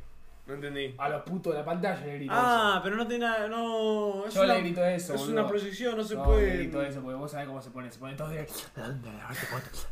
No 0.46 0.54
entendí. 0.54 0.94
A 0.98 1.08
los 1.08 1.22
putos 1.22 1.54
de 1.54 1.60
la 1.60 1.64
pantalla 1.64 2.04
le 2.04 2.16
grito 2.16 2.32
Ah, 2.36 2.80
pero 2.84 2.96
no 2.96 3.06
tiene 3.06 3.24
nada, 3.24 3.48
no. 3.48 4.26
Es 4.26 4.34
Yo 4.34 4.42
una, 4.42 4.54
le 4.54 4.60
grito 4.60 4.84
eso, 4.84 5.14
Es 5.14 5.20
boludo. 5.20 5.40
una 5.40 5.48
proyección, 5.48 5.96
no 5.96 6.04
se. 6.04 6.14
No, 6.16 6.24
puede. 6.24 6.48
le 6.48 6.56
grito 6.58 6.82
eso 6.82 7.00
porque 7.00 7.16
vos 7.16 7.30
sabés 7.30 7.46
cómo 7.46 7.62
se 7.62 7.70
pone. 7.70 7.90
Se 7.90 7.98
ponen 7.98 8.16
todos 8.16 8.30
de... 8.32 8.40
¿A 8.40 8.80
dónde? 8.88 9.08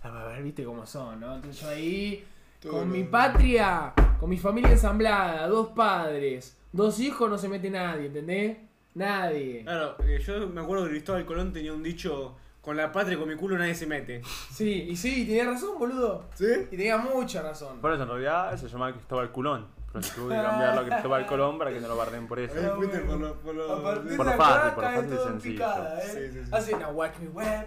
A 0.02 0.24
ver, 0.26 0.42
viste 0.42 0.64
cómo 0.64 0.84
son, 0.84 1.20
¿no? 1.20 1.36
Entonces 1.36 1.62
yo 1.62 1.68
ahí, 1.70 2.26
Todo 2.60 2.72
con 2.72 2.90
mi 2.90 3.04
patria, 3.04 3.94
con 4.20 4.28
mi 4.28 4.36
familia 4.36 4.72
ensamblada, 4.72 5.46
dos 5.48 5.68
padres, 5.68 6.54
dos 6.72 6.98
hijos, 7.00 7.28
no 7.30 7.38
se 7.38 7.48
mete 7.48 7.70
nadie, 7.70 8.06
¿entendés? 8.06 8.56
Nadie. 8.94 9.62
Claro, 9.64 9.96
eh, 10.04 10.18
yo 10.24 10.48
me 10.48 10.60
acuerdo 10.60 10.84
que 10.84 10.90
Cristóbal 10.90 11.24
Colón 11.24 11.52
tenía 11.52 11.72
un 11.72 11.82
dicho: 11.82 12.36
con 12.60 12.76
la 12.76 12.92
patria 12.92 13.16
y 13.16 13.18
con 13.18 13.28
mi 13.28 13.36
culo 13.36 13.56
nadie 13.58 13.74
se 13.74 13.86
mete. 13.86 14.20
Sí, 14.52 14.86
y 14.90 14.96
sí, 14.96 15.24
tenía 15.26 15.44
razón, 15.46 15.78
boludo. 15.78 16.26
¿Sí? 16.34 16.46
Y 16.70 16.76
tenía 16.76 16.98
mucha 16.98 17.42
razón. 17.42 17.80
Por 17.80 17.92
eso 17.92 18.02
en 18.02 18.08
realidad 18.08 18.56
se 18.56 18.68
llamaba 18.68 18.92
Cristóbal 18.92 19.30
Culón. 19.32 19.66
Pero 19.92 20.02
se 20.04 20.14
tuvo 20.14 20.28
que 20.30 20.34
cambiarlo 20.36 20.80
a 20.80 20.84
Cristóbal 20.86 21.26
Colón 21.26 21.58
para 21.58 21.70
que 21.70 21.80
no 21.80 21.88
lo 21.88 21.96
barden 21.96 22.26
por 22.26 22.38
eso. 22.40 22.54
Ahí 22.58 22.70
fuiste 22.76 22.98
por 23.00 23.18
lo. 23.20 23.34
Por 23.40 23.54
lo 23.54 23.72
A 23.72 23.82
partir 23.82 24.16
Por 24.16 24.26
de 24.26 24.32
lo 24.32 24.38
fácil, 24.38 24.72
por 24.74 24.84
lo 24.84 24.90
fácil 24.90 25.12
y 25.12 25.16
sencillo. 25.16 25.54
picada, 25.54 25.98
¿eh? 26.02 26.06
Sí, 26.06 26.18
sí, 26.38 26.44
sí. 26.44 26.50
Hacen 26.52 26.82
a 26.82 26.88
Watch 26.88 27.18
Me 27.18 27.28
Web. 27.28 27.66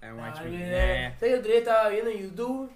I 0.00 0.06
watch 0.12 0.36
Ah, 0.38 0.42
me-. 0.44 0.50
Nah. 0.58 1.18
¿Sabes? 1.18 1.22
El 1.22 1.38
otro 1.40 1.50
día 1.50 1.58
estaba 1.58 1.88
viendo 1.88 2.10
en 2.10 2.18
YouTube. 2.18 2.70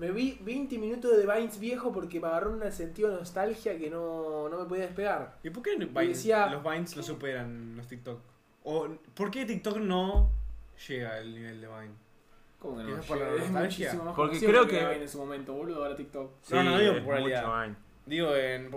Me 0.00 0.10
vi 0.10 0.38
20 0.40 0.78
minutos 0.78 1.14
de 1.16 1.26
Vines 1.26 1.60
viejo 1.60 1.92
porque 1.92 2.18
me 2.20 2.26
agarró 2.28 2.52
un 2.52 2.72
sentido 2.72 3.10
de 3.10 3.16
nostalgia 3.16 3.76
que 3.78 3.90
no, 3.90 4.48
no 4.48 4.58
me 4.58 4.64
podía 4.64 4.84
despegar. 4.84 5.36
¿Y 5.42 5.50
por 5.50 5.62
qué 5.62 5.76
Vines- 5.76 6.08
decía- 6.16 6.46
los 6.46 6.62
Vines 6.64 6.96
lo 6.96 7.02
superan 7.02 7.76
los 7.76 7.86
TikTok? 7.86 8.18
¿O 8.64 8.88
por 9.14 9.30
qué 9.30 9.44
TikTok 9.44 9.76
no 9.76 10.30
llega 10.88 11.16
al 11.16 11.34
nivel 11.34 11.60
de 11.60 11.66
Vine? 11.66 11.94
¿Cómo 12.58 12.78
que 12.78 12.84
Quizás 12.86 13.04
por 13.04 13.18
la 13.18 13.28
Es 13.28 13.30
nostalgia. 13.40 13.60
muchísimo 13.88 14.04
más 14.04 14.14
Porque 14.14 14.38
creo 14.40 14.66
que 14.66 14.78
que- 14.78 14.86
Vine 14.86 15.02
en 15.02 15.08
su 15.08 15.18
momento, 15.18 15.52
boludo, 15.52 15.82
ahora 15.84 15.94
TikTok. 15.96 16.30
No, 16.50 16.62
no, 16.64 16.78
digo 16.78 16.94
por 17.04 17.14
realidad. 17.14 17.62
Vine. 17.62 17.76
Digo, 18.06 18.34
en. 18.34 18.70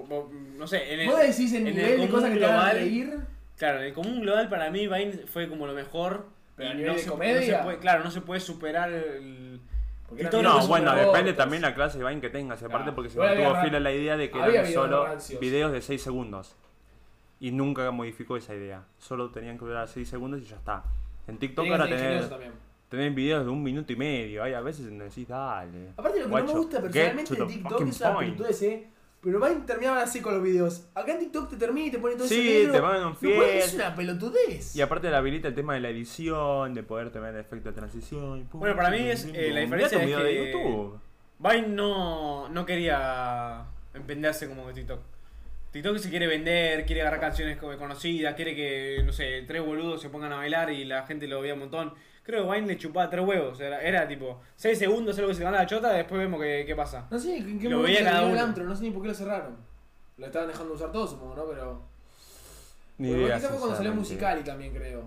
No 0.57 0.67
sé, 0.67 0.93
en 0.93 0.99
el. 0.99 1.07
¿Vos 1.07 1.19
decís 1.19 1.53
el 1.53 1.61
en 1.61 1.67
el 1.67 1.75
nivel 1.75 2.01
de 2.01 2.09
cosas 2.09 2.29
que 2.31 2.35
te 2.39 2.45
van 2.45 2.51
a 2.55 2.59
global- 2.59 2.75
reír? 2.77 3.17
Claro, 3.57 3.79
en 3.79 3.85
el 3.85 3.93
común 3.93 4.21
global 4.21 4.49
para 4.49 4.69
mí 4.71 4.87
Vine 4.87 5.13
fue 5.27 5.47
como 5.47 5.65
lo 5.67 5.73
mejor. 5.73 6.25
Pero 6.57 6.69
a 6.69 6.73
y 6.73 6.75
nivel 6.75 6.91
no 6.91 6.97
de 6.97 7.03
se, 7.03 7.09
comedia. 7.09 7.51
no 7.51 7.57
se 7.59 7.63
puede, 7.63 7.77
claro, 7.79 8.03
no 8.03 8.11
se 8.11 8.21
puede 8.21 8.41
superar 8.41 8.91
el. 8.91 9.59
Porque 10.07 10.23
No, 10.23 10.67
bueno, 10.67 10.93
depende 10.95 11.33
también 11.33 11.61
la 11.61 11.73
clase 11.73 11.97
de 11.97 12.05
Vine 12.05 12.21
que 12.21 12.29
tengas. 12.29 12.61
Aparte 12.61 12.77
Claro. 12.83 12.95
porque 12.95 13.09
se 13.09 13.15
Igual 13.15 13.37
mantuvo 13.37 13.61
fiel 13.61 13.75
a 13.75 13.79
la 13.79 13.91
idea 13.91 14.17
de 14.17 14.29
que 14.29 14.37
eran 14.39 14.67
solo 14.71 15.05
rancios. 15.05 15.39
videos 15.39 15.71
de 15.71 15.81
6 15.81 16.01
segundos. 16.01 16.55
Y 17.39 17.51
nunca 17.51 17.89
modificó 17.91 18.37
esa 18.37 18.53
idea. 18.55 18.83
Solo 18.97 19.29
tenían 19.31 19.57
que 19.57 19.65
durar 19.65 19.87
6 19.87 20.07
segundos 20.07 20.41
y 20.41 20.45
ya 20.45 20.55
está. 20.57 20.83
En 21.27 21.37
TikTok 21.37 21.67
ahora 21.69 21.87
tenés, 21.87 22.29
tenés 22.89 23.15
videos 23.15 23.45
de 23.45 23.51
un 23.51 23.63
minuto 23.63 23.91
y 23.91 23.95
medio. 23.95 24.43
Hay 24.43 24.53
a 24.53 24.61
veces 24.61 24.89
decís, 24.97 25.27
dale. 25.27 25.89
Aparte 25.97 26.19
lo 26.19 26.25
que 26.25 26.29
no 26.31 26.35
me 26.45 26.51
gusta 26.53 26.81
personalmente 26.81 27.35
de 27.35 27.45
TikTok 27.45 27.81
es 27.81 28.01
una 28.01 28.13
point. 28.13 28.37
pelotudez, 28.37 28.83
Pero 29.23 29.39
Vine 29.39 29.61
terminaba 29.65 30.01
así 30.01 30.19
con 30.19 30.33
los 30.33 30.43
videos. 30.43 30.85
Acá 30.95 31.13
en 31.13 31.19
TikTok 31.19 31.49
te 31.51 31.55
termina 31.55 31.87
y 31.87 31.91
te 31.91 31.99
pone 31.99 32.15
todo 32.15 32.27
Sí, 32.27 32.39
ese 32.41 32.57
negro. 32.59 32.73
te 32.73 32.81
ponen 32.81 33.01
un 33.03 33.09
No 33.09 33.15
fiel. 33.15 33.41
Es 33.43 33.73
una 33.73 33.95
pelotudez. 33.95 34.75
Y 34.75 34.81
aparte 34.81 35.09
le 35.09 35.15
habilita 35.15 35.47
el 35.47 35.55
tema 35.55 35.73
de 35.75 35.79
la 35.79 35.89
edición, 35.89 36.73
de 36.73 36.83
poder 36.83 37.09
tener 37.11 37.33
el 37.33 37.39
efecto 37.41 37.69
de 37.69 37.75
transición. 37.75 38.39
y 38.39 38.43
pum, 38.43 38.59
Bueno, 38.59 38.75
para 38.75 38.89
mí 38.89 38.97
es, 38.99 39.23
pum, 39.23 39.31
eh, 39.35 39.51
la 39.53 39.61
diferencia 39.61 40.03
es 40.03 40.15
que- 40.15 40.23
de 40.23 40.45
YouTube. 40.51 40.99
Vine 41.39 41.67
no, 41.69 42.49
no 42.49 42.65
quería 42.65 43.65
empenderse 43.93 44.47
como 44.49 44.67
que 44.67 44.73
TikTok. 44.73 44.99
TikTok 45.71 45.97
se 45.97 46.09
quiere 46.09 46.27
vender, 46.27 46.85
quiere 46.85 47.01
agarrar 47.01 47.19
canciones 47.19 47.57
como 47.57 47.75
conocidas, 47.77 48.35
quiere 48.35 48.55
que, 48.55 49.01
no 49.05 49.11
sé, 49.13 49.43
tres 49.47 49.65
boludos 49.65 50.01
se 50.01 50.09
pongan 50.09 50.31
a 50.33 50.35
bailar 50.37 50.69
y 50.71 50.85
la 50.85 51.05
gente 51.07 51.27
lo 51.27 51.41
vea 51.41 51.53
un 51.53 51.61
montón. 51.61 51.93
Creo 52.23 52.45
que 52.49 52.55
Vine 52.55 52.67
le 52.67 52.77
chupaba 52.77 53.09
tres 53.09 53.25
huevos. 53.25 53.59
Era, 53.59 53.81
era 53.81 54.07
tipo, 54.07 54.39
seis 54.55 54.79
segundos, 54.79 55.17
algo 55.17 55.29
que 55.29 55.35
se 55.35 55.43
gana 55.43 55.57
la 55.57 55.65
chota, 55.65 55.91
después 55.91 56.19
vemos 56.21 56.39
qué, 56.41 56.63
qué 56.65 56.75
pasa. 56.75 57.05
No 57.11 57.19
sé 57.19 57.37
en 57.37 57.59
qué 57.59 57.69
Lo 57.69 57.77
momento 57.77 57.97
veía 57.99 57.99
cada 58.09 58.19
terminó 58.19 58.27
el 58.35 58.39
uno. 58.39 58.47
antro, 58.49 58.63
no 58.63 58.75
sé 58.75 58.83
ni 58.83 58.91
por 58.91 59.01
qué 59.01 59.07
lo 59.09 59.13
cerraron. 59.13 59.57
Lo 60.17 60.25
estaban 60.25 60.47
dejando 60.47 60.73
usar 60.73 60.91
todo, 60.91 61.05
supongo, 61.07 61.35
¿no? 61.35 61.45
Pero. 61.47 61.81
Ni 62.97 63.09
Bueno, 63.09 63.25
idea, 63.25 63.35
quizá 63.37 63.49
fue 63.49 63.57
cuando 63.57 63.75
salió. 63.75 63.93
Musicali 63.93 64.43
también, 64.43 64.73
creo. 64.73 65.03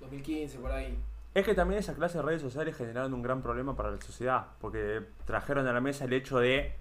2015, 0.00 0.58
por 0.58 0.70
ahí. 0.72 0.96
Es 1.34 1.44
que 1.44 1.54
también 1.54 1.78
esa 1.80 1.94
clase 1.94 2.18
de 2.18 2.22
redes 2.24 2.42
sociales 2.42 2.76
generaron 2.76 3.14
un 3.14 3.22
gran 3.22 3.42
problema 3.42 3.74
para 3.76 3.90
la 3.90 4.00
sociedad, 4.00 4.46
porque 4.60 5.00
trajeron 5.24 5.66
a 5.66 5.72
la 5.72 5.80
mesa 5.80 6.04
el 6.04 6.12
hecho 6.12 6.38
de 6.38 6.72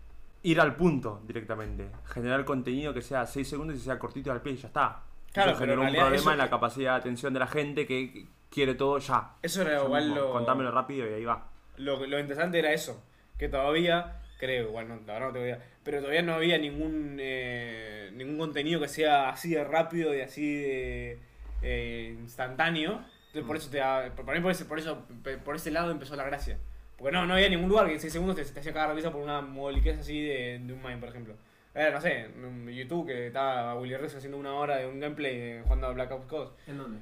ir 0.44 0.60
al 0.62 0.76
punto 0.76 1.22
directamente, 1.26 1.90
generar 2.06 2.46
contenido 2.46 2.94
que 2.94 3.02
sea 3.02 3.26
6 3.26 3.48
segundos 3.48 3.76
y 3.78 3.80
sea 3.80 4.00
cortito 4.00 4.32
al 4.32 4.42
pie 4.42 4.54
y 4.54 4.58
ya 4.58 4.68
está. 4.68 5.04
Claro, 5.34 5.52
eso 5.52 5.60
generó 5.60 5.82
en 5.84 5.90
un 5.90 5.94
problema 5.96 6.16
eso- 6.16 6.32
en 6.32 6.38
la 6.38 6.50
capacidad 6.50 6.94
de 6.94 7.00
atención 7.00 7.34
de 7.34 7.40
la 7.40 7.48
gente 7.48 7.86
que 7.86 8.26
quiere 8.50 8.76
todo 8.76 8.98
ya. 9.00 9.32
Eso 9.42 9.62
era 9.62 9.84
igual 9.84 10.06
mismo, 10.06 10.20
lo, 10.20 10.32
Contámelo 10.32 10.72
rápido 10.72 11.10
y 11.10 11.14
ahí 11.14 11.26
va. 11.26 11.48
lo, 11.78 12.06
lo 12.06 12.20
interesante 12.20 12.60
era 12.60 12.74
eso. 12.74 13.04
Que 13.38 13.48
todavía, 13.50 14.20
creo, 14.38 14.68
igual 14.70 14.88
no, 14.90 15.00
verdad 15.00 15.20
no 15.28 15.32
tengo 15.32 15.46
idea, 15.46 15.64
pero 15.84 16.00
todavía 16.00 16.22
no 16.22 16.34
había 16.34 16.58
ningún 16.58 17.18
eh, 17.20 18.10
ningún 18.14 18.38
contenido 18.38 18.80
que 18.82 18.88
sea 18.90 19.30
así 19.30 19.52
de 19.52 19.64
rápido 19.64 20.14
y 20.14 20.22
así 20.22 20.56
de 20.56 21.20
eh, 21.62 22.16
instantáneo. 22.20 23.02
Entonces 23.28 23.44
por 23.48 23.56
eso 23.56 23.70
te 23.70 23.78
da- 23.78 24.12
por, 24.16 24.26
mí 24.34 24.42
por 24.42 24.52
ese, 24.52 24.66
por 24.66 24.80
eso 24.80 25.06
por 25.46 25.56
ese 25.56 25.72
lado 25.72 25.92
empezó 25.92 26.16
la 26.16 26.24
gracia. 26.26 26.58
Porque 26.98 27.14
no, 27.14 27.26
no 27.26 27.36
había 27.36 27.48
ningún 27.48 27.70
lugar 27.70 27.88
que 27.88 27.94
en 27.94 28.00
6 28.02 28.12
segundos 28.12 28.36
te, 28.36 28.44
te 28.44 28.60
hacía 28.60 28.74
cagar 28.74 28.90
la 28.90 28.96
risa 28.96 29.12
por 29.12 29.22
una 29.22 29.40
moliquez 29.42 30.00
así 30.00 30.22
de, 30.22 30.60
de 30.60 30.74
un 30.74 30.82
mime, 30.82 30.98
por 30.98 31.10
ejemplo. 31.10 31.36
Era, 31.74 31.92
no 31.92 32.02
sé, 32.02 32.26
en 32.26 32.68
YouTube 32.68 33.08
que 33.08 33.28
estaba 33.28 33.76
Willy 33.76 33.96
Rex 33.96 34.16
haciendo 34.16 34.38
una 34.38 34.54
hora 34.56 34.78
de 34.78 34.88
un 34.88 35.00
gameplay 35.00 35.34
eh, 35.38 35.62
jugando 35.64 35.88
a 35.88 35.92
Black 35.94 36.12
Ops 36.12 36.26
Coast. 36.26 36.52
¿En 36.68 36.78
dónde? 36.78 37.00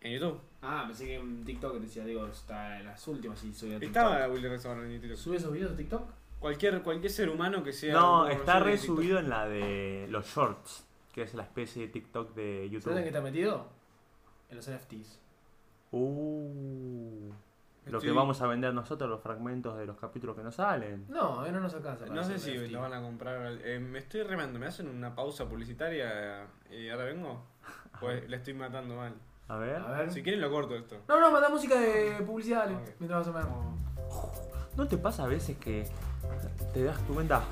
En 0.00 0.12
YouTube. 0.12 0.40
Ah, 0.62 0.84
pensé 0.86 1.06
que 1.06 1.16
en 1.16 1.44
TikTok 1.44 1.74
te 1.74 1.80
decía, 1.80 2.04
digo, 2.04 2.26
está 2.26 2.78
en 2.80 2.86
las 2.86 3.06
últimas 3.08 3.42
y 3.44 3.52
soy 3.52 3.70
de 3.70 3.80
TikTok. 3.80 4.02
Estaba 4.04 4.28
Willy 4.28 4.48
Rex 4.48 4.66
ahora 4.66 4.82
en 4.84 4.92
YouTube. 5.00 5.16
¿Sube 5.16 5.36
esos 5.36 5.52
videos 5.52 5.70
de 5.72 5.76
TikTok? 5.78 6.02
Cualquier, 6.38 6.82
cualquier 6.82 7.12
ser 7.12 7.28
humano 7.28 7.62
que 7.62 7.72
sea. 7.72 7.92
No, 7.92 8.26
está 8.28 8.58
conocido 8.60 8.64
de 8.64 8.64
re 8.64 8.78
TikTok. 8.78 8.96
subido 8.96 9.18
en 9.18 9.28
la 9.28 9.46
de 9.46 10.06
los 10.10 10.26
shorts, 10.26 10.86
que 11.12 11.22
es 11.22 11.34
la 11.34 11.42
especie 11.42 11.82
de 11.86 11.92
TikTok 11.92 12.34
de 12.34 12.42
¿Sabes 12.42 12.64
en 12.64 12.70
qué 12.70 12.74
YouTube. 12.74 13.06
está 13.06 13.20
metido? 13.20 13.66
En 14.48 14.56
los 14.56 14.70
NFTs. 14.70 15.20
Uh, 15.92 17.30
lo 17.86 18.00
que 18.00 18.10
vamos 18.12 18.40
a 18.40 18.46
vender 18.46 18.72
nosotros, 18.72 19.10
los 19.10 19.20
fragmentos 19.20 19.76
de 19.76 19.84
los 19.86 19.98
capítulos 19.98 20.36
que 20.36 20.42
nos 20.42 20.54
salen. 20.54 21.04
No, 21.08 21.44
no 21.50 21.60
nos 21.60 21.74
alcanza. 21.74 22.06
No 22.06 22.22
sé 22.24 22.38
si 22.38 22.68
lo 22.68 22.80
van 22.80 22.94
a 22.94 23.02
comprar. 23.02 23.58
eh, 23.64 23.78
me 23.80 23.98
estoy 23.98 24.22
remando. 24.22 24.58
¿Me 24.58 24.66
hacen 24.66 24.88
una 24.88 25.14
pausa 25.14 25.48
publicitaria 25.48 26.46
y 26.70 26.88
ahora 26.88 27.04
vengo? 27.04 27.44
Pues 28.00 28.26
le 28.30 28.36
estoy 28.36 28.54
matando 28.54 28.96
mal. 28.96 29.12
A 29.50 29.56
ver. 29.56 29.76
A 29.82 29.90
ver. 29.90 30.12
Si 30.12 30.22
quieren 30.22 30.40
lo 30.40 30.50
corto 30.50 30.74
esto. 30.76 30.96
No, 31.08 31.20
no, 31.20 31.30
manda 31.30 31.48
música 31.48 31.74
de 31.78 32.22
publicidad, 32.26 32.60
dale. 32.66 32.76
Ok. 32.76 32.88
Mientras 33.00 33.26
vas 33.32 33.44
a 33.44 33.48
ver. 33.48 33.52
¿No 34.76 34.86
te 34.88 34.96
pasa 34.96 35.24
a 35.24 35.26
veces 35.26 35.56
que 35.58 35.86
te 36.72 36.84
das 36.84 36.96
cuenta 37.12 37.42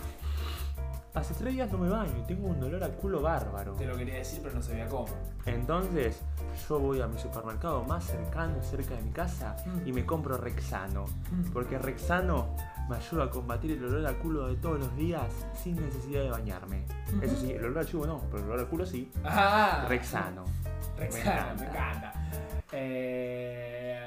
hace 1.15 1.35
tres 1.35 1.53
días 1.53 1.71
no 1.73 1.79
me 1.79 1.89
baño 1.91 2.13
y 2.17 2.27
tengo 2.29 2.47
un 2.47 2.61
dolor 2.61 2.85
al 2.85 2.93
culo 2.93 3.21
bárbaro. 3.21 3.73
Te 3.73 3.87
lo 3.87 3.97
quería 3.97 4.15
decir, 4.15 4.39
pero 4.41 4.55
no 4.55 4.63
sabía 4.63 4.87
cómo. 4.87 5.07
Entonces, 5.47 6.21
yo 6.69 6.79
voy 6.79 7.01
a 7.01 7.09
mi 7.09 7.19
supermercado 7.19 7.83
más 7.83 8.05
cercano, 8.05 8.63
cerca 8.63 8.95
de 8.95 9.03
mi 9.03 9.11
casa, 9.11 9.57
Mm. 9.67 9.89
y 9.89 9.93
me 9.93 10.07
compro 10.07 10.37
Rexano. 10.37 11.07
Mm. 11.33 11.51
Porque 11.53 11.77
Rexano 11.77 12.55
me 12.89 12.97
ayuda 12.97 13.25
a 13.25 13.31
combatir 13.31 13.73
el 13.73 13.85
olor 13.85 14.07
al 14.07 14.17
culo 14.19 14.49
de 14.49 14.57
todos 14.57 14.79
los 14.81 14.97
días 14.97 15.23
sin 15.63 15.77
necesidad 15.77 16.23
de 16.23 16.31
bañarme. 16.31 16.85
Eso 17.23 17.37
sí, 17.37 17.53
el 17.53 17.65
olor 17.65 17.79
al 17.79 17.87
chivo 17.87 18.07
no, 18.07 18.21
pero 18.31 18.39
el 18.45 18.45
olor 18.51 18.61
al 18.61 18.69
culo 18.69 18.87
sí. 18.87 19.11
Ah, 19.25 19.85
Rexano. 19.89 20.45
Rexano, 20.97 21.55
Me 21.55 21.61
me 21.61 21.67
encanta. 21.71 22.13
encanta. 22.13 22.13
Eh, 22.73 24.05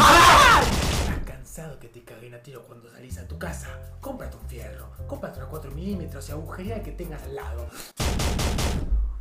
¿Estás 0.00 1.18
cansado 1.24 1.78
que 1.78 1.88
te 1.88 2.02
caguen 2.04 2.34
a 2.34 2.38
tiro 2.42 2.62
cuando 2.62 2.90
salís 2.90 3.18
a 3.18 3.26
tu 3.28 3.38
casa? 3.38 3.68
Cómprate 4.00 4.36
un 4.36 4.46
fierro, 4.48 4.90
cómprate 5.06 5.38
una 5.38 5.48
4 5.48 5.70
milímetros 5.72 6.28
y 6.28 6.32
agujería 6.32 6.82
que 6.82 6.92
tengas 6.92 7.22
al 7.24 7.34
lado. 7.34 7.66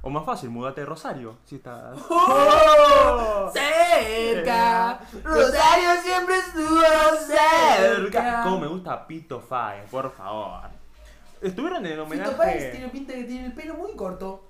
O 0.02 0.10
más 0.10 0.26
fácil, 0.26 0.50
mudate 0.50 0.82
de 0.82 0.86
Rosario. 0.86 1.38
Si 1.46 1.56
está. 1.56 1.94
¡Oh! 2.10 3.52
¡Cerca! 3.54 5.02
Rosario 5.24 6.02
siempre 6.02 6.36
estuvo 6.38 6.82
cerca. 7.28 8.44
¿Cómo 8.44 8.60
me 8.60 8.68
gusta 8.68 9.06
Pito 9.06 9.42
Fae, 9.42 9.84
por 9.92 10.12
favor? 10.12 10.70
Estuvieron 11.42 11.86
en 11.86 12.00
el 12.00 12.06
Fito 12.08 12.38
Páez 12.38 12.56
homenaje. 12.56 12.72
tiene 12.72 12.90
pinta 12.90 13.14
que 13.14 13.24
tiene 13.26 13.46
el 13.48 13.54
pelo 13.54 13.76
muy 13.76 13.96
corto. 13.96 14.49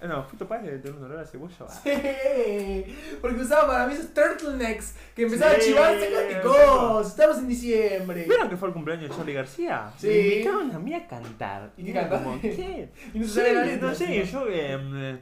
No, 0.00 0.22
Fito 0.22 0.46
Páez 0.46 0.62
debe 0.62 0.78
tener 0.78 0.96
un 0.96 1.04
olor 1.06 1.18
a 1.18 1.26
cebolla. 1.26 1.68
Sí, 1.68 2.96
porque 3.20 3.40
usaba 3.40 3.66
para 3.66 3.86
mí 3.88 3.94
esos 3.94 4.14
turtlenecks 4.14 4.94
que 5.16 5.22
empezaban 5.24 5.56
Sí, 5.56 5.60
a 5.60 5.64
chivar 5.64 5.98
sacáticos. 5.98 7.06
Estamos 7.08 7.38
en 7.38 7.48
diciembre. 7.48 8.24
¿Vieron 8.28 8.48
que 8.48 8.56
fue 8.56 8.68
el 8.68 8.74
cumpleaños 8.74 9.10
de 9.10 9.16
Charlie 9.16 9.32
García? 9.34 9.90
Sí. 9.98 10.06
Me 10.06 10.18
invitaron 10.18 10.70
a 10.70 10.78
mí 10.78 10.94
a 10.94 11.06
cantar. 11.08 11.72
¿Y 11.76 11.84
qué 11.84 11.92
cantaste? 11.92 12.40
¿qué? 12.56 12.88
Y 13.12 13.18
no 13.18 13.26
Sí, 13.26 13.40
no 13.80 13.94
sé, 13.94 14.24
yo 14.24 14.46
eh, 14.48 15.18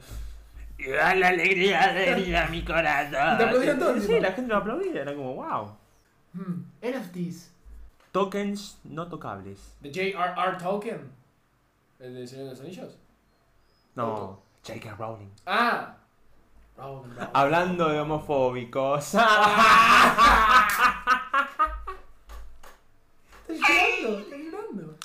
y 0.77 0.89
da 0.91 1.15
la 1.15 1.29
alegría 1.29 1.91
de 1.93 2.37
a 2.37 2.47
mi 2.49 2.63
corazón. 2.63 3.33
Y 3.33 3.37
te 3.37 3.43
aplaudieron 3.45 3.79
todos, 3.79 4.03
Sí, 4.03 4.19
la 4.19 4.31
gente 4.33 4.51
lo 4.51 4.57
aplaudía, 4.57 5.01
era 5.01 5.15
como 5.15 5.33
wow. 5.35 5.75
Hmm, 6.33 6.61
NFTs. 6.83 7.51
Tokens 8.11 8.77
no 8.83 9.07
tocables. 9.07 9.75
¿De 9.81 9.89
J.R.R. 9.89 10.57
Tolkien? 10.57 11.01
¿El 11.99 12.13
de 12.13 12.27
Señor 12.27 12.45
de 12.45 12.51
los 12.51 12.59
Anillos? 12.61 12.95
No, 13.95 14.39
J.K. 14.67 14.95
Rowling. 14.99 15.31
Ah. 15.45 15.95
Rowling, 16.77 17.09
Rowling. 17.15 17.29
Hablando 17.33 17.87
de 17.87 17.99
homofóbicos. 18.01 19.13
Estás 23.47 23.69
llorando, 23.69 24.19
estás 24.19 24.39
llorando. 24.39 24.97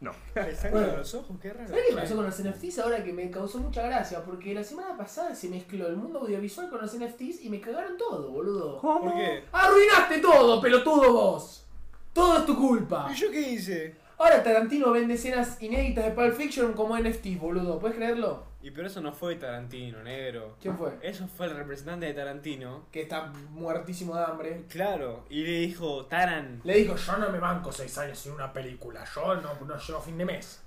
no. 0.00 0.12
Le 0.34 0.56
sangran 0.56 0.96
los 0.96 1.14
ojos, 1.14 1.36
qué 1.40 1.52
raro. 1.52 1.68
¿Sabes 1.68 1.84
qué 1.88 1.94
pasó 1.94 2.16
con 2.16 2.24
los 2.24 2.42
NFTs 2.42 2.78
ahora 2.80 3.04
que 3.04 3.12
me 3.12 3.30
causó 3.30 3.58
mucha 3.58 3.82
gracia? 3.82 4.24
Porque 4.24 4.52
la 4.52 4.64
semana 4.64 4.96
pasada 4.96 5.32
se 5.34 5.48
mezcló 5.48 5.86
el 5.86 5.96
mundo 5.96 6.20
audiovisual 6.20 6.68
con 6.68 6.80
los 6.80 6.92
NFTs 6.98 7.44
y 7.44 7.48
me 7.48 7.60
cagaron 7.60 7.96
todo, 7.96 8.32
boludo. 8.32 8.78
¿Cómo? 8.78 9.02
¿Por 9.02 9.14
qué? 9.14 9.44
¡Arruinaste 9.52 10.18
todo, 10.18 10.60
pelotudo 10.60 11.12
vos! 11.12 11.64
Todo 12.12 12.38
es 12.38 12.46
tu 12.46 12.56
culpa. 12.56 13.08
¿Y 13.12 13.14
yo 13.14 13.30
qué 13.30 13.40
hice? 13.52 13.94
Ahora 14.18 14.42
Tarantino 14.42 14.90
vende 14.90 15.14
escenas 15.14 15.62
inéditas 15.62 16.04
de 16.04 16.10
Pulp 16.10 16.34
Fiction 16.34 16.72
como 16.72 16.98
NFTs, 16.98 17.38
boludo. 17.38 17.78
¿Puedes 17.78 17.96
creerlo? 17.96 18.45
Y 18.66 18.72
pero 18.72 18.88
eso 18.88 19.00
no 19.00 19.12
fue 19.12 19.36
Tarantino, 19.36 20.02
negro. 20.02 20.56
¿Quién 20.60 20.76
fue? 20.76 20.90
Eso 21.00 21.28
fue 21.28 21.46
el 21.46 21.54
representante 21.54 22.06
de 22.06 22.14
Tarantino. 22.14 22.86
Que 22.90 23.02
está 23.02 23.26
muertísimo 23.50 24.16
de 24.16 24.24
hambre. 24.24 24.64
Claro, 24.68 25.24
y 25.30 25.44
le 25.44 25.60
dijo, 25.60 26.06
Taran. 26.06 26.62
Le 26.64 26.78
dijo, 26.78 26.96
yo 26.96 27.16
no 27.16 27.30
me 27.30 27.38
banco 27.38 27.70
seis 27.70 27.96
años 27.96 28.18
sin 28.18 28.32
una 28.32 28.52
película. 28.52 29.04
Yo 29.14 29.36
no, 29.36 29.54
no 29.64 29.78
llego 29.78 29.98
a 30.00 30.02
fin 30.02 30.18
de 30.18 30.24
mes. 30.24 30.60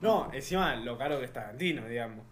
No, 0.00 0.28
encima 0.32 0.74
lo 0.74 0.98
caro 0.98 1.20
que 1.20 1.26
es 1.26 1.32
Tarantino, 1.32 1.86
digamos. 1.86 2.26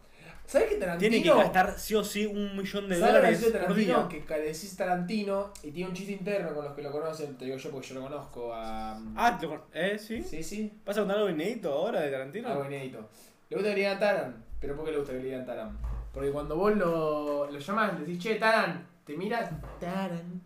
¿Sabes 0.44 0.70
que 0.70 0.74
Tarantino... 0.74 1.08
Tiene 1.08 1.22
que 1.22 1.30
gastar 1.30 1.78
sí 1.78 1.94
o 1.94 2.02
sí 2.02 2.26
un 2.26 2.56
millón 2.56 2.88
de 2.88 2.98
¿Sabes 2.98 3.14
lo 3.14 3.20
que 3.20 3.26
dólares 3.26 3.44
por 3.44 3.52
Tarantino? 3.52 4.08
día. 4.08 4.26
Que 4.26 4.40
decís 4.40 4.76
Tarantino 4.76 5.52
y 5.62 5.70
tiene 5.70 5.90
un 5.90 5.94
chiste 5.94 6.14
interno 6.14 6.52
con 6.52 6.64
los 6.64 6.74
que 6.74 6.82
lo 6.82 6.90
conocen. 6.90 7.38
Te 7.38 7.44
digo 7.44 7.56
yo 7.58 7.70
porque 7.70 7.86
yo 7.86 7.94
lo 7.94 8.00
conozco 8.02 8.52
a... 8.52 9.00
Ah, 9.14 9.36
¿te 9.38 9.46
lo 9.46 9.52
con- 9.52 9.62
¿eh? 9.72 10.00
¿Sí? 10.00 10.20
Sí, 10.20 10.42
sí. 10.42 10.80
¿Vas 10.84 10.96
a 10.96 11.02
contar 11.02 11.18
algo 11.18 11.30
inédito 11.30 11.72
ahora 11.72 12.00
de 12.00 12.10
Tarantino? 12.10 12.48
Algo 12.48 12.64
inédito. 12.64 13.08
Le 13.48 13.56
gusta 13.56 13.72
digan 13.72 14.00
Taran. 14.00 14.45
¿Pero 14.60 14.74
por 14.74 14.84
qué 14.84 14.92
le 14.92 14.98
gusta 14.98 15.12
que 15.12 15.18
le 15.18 15.24
digan 15.24 15.46
Taran? 15.46 15.78
Porque 16.12 16.30
cuando 16.30 16.56
vos 16.56 16.74
lo, 16.76 17.50
lo 17.50 17.58
llamás, 17.58 17.92
le 17.94 18.06
decís, 18.06 18.22
che, 18.22 18.36
Taran, 18.36 18.86
te 19.04 19.16
miras, 19.16 19.50
Taran, 19.78 20.40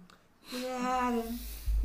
Taran, 0.51 1.23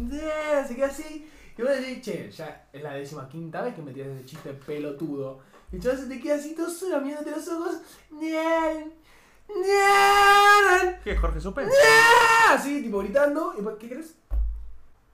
Taran, 0.09 0.67
se 0.67 0.75
queda 0.75 0.87
así. 0.87 1.29
Y 1.57 1.61
vos 1.61 1.71
decís, 1.71 2.01
che, 2.01 2.31
ya 2.31 2.67
es 2.73 2.81
la 2.81 2.93
décima 2.93 3.29
quinta 3.29 3.61
vez 3.61 3.75
que 3.75 3.81
me 3.81 3.93
tiras 3.93 4.09
ese 4.09 4.25
chiste 4.25 4.53
pelotudo. 4.53 5.39
Y 5.71 5.75
el 5.75 5.81
chaval 5.81 5.99
se 5.99 6.07
te 6.07 6.19
queda 6.19 6.35
así 6.35 6.55
todo 6.55 6.69
solo 6.69 6.99
mirándote 7.01 7.31
los 7.31 7.47
ojos. 7.47 7.75
Taran, 8.09 8.91
Taran, 9.47 10.99
¿Qué 11.03 11.15
Jorge 11.15 11.39
Supe? 11.39 11.67
Así, 12.49 12.81
tipo 12.81 12.99
gritando. 12.99 13.53
¿Y 13.57 13.77
qué 13.79 13.89
crees? 13.89 14.15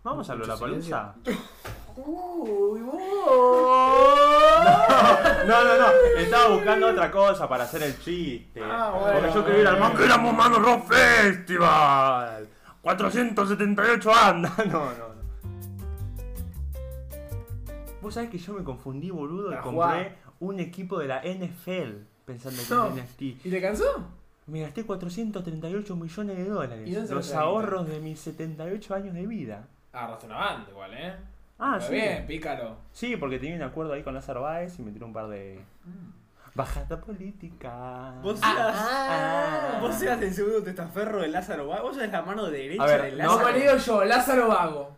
Vamos 0.04 0.30
a 0.30 0.36
la 0.36 0.58
palusa. 0.58 1.16
Uy, 1.98 2.82
vos. 2.82 4.41
No, 5.48 5.64
no, 5.64 5.78
no. 5.78 5.88
Estaba 6.18 6.48
buscando 6.50 6.88
otra 6.88 7.12
cosa 7.12 7.48
para 7.50 7.64
hacer 7.64 7.84
el 7.84 8.00
chiste. 8.00 8.62
Ah, 8.64 8.92
bueno. 8.98 9.20
Porque 9.20 9.34
yo 9.34 9.46
quería 9.46 9.62
ir 9.62 9.68
al 9.68 9.80
Manquera 9.80 10.18
Mano 10.18 10.60
Rock 10.60 10.88
Festival. 10.94 12.48
478 12.82 14.14
andas. 14.16 14.52
No, 14.68 14.86
no, 14.86 14.92
no. 14.92 15.22
Vos 18.02 18.14
sabés 18.16 18.30
que 18.30 18.38
yo 18.40 18.54
me 18.54 18.64
confundí, 18.64 19.12
boludo, 19.12 19.52
y 19.54 19.58
compré 19.58 19.72
jugar. 19.72 20.16
un 20.40 20.60
equipo 20.60 20.98
de 21.00 21.08
la 21.08 21.22
NFL 21.22 21.98
pensando 22.26 22.62
que 22.68 22.74
No. 22.74 22.86
era 22.88 22.96
NFT. 23.04 23.22
¿Y 23.22 23.50
te 23.50 23.62
cansó? 23.62 24.08
Me 24.48 24.62
gasté 24.62 24.84
438 24.84 25.96
millones 25.96 26.38
de 26.38 26.46
dólares. 26.50 26.88
¿Y 26.88 26.94
dónde 26.94 27.08
se 27.08 27.14
Los 27.14 27.28
trajiste? 27.28 27.38
ahorros 27.38 27.88
de 27.88 28.00
mis 28.00 28.20
78 28.20 28.96
años 28.96 29.14
de 29.14 29.28
vida. 29.28 29.68
Agarraste 29.94 30.26
una 30.26 30.38
banda 30.38 30.72
igual, 30.72 30.94
¿eh? 30.96 31.14
Ah, 31.64 31.76
Está 31.78 31.90
sí. 31.90 31.94
bien, 31.94 32.26
pícaro. 32.26 32.76
Sí, 32.92 33.16
porque 33.18 33.38
tenía 33.38 33.56
un 33.56 33.62
acuerdo 33.62 33.94
ahí 33.94 34.02
con 34.02 34.16
Lázaro 34.16 34.42
Báez 34.42 34.80
y 34.80 34.82
me 34.82 34.92
tiró 34.92 35.06
un 35.06 35.14
par 35.14 35.28
de. 35.28 35.62
Bajada 36.56 37.00
política. 37.00 38.16
Vos 38.22 38.40
Ah, 38.44 38.54
seas, 38.54 38.76
ah. 38.78 39.78
vos 39.80 39.96
seas 39.96 40.22
el 40.22 40.34
segundo 40.34 40.64
testaferro 40.64 41.22
de 41.22 41.28
Lázaro. 41.30 41.68
Bá- 41.68 41.82
Vos 41.82 41.96
sos 41.96 42.10
la 42.10 42.22
mano 42.24 42.48
derecha 42.50 42.84
ver, 42.86 43.04
de 43.04 43.12
no, 43.12 43.18
Lázaro. 43.38 43.52
Le 43.52 43.60
digo 43.62 43.78
yo, 43.78 44.04
Lázaro 44.06 44.48
Vago. 44.50 44.98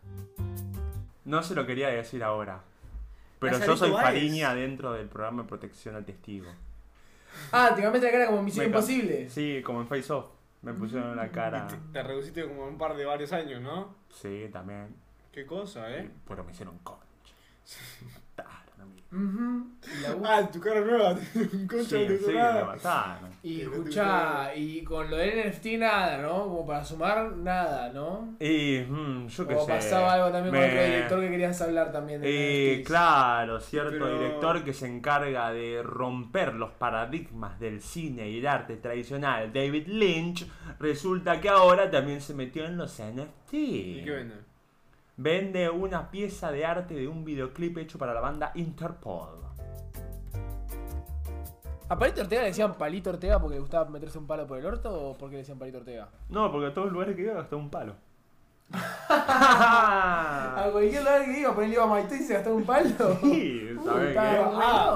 No 1.26 1.44
se 1.44 1.54
lo 1.54 1.66
quería 1.66 1.90
decir 1.90 2.24
ahora. 2.24 2.62
Pero 3.40 3.60
yo 3.60 3.78
soy 3.78 3.92
Báez. 3.92 4.06
Fariña 4.06 4.56
dentro 4.56 4.94
del 4.94 5.08
programa 5.08 5.44
de 5.44 5.50
protección 5.50 5.96
al 5.96 6.06
testigo. 6.06 6.48
Ah, 7.52 7.72
te 7.76 7.82
cambiaste 7.82 8.08
la 8.08 8.12
cara 8.12 8.28
como 8.28 8.42
Misión 8.42 8.66
Me 8.66 8.72
ca- 8.72 8.78
Imposible. 8.78 9.30
Sí, 9.30 9.62
como 9.66 9.82
en 9.82 9.88
Face 9.88 10.12
Off. 10.14 10.28
Me 10.62 10.74
pusieron 10.74 11.16
la 11.16 11.28
cara. 11.30 11.68
Y 11.70 11.74
te, 11.74 11.78
te 11.92 12.04
reduciste 12.04 12.48
como 12.48 12.66
un 12.68 12.78
par 12.78 12.96
de 12.96 13.04
varios 13.06 13.32
años, 13.34 13.62
¿no? 13.62 13.96
Sí, 14.10 14.48
también. 14.52 14.96
Qué 15.34 15.46
cosa, 15.48 15.90
¿eh? 15.98 16.10
Pero 16.28 16.44
me 16.44 16.52
hicieron 16.52 16.78
concha. 16.80 17.02
Me 18.02 18.12
mataron 18.14 18.82
a 18.82 18.86
mí. 18.86 19.04
Ujú. 19.12 20.26
Ah, 20.26 20.48
tu 20.52 20.60
cara 20.60 20.82
nueva, 20.82 21.12
un 21.54 21.68
concha 21.68 21.86
Sí, 21.98 22.06
de 22.08 22.18
sí, 22.20 22.24
tu 22.26 22.32
me 22.32 22.38
nada. 22.38 22.66
mataron. 22.66 23.30
y 23.42 23.62
escuchá, 23.62 24.54
y 24.56 24.84
con 24.84 25.10
lo 25.10 25.18
del 25.18 25.50
NFT 25.50 25.66
nada, 25.80 26.18
¿no? 26.22 26.44
Como 26.44 26.66
para 26.68 26.84
sumar, 26.86 27.32
nada, 27.38 27.92
¿no? 27.94 28.36
Y 28.40 28.82
mm, 28.88 29.28
yo 29.28 29.48
qué 29.48 29.56
O 29.56 29.66
sé. 29.66 29.72
pasaba 29.72 30.14
algo 30.14 30.32
también 30.32 30.54
con 30.54 30.60
me- 30.62 30.68
otro 30.72 30.84
director 30.86 31.20
que 31.22 31.30
querías 31.32 31.62
hablar 31.62 31.92
también 31.92 32.22
de 32.22 32.28
Eh, 32.30 32.76
NFTs. 32.78 32.88
claro, 32.88 33.60
cierto 33.60 33.92
Pero- 33.92 34.20
director 34.20 34.64
que 34.64 34.74
se 34.74 34.88
encarga 34.88 35.52
de 35.52 35.82
romper 35.84 36.54
los 36.54 36.72
paradigmas 36.72 37.60
del 37.60 37.82
cine 37.82 38.30
y 38.30 38.38
el 38.40 38.48
arte 38.48 38.78
tradicional, 38.78 39.52
David 39.52 39.88
Lynch, 39.88 40.48
resulta 40.80 41.42
que 41.42 41.50
ahora 41.50 41.90
también 41.90 42.22
se 42.22 42.34
metió 42.36 42.66
en 42.66 42.78
los 42.78 43.00
NFT. 43.00 43.54
¿Y 43.54 44.04
qué 44.04 44.12
venden? 44.12 44.53
Vende 45.16 45.70
una 45.70 46.10
pieza 46.10 46.52
de 46.52 46.66
arte 46.66 46.96
de 46.96 47.08
un 47.08 47.24
videoclip 47.24 47.78
hecho 47.78 47.98
para 48.00 48.14
la 48.14 48.20
banda 48.22 48.52
Interpol. 48.56 49.30
¿A 51.90 51.98
Palito 52.00 52.22
Ortega 52.22 52.42
le 52.42 52.48
decían 52.48 52.74
Palito 52.76 53.12
Ortega 53.12 53.40
porque 53.40 53.56
le 53.56 53.62
gustaba 53.62 53.88
meterse 53.90 54.18
un 54.18 54.26
palo 54.26 54.48
por 54.48 54.58
el 54.58 54.66
orto 54.66 54.90
o 55.10 55.18
porque 55.18 55.34
le 55.36 55.40
decían 55.42 55.60
Palito 55.60 55.78
Ortega? 55.78 56.08
No, 56.30 56.52
porque 56.52 56.68
a 56.68 56.74
todos 56.74 56.86
los 56.88 56.94
lugares 56.94 57.16
que 57.16 57.22
iba 57.24 57.34
gastó 57.34 57.58
un 57.58 57.70
palo. 57.70 57.94
A 59.10 60.70
cualquier 60.72 61.04
lugar 61.04 61.26
que 61.26 61.40
iba, 61.42 61.54
ponerle 61.54 61.76
iba 61.76 61.84
a 61.84 61.88
Maite 61.88 62.16
y 62.16 62.20
se 62.20 62.34
gastaba 62.34 62.56
un 62.56 62.64
palo. 62.64 63.18
Sí. 63.22 63.70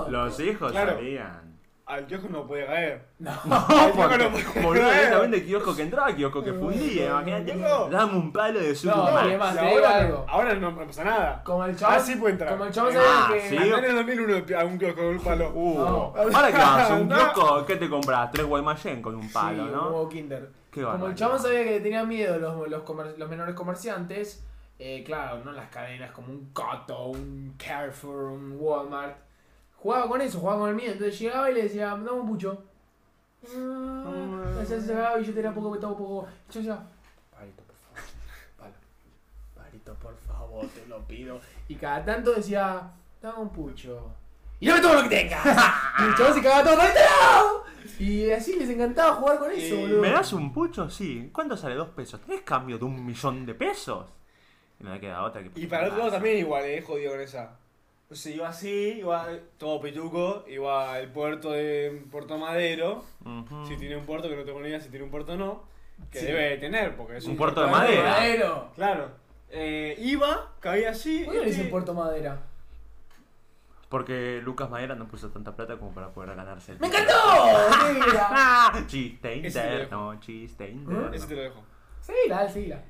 Los 0.09 0.39
hijos 0.39 0.71
Claro. 0.71 0.93
salían. 0.95 1.46
Al 1.87 2.05
kiosco 2.05 2.27
no 2.29 2.45
puede 2.45 2.65
caer. 2.65 3.07
No. 3.19 3.31
Al 3.47 3.91
kiosco 3.93 4.17
no 4.17 4.29
puede 4.31 4.61
Boludo, 4.61 4.81
caer. 4.83 4.95
directamente 5.05 5.45
kiosco 5.45 5.75
que 5.75 5.81
entraba, 5.83 6.13
kiosco 6.13 6.43
que 6.43 6.53
fundía, 6.53 7.05
imagínate. 7.05 7.55
No. 7.55 7.87
Dame 7.89 8.13
un 8.17 8.33
palo 8.33 8.59
de 8.59 8.75
su 8.75 8.87
No, 8.87 9.05
te 9.05 9.27
digo 9.29 9.43
ahora, 9.45 9.97
algo. 9.97 10.25
ahora 10.27 10.53
no 10.55 10.71
me 10.73 10.85
pasa 10.85 11.03
nada. 11.05 11.41
Como 11.45 11.63
el 11.65 11.77
chabón. 11.77 11.95
Ah, 11.95 11.99
sí 11.99 12.15
puede 12.17 12.33
entrar. 12.33 12.51
Como 12.51 12.65
el 12.65 12.71
chabón 12.73 12.91
Eh, 12.91 12.95
sabía 12.95 13.09
ah, 13.25 13.29
que. 13.33 13.41
sí. 13.49 13.55
En 13.55 13.85
el 13.85 13.95
2001 13.95 14.59
a 14.59 14.63
un 14.65 14.77
kiosco 14.77 14.97
con 14.97 15.05
un 15.07 15.19
palo. 15.23 15.51
Uh, 15.53 15.77
No. 15.79 16.13
ahora 16.17 16.47
que 16.51 16.57
vas 16.57 16.91
a 16.91 16.93
un 16.95 17.07
No. 17.07 17.15
kiosco, 17.15 17.65
¿qué 17.65 17.75
te 17.77 17.89
compras? 17.89 18.31
Tres 18.31 18.45
Guaymallén 18.45 19.01
con 19.01 19.15
un 19.15 19.31
palo, 19.31 19.63
sí, 19.63 19.69
un 19.69 19.71
¿no? 19.71 19.83
huevo 19.87 20.09
Kinder. 20.09 20.49
Qué 20.71 20.83
Como 20.83 21.07
el 21.07 21.15
chabón 21.15 21.39
sabía 21.39 21.63
que 21.63 21.71
le 21.71 21.79
tenían 21.79 22.07
miedo 22.07 22.37
los, 22.37 22.67
los, 22.69 22.83
comer- 22.83 23.15
los 23.17 23.29
menores 23.29 23.55
comerciantes, 23.55 24.43
Eh, 24.79 25.03
claro, 25.05 25.39
no 25.43 25.53
las 25.53 25.69
cadenas 25.69 26.11
como 26.11 26.27
un 26.27 26.51
Cotto, 26.53 27.07
un 27.07 27.55
Carrefour, 27.57 28.25
un 28.25 28.57
Walmart. 28.59 29.15
Jugaba 29.77 30.07
con 30.07 30.21
eso, 30.21 30.39
jugaba 30.39 30.59
con 30.61 30.69
el 30.69 30.75
miedo. 30.75 30.93
Entonces 30.93 31.19
llegaba 31.19 31.49
y 31.51 31.53
le 31.53 31.63
decía, 31.63 31.87
dame 31.87 32.11
un 32.11 32.27
pucho. 32.27 32.63
Ah, 33.47 34.03
Entonces 34.49 34.81
se 34.83 34.87
sacaba 34.87 35.17
billetera 35.17 35.53
poco, 35.53 35.77
todo 35.79 35.95
poco. 35.97 36.27
Yo 36.51 36.59
decía, 36.59 36.79
Parito, 37.31 37.63
por 37.63 37.75
favor. 37.75 38.03
Palo. 38.57 38.73
Parito, 39.55 39.93
por 39.95 40.17
favor, 40.17 40.65
te 40.67 40.85
lo 40.87 40.99
pido. 41.07 41.39
Y 41.67 41.75
cada 41.75 42.03
tanto 42.03 42.33
decía, 42.33 42.89
dame 43.21 43.39
un 43.39 43.49
pucho. 43.49 44.11
Y 44.59 44.67
dame 44.67 44.81
todo 44.81 44.95
lo 44.95 45.03
que 45.03 45.09
tengas. 45.09 45.45
y 45.99 46.03
el 46.03 46.15
chabón 46.15 46.33
se 46.33 46.41
cagaba 46.41 46.63
todo, 46.63 46.77
¡dame! 46.77 46.89
Y 47.99 48.29
así 48.31 48.55
les 48.57 48.69
encantaba 48.69 49.15
jugar 49.15 49.39
con 49.39 49.51
eso, 49.51 49.75
Eh, 49.75 49.81
boludo. 49.81 50.01
¿Me 50.01 50.11
das 50.11 50.33
un 50.33 50.51
pucho? 50.51 50.89
Sí. 50.89 51.29
¿Cuánto 51.31 51.55
sale 51.55 51.75
dos 51.75 51.89
pesos? 51.89 52.19
¿Tenés 52.21 52.41
cambio 52.41 52.77
de 52.77 52.85
un 52.85 53.05
millón 53.05 53.45
de 53.45 53.53
pesos? 53.53 54.07
Y 54.79 54.83
no 54.83 54.89
me 54.91 54.99
queda 54.99 55.23
otra 55.23 55.41
que. 55.43 55.51
Y 55.59 55.67
para 55.67 55.83
el 55.83 55.89
otro 55.89 55.99
lado 55.99 56.11
también 56.11 56.37
igual, 56.39 56.65
eh, 56.65 56.81
jodido 56.81 57.11
con 57.11 57.21
esa. 57.21 57.51
O 58.09 58.15
sea, 58.15 58.33
iba 58.33 58.47
así, 58.47 58.99
iba 58.99 59.27
todo 59.57 59.81
pituco, 59.81 60.45
iba 60.47 60.93
al 60.93 61.11
puerto 61.11 61.51
de 61.51 62.05
Puerto 62.09 62.37
Madero. 62.37 63.03
Si 63.67 63.75
tiene 63.77 63.97
un 63.97 64.05
puerto, 64.05 64.29
que 64.29 64.35
no 64.35 64.45
tengo 64.45 64.61
ni 64.61 64.69
idea 64.69 64.79
si 64.79 64.89
tiene 64.89 65.03
un 65.05 65.11
puerto 65.11 65.33
o 65.33 65.37
no. 65.37 65.63
Que 66.11 66.19
Sí. 66.19 66.25
debe 66.27 66.49
de 66.51 66.57
tener, 66.57 66.95
porque 66.95 67.17
es 67.17 67.25
Un 67.25 67.31
un, 67.31 67.37
puerto 67.37 67.61
de 67.61 67.71
madera. 67.71 68.69
Claro. 68.75 69.11
Eh, 69.49 69.95
iba, 69.99 70.53
caía 70.59 70.91
así. 70.91 71.23
¿Por 71.23 71.33
qué 71.33 71.39
no 71.39 71.45
le 71.45 71.51
dicen 71.51 71.69
Puerto 71.69 71.93
Madera? 71.93 72.39
Porque 73.89 74.41
Lucas 74.43 74.69
Madera 74.69 74.95
no 74.95 75.07
puso 75.07 75.29
tanta 75.29 75.55
plata 75.55 75.77
como 75.77 75.93
para 75.93 76.09
poder 76.09 76.35
ganarse 76.35 76.73
el 76.73 76.79
¡Me 76.79 76.87
encantó! 76.87 77.13
Chiste 78.87 79.35
interno, 79.37 80.19
chiste 80.19 80.69
interno. 80.69 81.13
Ese 81.13 81.27
te 81.27 81.35
lo 81.35 81.41
dejo. 81.41 81.63
Seguila, 82.01 82.49
seguila. 82.49 82.81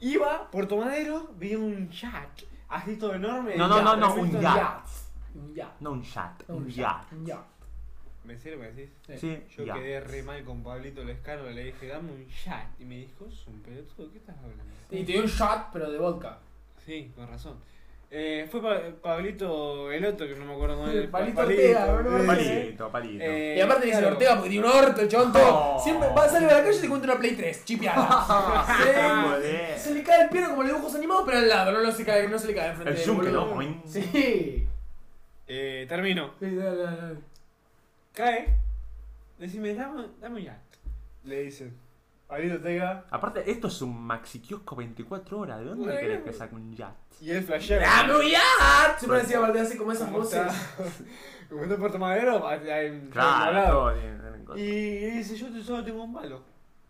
Iba, 0.00 0.50
Puerto 0.50 0.78
Madero, 0.78 1.28
vi 1.36 1.54
un 1.54 1.90
yacht. 1.90 2.44
Así 2.70 2.96
todo 2.96 3.14
enorme. 3.14 3.56
No, 3.56 3.66
no, 3.68 3.82
no, 3.82 3.96
no, 3.96 4.14
un 4.14 4.30
yacht. 4.40 4.86
Un 5.34 5.54
yacht. 5.54 5.80
No 5.80 5.90
un 5.92 6.02
chat, 6.02 6.42
Un 6.48 6.56
un 6.56 6.68
yacht. 6.68 6.76
yacht. 7.02 7.12
Un 7.12 7.26
yacht. 7.26 7.44
¿Me 8.24 8.36
serio 8.38 8.58
me 8.58 8.70
decís? 8.70 8.90
Sí, 9.18 9.42
Yo 9.56 9.64
yacht. 9.64 9.78
quedé 9.80 10.00
re 10.00 10.22
mal 10.22 10.44
con 10.44 10.62
Pablito 10.62 11.02
Lescano, 11.02 11.50
le 11.50 11.64
dije, 11.64 11.86
dame 11.88 12.12
un 12.12 12.26
yacht. 12.26 12.80
Y 12.80 12.84
me 12.84 12.96
dijo, 12.96 13.26
es 13.26 13.46
un 13.46 13.60
pelotudo, 13.60 14.10
¿qué 14.12 14.18
estás 14.18 14.36
hablando? 14.38 14.62
Y 14.90 15.04
te 15.04 15.12
dio 15.12 15.22
un 15.22 15.26
shot, 15.26 15.70
pero 15.72 15.90
de 15.90 15.98
vodka. 15.98 16.38
Sí, 16.84 17.12
con 17.16 17.26
razón. 17.28 17.58
Eh, 18.12 18.48
fue 18.50 18.60
Pa- 18.60 18.80
Pablito 19.00 19.92
el 19.92 20.04
otro, 20.04 20.26
que 20.26 20.34
no 20.34 20.44
me 20.44 20.54
acuerdo 20.54 20.78
cómo 20.78 20.88
es. 20.90 21.06
Palito 21.08 21.42
Ortega, 21.42 21.86
¿no? 22.02 22.18
eh, 22.18 22.26
Palito, 22.26 22.90
palito. 22.90 23.24
eh, 23.24 23.54
Y 23.56 23.60
aparte 23.60 23.88
claro. 23.88 24.08
Ortega 24.08 24.34
porque 24.34 24.50
tiene 24.50 24.66
un 24.66 24.72
orto, 24.72 25.00
el 25.00 25.08
chabón 25.08 25.32
todo. 25.32 25.76
Oh. 25.76 25.80
Siempre 25.80 26.08
va 26.08 26.24
a 26.24 26.28
salir 26.28 26.48
a 26.48 26.54
la 26.58 26.64
calle 26.64 26.76
y 26.76 26.80
te 26.80 26.86
encuentra 26.86 27.12
una 27.12 27.20
Play 27.20 27.36
3, 27.36 27.64
chipeada. 27.64 28.66
Se, 29.76 29.78
se 29.78 29.94
le 29.94 30.02
cae 30.02 30.22
el 30.24 30.28
piano 30.28 30.48
como 30.50 30.62
los 30.62 30.72
dibujos 30.72 30.94
animados, 30.96 31.22
pero 31.24 31.38
al 31.38 31.48
lado, 31.48 31.70
no, 31.72 31.82
no, 31.82 31.92
se, 31.92 32.04
cae, 32.04 32.28
no 32.28 32.36
se 32.38 32.48
le 32.48 32.54
cae 32.54 32.70
enfrente 32.70 33.00
El 33.00 33.10
boludo. 33.12 33.30
¿no? 33.46 33.54
Boing. 33.54 33.82
Sí. 33.86 34.66
Eh, 35.46 35.86
termino. 35.88 36.32
Sí, 36.40 36.54
dale, 36.56 36.76
dale, 36.82 36.96
dale. 36.96 37.16
Cae. 38.12 38.58
Decime, 39.38 39.74
dame, 39.74 40.06
dame 40.20 40.36
un 40.40 40.42
yacht. 40.46 40.58
Le 41.24 41.42
dicen. 41.44 41.76
Ortega. 42.30 43.04
Aparte, 43.10 43.50
esto 43.50 43.68
es 43.68 43.82
un 43.82 44.00
maxi 44.02 44.40
kiosco 44.40 44.76
24 44.76 45.38
horas. 45.38 45.58
¿De 45.58 45.64
dónde 45.64 45.84
Bueno. 45.84 46.00
querés 46.00 46.22
que 46.22 46.32
saque 46.32 46.54
un 46.54 46.74
yacht? 46.74 46.96
Y 47.20 47.30
él 47.30 47.42
flashea. 47.42 47.80
¡Dame 47.80 48.16
un 48.16 48.22
yacht! 48.26 48.98
Siempre 48.98 49.18
decía 49.20 49.38
aparte 49.38 49.60
así 49.60 49.76
como 49.76 49.92
esas 49.92 50.06
¿Cómo 50.08 50.18
voces. 50.18 50.40
está? 50.40 50.84
Como 51.50 51.62
está 51.62 51.74
en 51.74 51.80
Puerto 51.80 51.98
Madero, 51.98 52.46
hay- 52.46 52.90
un 52.90 53.10
Claro, 53.10 53.64
todo 53.72 53.94
tiene-. 53.94 54.60
Y 54.62 55.10
dice, 55.16 55.34
yo 55.36 55.50
te- 55.52 55.60
solo 55.62 55.82
tengo 55.84 56.04
un 56.04 56.14
palo. 56.14 56.42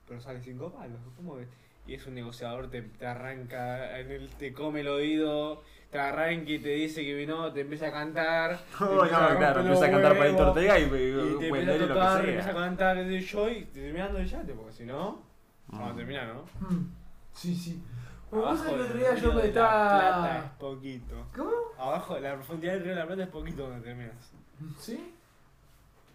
Pero 0.07 0.21
sale 0.21 0.41
cinco 0.43 0.71
palos. 0.71 0.99
¿Cómo 1.17 1.37
ves? 1.37 1.49
Y 1.87 1.95
es 1.95 2.07
un 2.07 2.15
negociador, 2.15 2.69
te, 2.71 2.83
te 2.83 3.07
arranca, 3.07 3.99
en 3.99 4.11
el, 4.11 4.29
te 4.37 4.53
come 4.53 4.81
el 4.81 4.89
oído, 4.89 5.63
te 5.91 5.99
arranca 5.99 6.51
y 6.51 6.59
te 6.59 6.69
dice 6.69 7.03
que 7.03 7.15
vino, 7.15 7.51
te 7.55 7.63
empieza 7.63 7.89
a 7.89 7.93
cantar. 7.93 8.59
te 8.79 8.85
Oh, 8.85 8.93
empieza 9.03 9.17
no, 9.19 9.29
romper 9.29 9.39
claro, 9.39 9.55
los 9.63 9.67
empieza 9.67 9.87
a 9.87 9.91
cantar 9.91 10.13
huevos, 10.21 10.41
Ortega 10.43 10.79
y, 10.79 10.83
Y 10.83 10.89
te 10.89 10.99
y, 10.99 11.49
empieza 11.49 11.73
a 11.73 11.77
lo 11.79 11.89
tocar, 11.89 12.23
que 12.23 12.29
empieza 12.29 12.51
a 12.51 12.55
cantar 12.55 12.97
desde 12.99 13.21
yo 13.23 13.49
y 13.49 13.65
te 13.65 13.81
terminando 13.81 14.19
el 14.19 14.27
yate, 14.27 14.53
porque 14.53 14.73
si 14.73 14.85
no, 14.85 15.23
vamos 15.71 15.91
a 15.91 15.93
Mm. 15.93 15.97
terminar, 15.97 16.27
¿no? 16.35 16.43
Mm, 16.69 16.93
Sí, 17.33 17.55
sí. 17.55 17.83
Vos 18.31 18.59
sabés 18.59 18.63
que 18.63 18.75
el 18.75 18.81
otro 18.83 18.89
del 18.95 18.99
día 18.99 19.11
río 19.13 19.23
yo 19.23 19.33
me 19.35 19.41
Plata 19.49 20.29
es 20.39 20.45
estaba. 20.45 20.59
poquito. 20.59 21.27
¿Cómo? 21.37 21.51
Abajo, 21.79 22.19
la 22.21 22.35
profundidad 22.35 22.73
del 22.75 22.83
río 22.83 22.93
de 22.95 22.99
la 23.01 23.07
Plata 23.07 23.23
es 23.25 23.29
poquito 23.29 23.63
donde 23.69 23.81
terminas. 23.85 24.33
¿Sí? 24.79 25.15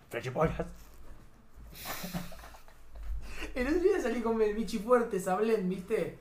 Flechipolas. 0.10 0.66
El 3.54 3.68
otro 3.68 3.80
día 3.80 4.00
salí 4.02 4.22
con 4.22 4.42
el 4.42 4.54
bichi 4.56 4.80
fuerte, 4.80 5.20
Sablén, 5.20 5.70
¿viste? 5.70 6.18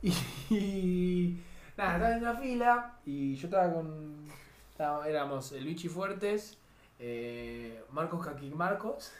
Y, 0.00 0.12
y- 0.50 1.42
Nada, 1.76 1.94
estaba 1.94 2.16
en 2.16 2.24
la 2.24 2.34
fila 2.36 2.96
y 3.04 3.34
yo 3.36 3.46
estaba 3.46 3.72
con. 3.72 4.24
estaba- 4.70 5.08
éramos 5.08 5.52
el 5.52 5.64
bichi 5.64 5.88
fuertes, 5.88 6.58
eh, 6.98 7.82
Marcos 7.90 8.24
Kaki 8.26 8.50
Marcos 8.50 9.12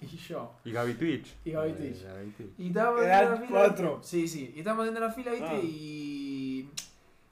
y 0.00 0.06
yo. 0.16 0.52
Y 0.64 0.72
Gaby 0.72 0.94
Twitch. 0.94 1.34
Y 1.44 1.50
Gaby 1.52 1.72
Twitch. 1.72 2.02
Eh, 2.02 2.06
Gaby 2.06 2.30
Twitch. 2.30 2.50
Y 2.58 2.66
estábamos 2.68 3.02
en 3.02 3.08
la 3.08 3.36
fila. 3.36 3.48
cuatro. 3.50 4.00
Sí, 4.02 4.28
sí. 4.28 4.52
Y 4.54 4.58
estábamos 4.60 4.88
en 4.88 5.00
la 5.00 5.10
fila, 5.10 5.32
¿viste? 5.32 5.48
Ah. 5.48 5.60
Y. 5.62 6.68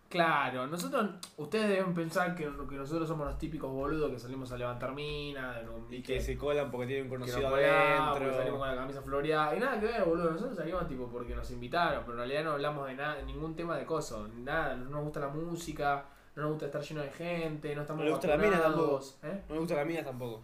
Claro, 0.09 0.69
nosotros. 0.69 1.11
Ustedes 1.37 1.69
deben 1.69 1.93
pensar 1.93 2.37
que, 2.37 2.45
que 2.45 2.77
nosotros 2.77 3.09
somos 3.09 3.27
los 3.27 3.37
típicos 3.37 3.69
boludos 3.73 4.13
que 4.13 4.19
salimos 4.21 4.53
a 4.53 4.57
levantar 4.57 4.93
un- 4.93 5.93
Y 5.93 6.03
que 6.03 6.21
se 6.21 6.37
colan 6.39 6.71
porque 6.71 6.87
tienen 6.87 7.07
un 7.07 7.11
conocido 7.11 7.41
porque 7.51 7.67
salimos 7.67 8.17
adentro. 8.17 8.59
con 8.59 8.69
la 8.69 8.77
camisa 8.77 9.03
floreada. 9.03 9.57
Y 9.57 9.59
nada 9.59 9.81
que 9.81 9.87
ver, 9.87 10.05
boludo. 10.05 10.31
Nosotros 10.31 10.57
salimos 10.57 10.87
tipo 10.87 11.09
porque 11.09 11.35
nos 11.35 11.51
invitaron, 11.51 12.03
pero 12.03 12.13
en 12.13 12.19
realidad 12.19 12.45
no 12.45 12.53
hablamos 12.53 12.87
de 12.87 12.95
nada, 12.95 13.21
ningún 13.23 13.57
tema 13.57 13.77
de 13.77 13.85
cosas. 13.85 14.29
Nada, 14.37 14.77
no 14.77 14.89
nos 14.89 15.03
gusta 15.03 15.19
la 15.19 15.29
música, 15.29 16.05
no 16.37 16.43
nos 16.43 16.53
gusta 16.53 16.67
estar 16.67 16.83
lleno 16.83 17.03
de 17.03 17.11
gente, 17.11 17.75
no 17.75 17.81
estamos 17.83 18.01
No 18.01 18.05
le 18.05 18.11
gusta 18.13 18.29
la 18.29 18.37
mina 18.37 18.57
¿eh? 18.59 19.43
No 19.49 19.55
me 19.55 19.59
gusta 19.59 19.75
la 19.75 19.85
mía 19.85 20.05
tampoco. 20.05 20.43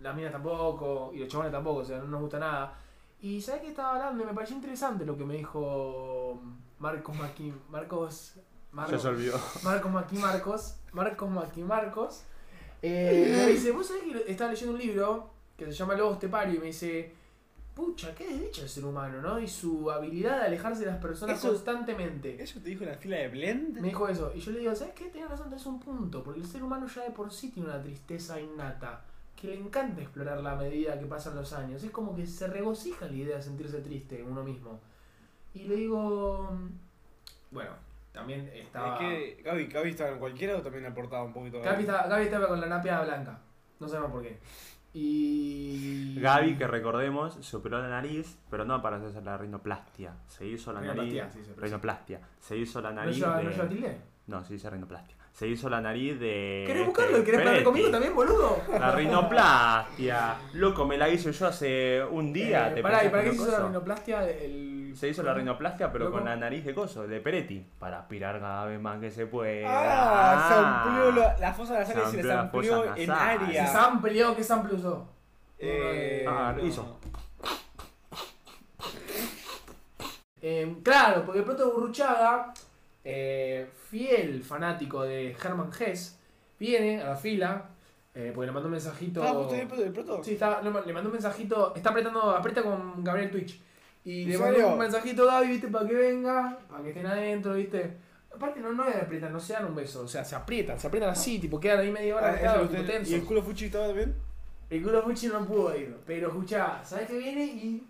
Las 0.00 0.16
minas 0.16 0.32
tampoco, 0.32 1.10
y 1.14 1.18
los 1.18 1.28
chabones 1.28 1.52
tampoco, 1.52 1.80
o 1.80 1.84
sea, 1.84 1.98
no 1.98 2.06
nos 2.06 2.20
gusta 2.22 2.38
nada. 2.38 2.74
Y 3.20 3.40
sabes 3.40 3.62
que 3.62 3.68
estaba 3.68 3.92
hablando 3.96 4.22
y 4.22 4.26
me 4.26 4.32
pareció 4.32 4.56
interesante 4.56 5.04
lo 5.04 5.16
que 5.16 5.24
me 5.24 5.34
dijo 5.36 6.40
Marcos 6.78 7.16
Maqui, 7.16 7.52
Marcos, 7.68 8.32
Ya 8.36 8.42
Marcos, 8.72 9.02
se 9.02 9.08
olvidó. 9.08 9.38
Marcos 9.62 9.92
Maqui 9.92 10.16
Marcos, 10.16 10.76
Marcos 10.92 11.30
Maqui 11.30 11.62
Marcos. 11.62 12.22
Eh, 12.80 13.34
me 13.46 13.52
dice, 13.52 13.72
vos 13.72 13.86
sabés 13.86 14.04
que 14.04 14.30
estaba 14.32 14.50
leyendo 14.52 14.72
un 14.74 14.80
libro 14.80 15.30
que 15.56 15.66
se 15.66 15.72
llama 15.72 15.94
Lobos 15.94 16.18
Tepario 16.18 16.54
y 16.54 16.58
me 16.58 16.66
dice, 16.66 17.12
pucha, 17.74 18.14
qué 18.14 18.26
desdicha 18.26 18.62
el 18.62 18.70
ser 18.70 18.86
humano, 18.86 19.20
¿no? 19.20 19.38
Y 19.38 19.46
su 19.46 19.90
habilidad 19.90 20.38
de 20.40 20.46
alejarse 20.46 20.80
de 20.86 20.90
las 20.92 20.96
personas 21.00 21.38
Eso- 21.38 21.48
constantemente. 21.48 22.42
¿Eso 22.42 22.58
te 22.60 22.70
dijo 22.70 22.86
la 22.86 22.94
fila 22.94 23.18
de 23.18 23.28
Blend? 23.28 23.78
Me 23.80 23.88
dijo 23.88 24.08
eso. 24.08 24.32
Y 24.34 24.40
yo 24.40 24.52
le 24.52 24.60
digo, 24.60 24.74
¿sabes 24.74 24.94
qué? 24.94 25.10
Tienes 25.10 25.28
razón, 25.30 25.50
tenés 25.50 25.66
un 25.66 25.78
punto. 25.78 26.22
Porque 26.24 26.40
el 26.40 26.46
ser 26.46 26.62
humano 26.62 26.86
ya 26.86 27.02
de 27.04 27.10
por 27.10 27.30
sí 27.30 27.50
tiene 27.50 27.68
una 27.68 27.82
tristeza 27.82 28.40
innata. 28.40 29.04
Que 29.40 29.46
le 29.48 29.54
encanta 29.54 30.02
explorar 30.02 30.42
la 30.42 30.54
medida 30.54 30.98
que 30.98 31.06
pasan 31.06 31.34
los 31.34 31.52
años. 31.54 31.82
Es 31.82 31.90
como 31.90 32.14
que 32.14 32.26
se 32.26 32.46
regocija 32.46 33.06
la 33.06 33.12
idea 33.12 33.36
de 33.36 33.42
sentirse 33.42 33.80
triste 33.80 34.20
en 34.20 34.30
uno 34.30 34.42
mismo. 34.42 34.80
Y 35.54 35.64
le 35.64 35.76
digo. 35.76 36.50
Bueno, 37.50 37.70
también 38.12 38.50
estaba. 38.54 38.94
Es 38.94 39.00
que 39.36 39.42
Gaby, 39.42 39.66
Gaby 39.68 39.90
estaba 39.90 40.10
en 40.10 40.18
cualquiera 40.18 40.56
o 40.56 40.62
también 40.62 40.84
aportaba 40.86 41.24
un 41.24 41.32
poquito. 41.32 41.60
Gaby 41.62 41.80
estaba, 41.82 42.06
Gaby 42.06 42.24
estaba 42.24 42.48
con 42.48 42.60
la 42.60 42.66
napia 42.66 43.02
blanca. 43.02 43.38
No 43.78 43.88
sabemos 43.88 44.12
por 44.12 44.22
qué. 44.22 44.38
Y. 44.92 46.20
Gaby, 46.20 46.56
que 46.56 46.66
recordemos, 46.66 47.38
se 47.40 47.56
operó 47.56 47.80
la 47.80 47.88
nariz, 47.88 48.36
pero 48.50 48.64
no 48.64 48.82
para 48.82 48.96
hacerse 48.96 49.22
la 49.22 49.38
rinoplastia. 49.38 50.16
Se 50.28 50.46
hizo 50.46 50.72
la 50.72 50.80
nariz. 50.80 51.12
Rinoplastia, 51.12 51.30
sí, 51.30 51.44
se. 51.44 51.60
Rinoplastia. 51.60 52.20
Se 52.40 52.56
hizo 52.56 52.80
la 52.80 52.90
¿No 52.90 52.96
nariz. 52.96 53.16
lleva, 53.16 53.38
de... 53.38 53.44
¿no 53.44 53.50
lleva 53.50 53.68
tilde? 53.68 53.98
No, 54.30 54.44
se 54.44 54.52
dice 54.54 54.70
rinoplastia. 54.70 55.16
Se 55.32 55.48
hizo 55.48 55.68
la 55.68 55.80
nariz 55.80 56.18
de. 56.20 56.64
¿Querés 56.66 56.82
este, 56.82 56.86
buscarlo? 56.86 57.24
¿Querés 57.24 57.40
hablar 57.46 57.62
conmigo 57.64 57.90
también, 57.90 58.14
boludo? 58.14 58.58
La 58.78 58.92
rinoplastia. 58.92 60.36
Loco, 60.54 60.84
me 60.86 60.96
la 60.96 61.08
hice 61.08 61.32
yo 61.32 61.46
hace 61.48 62.02
un 62.04 62.32
día. 62.32 62.68
Eh, 62.70 62.74
¿te 62.74 62.82
pará, 62.82 63.04
¿y 63.04 63.08
pensás 63.08 63.10
para 63.10 63.24
que 63.24 63.30
qué 63.30 63.36
se 63.36 63.42
hizo 63.42 63.50
la 63.58 63.66
rinoplastia? 63.66 64.28
El... 64.30 64.92
Se 64.96 65.08
hizo 65.08 65.22
la 65.22 65.34
rinoplastia, 65.34 65.90
pero 65.92 66.06
Loco. 66.06 66.18
con 66.18 66.26
la 66.26 66.36
nariz 66.36 66.64
de 66.64 66.74
coso, 66.74 67.06
de 67.06 67.20
Peretti. 67.20 67.64
Para 67.78 68.00
aspirar 68.00 68.38
cada 68.40 68.66
vez 68.66 68.80
más 68.80 69.00
que 69.00 69.10
se 69.10 69.26
pueda. 69.26 69.66
Ah, 69.68 70.48
se 70.48 70.54
amplió 70.54 71.22
la, 71.24 71.38
la 71.38 71.54
fosa 71.54 71.78
nasal 71.78 71.96
y 71.96 72.04
Se 72.06 72.10
se 72.10 72.22
les 72.22 72.36
amplió 72.36 72.74
amplió 72.76 72.96
en 72.96 73.08
nasal. 73.08 73.28
área. 73.42 73.66
¿Se 73.66 73.78
amplió? 73.78 74.36
¿Qué 74.36 74.44
sample 74.44 74.74
usó? 74.74 75.08
Eh, 75.58 76.24
Ah, 76.28 76.54
no. 76.56 76.64
hizo. 76.66 76.98
Eh, 80.42 80.76
claro, 80.82 81.24
porque 81.26 81.42
Proto 81.42 81.70
Burruchaga, 81.72 82.52
eh, 83.04 83.68
fiel 83.88 84.42
fanático 84.42 85.02
de 85.02 85.32
Herman 85.32 85.70
Hess, 85.78 86.18
viene 86.58 87.00
a 87.00 87.10
la 87.10 87.16
fila, 87.16 87.70
eh, 88.14 88.32
porque 88.34 88.46
le 88.46 88.52
mandó 88.52 88.66
un 88.66 88.72
mensajito. 88.72 89.22
Ah, 89.22 89.32
¿vos 89.32 89.48
tenés 89.48 89.66
proto? 89.92 90.22
Sí, 90.22 90.34
está, 90.34 90.60
no, 90.62 90.80
le 90.80 90.92
mandó 90.92 91.08
un 91.08 91.14
mensajito, 91.14 91.74
está 91.74 91.90
apretando, 91.90 92.30
aprieta 92.30 92.62
con 92.62 93.02
Gabriel 93.02 93.30
Twitch. 93.30 93.60
Y 94.04 94.22
¿En 94.22 94.28
le 94.30 94.38
mandó 94.38 94.68
un 94.68 94.78
mensajito 94.78 95.28
a 95.28 95.34
Gaby, 95.34 95.48
viste, 95.48 95.68
para 95.68 95.86
que 95.88 95.94
venga, 95.94 96.58
para 96.68 96.82
que 96.82 96.88
estén 96.90 97.06
adentro, 97.06 97.54
viste. 97.54 97.96
Aparte 98.34 98.60
no, 98.60 98.72
no 98.72 98.88
es 98.88 98.96
apretar, 98.96 99.30
no 99.30 99.40
se 99.40 99.52
dan 99.52 99.66
un 99.66 99.74
beso, 99.74 100.02
o 100.02 100.08
sea, 100.08 100.24
se 100.24 100.36
aprietan, 100.36 100.78
se 100.78 100.86
aprietan 100.86 101.10
así, 101.10 101.38
tipo, 101.38 101.58
quedan 101.58 101.80
ahí 101.80 101.90
media 101.90 102.16
hora 102.16 102.38
Ah, 102.44 102.68
tipo. 102.68 102.82
¿Y 103.04 103.14
el 103.14 103.24
culo 103.24 103.42
fuchi 103.42 103.66
estaba 103.66 103.88
también? 103.88 104.14
El 104.70 104.84
culo 104.84 105.02
Fuchi 105.02 105.26
no 105.26 105.44
pudo 105.44 105.76
ir, 105.76 105.96
pero 106.06 106.28
escuchá, 106.28 106.80
¿sabes 106.84 107.08
qué 107.08 107.18
viene? 107.18 107.44
Y. 107.44 107.84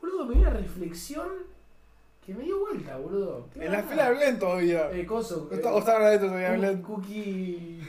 Boludo, 0.00 0.24
me 0.24 0.34
viene 0.34 0.48
una 0.48 0.58
reflexión 0.58 1.28
Que 2.26 2.34
me 2.34 2.42
dio 2.42 2.58
vuelta, 2.58 2.96
boludo. 2.96 3.48
¿Qué 3.54 3.64
En 3.64 3.72
la 3.72 3.82
fila 3.84 4.08
de 4.08 4.14
Belén 4.14 4.38
todavía. 4.38 4.90
Eh, 4.90 5.06
coso. 5.06 5.48
Eh, 5.52 5.62
o 5.64 5.78
estaban 5.78 6.02
adentro 6.02 6.28
todavía 6.28 6.48
Cookie- 6.48 6.60
Belén. 6.60 6.82
Cookie. 6.82 7.80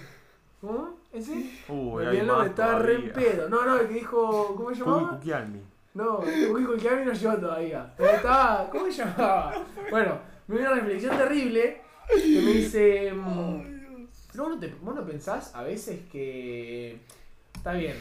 ¿Cómo? 0.62 0.90
¿Ese? 1.12 1.32
Uy, 1.70 2.04
nombre, 2.06 2.24
más 2.24 2.48
estaba 2.48 2.80
re 2.80 2.96
en 2.96 3.12
pedo. 3.14 3.50
No, 3.50 3.66
no, 3.66 3.80
el 3.80 3.88
que 3.88 3.94
dijo. 3.96 4.54
¿Cómo 4.56 4.70
se 4.70 4.76
llamaba? 4.80 5.10
Cookie 5.12 5.34
Almi. 5.34 5.62
No, 5.96 6.18
Cookie 6.18 6.66
Cookie 6.66 6.88
no 7.06 7.14
llegó 7.14 7.36
todavía. 7.38 7.94
Pero 7.98 8.10
estaba. 8.12 8.70
¿Cómo 8.70 8.86
se 8.86 8.92
llamaba? 8.92 9.66
Bueno, 9.90 10.20
me 10.48 10.58
dio 10.60 10.66
una 10.68 10.76
reflexión 10.76 11.18
terrible 11.18 11.82
que 12.08 12.42
me 12.42 12.52
dice. 12.54 13.12
mm, 13.14 14.06
no, 14.36 14.60
te, 14.60 14.68
vos 14.82 14.94
no 14.96 15.04
pensás 15.04 15.56
a 15.56 15.64
veces 15.64 16.00
que. 16.12 17.00
Está 17.56 17.74
bien. 17.74 17.96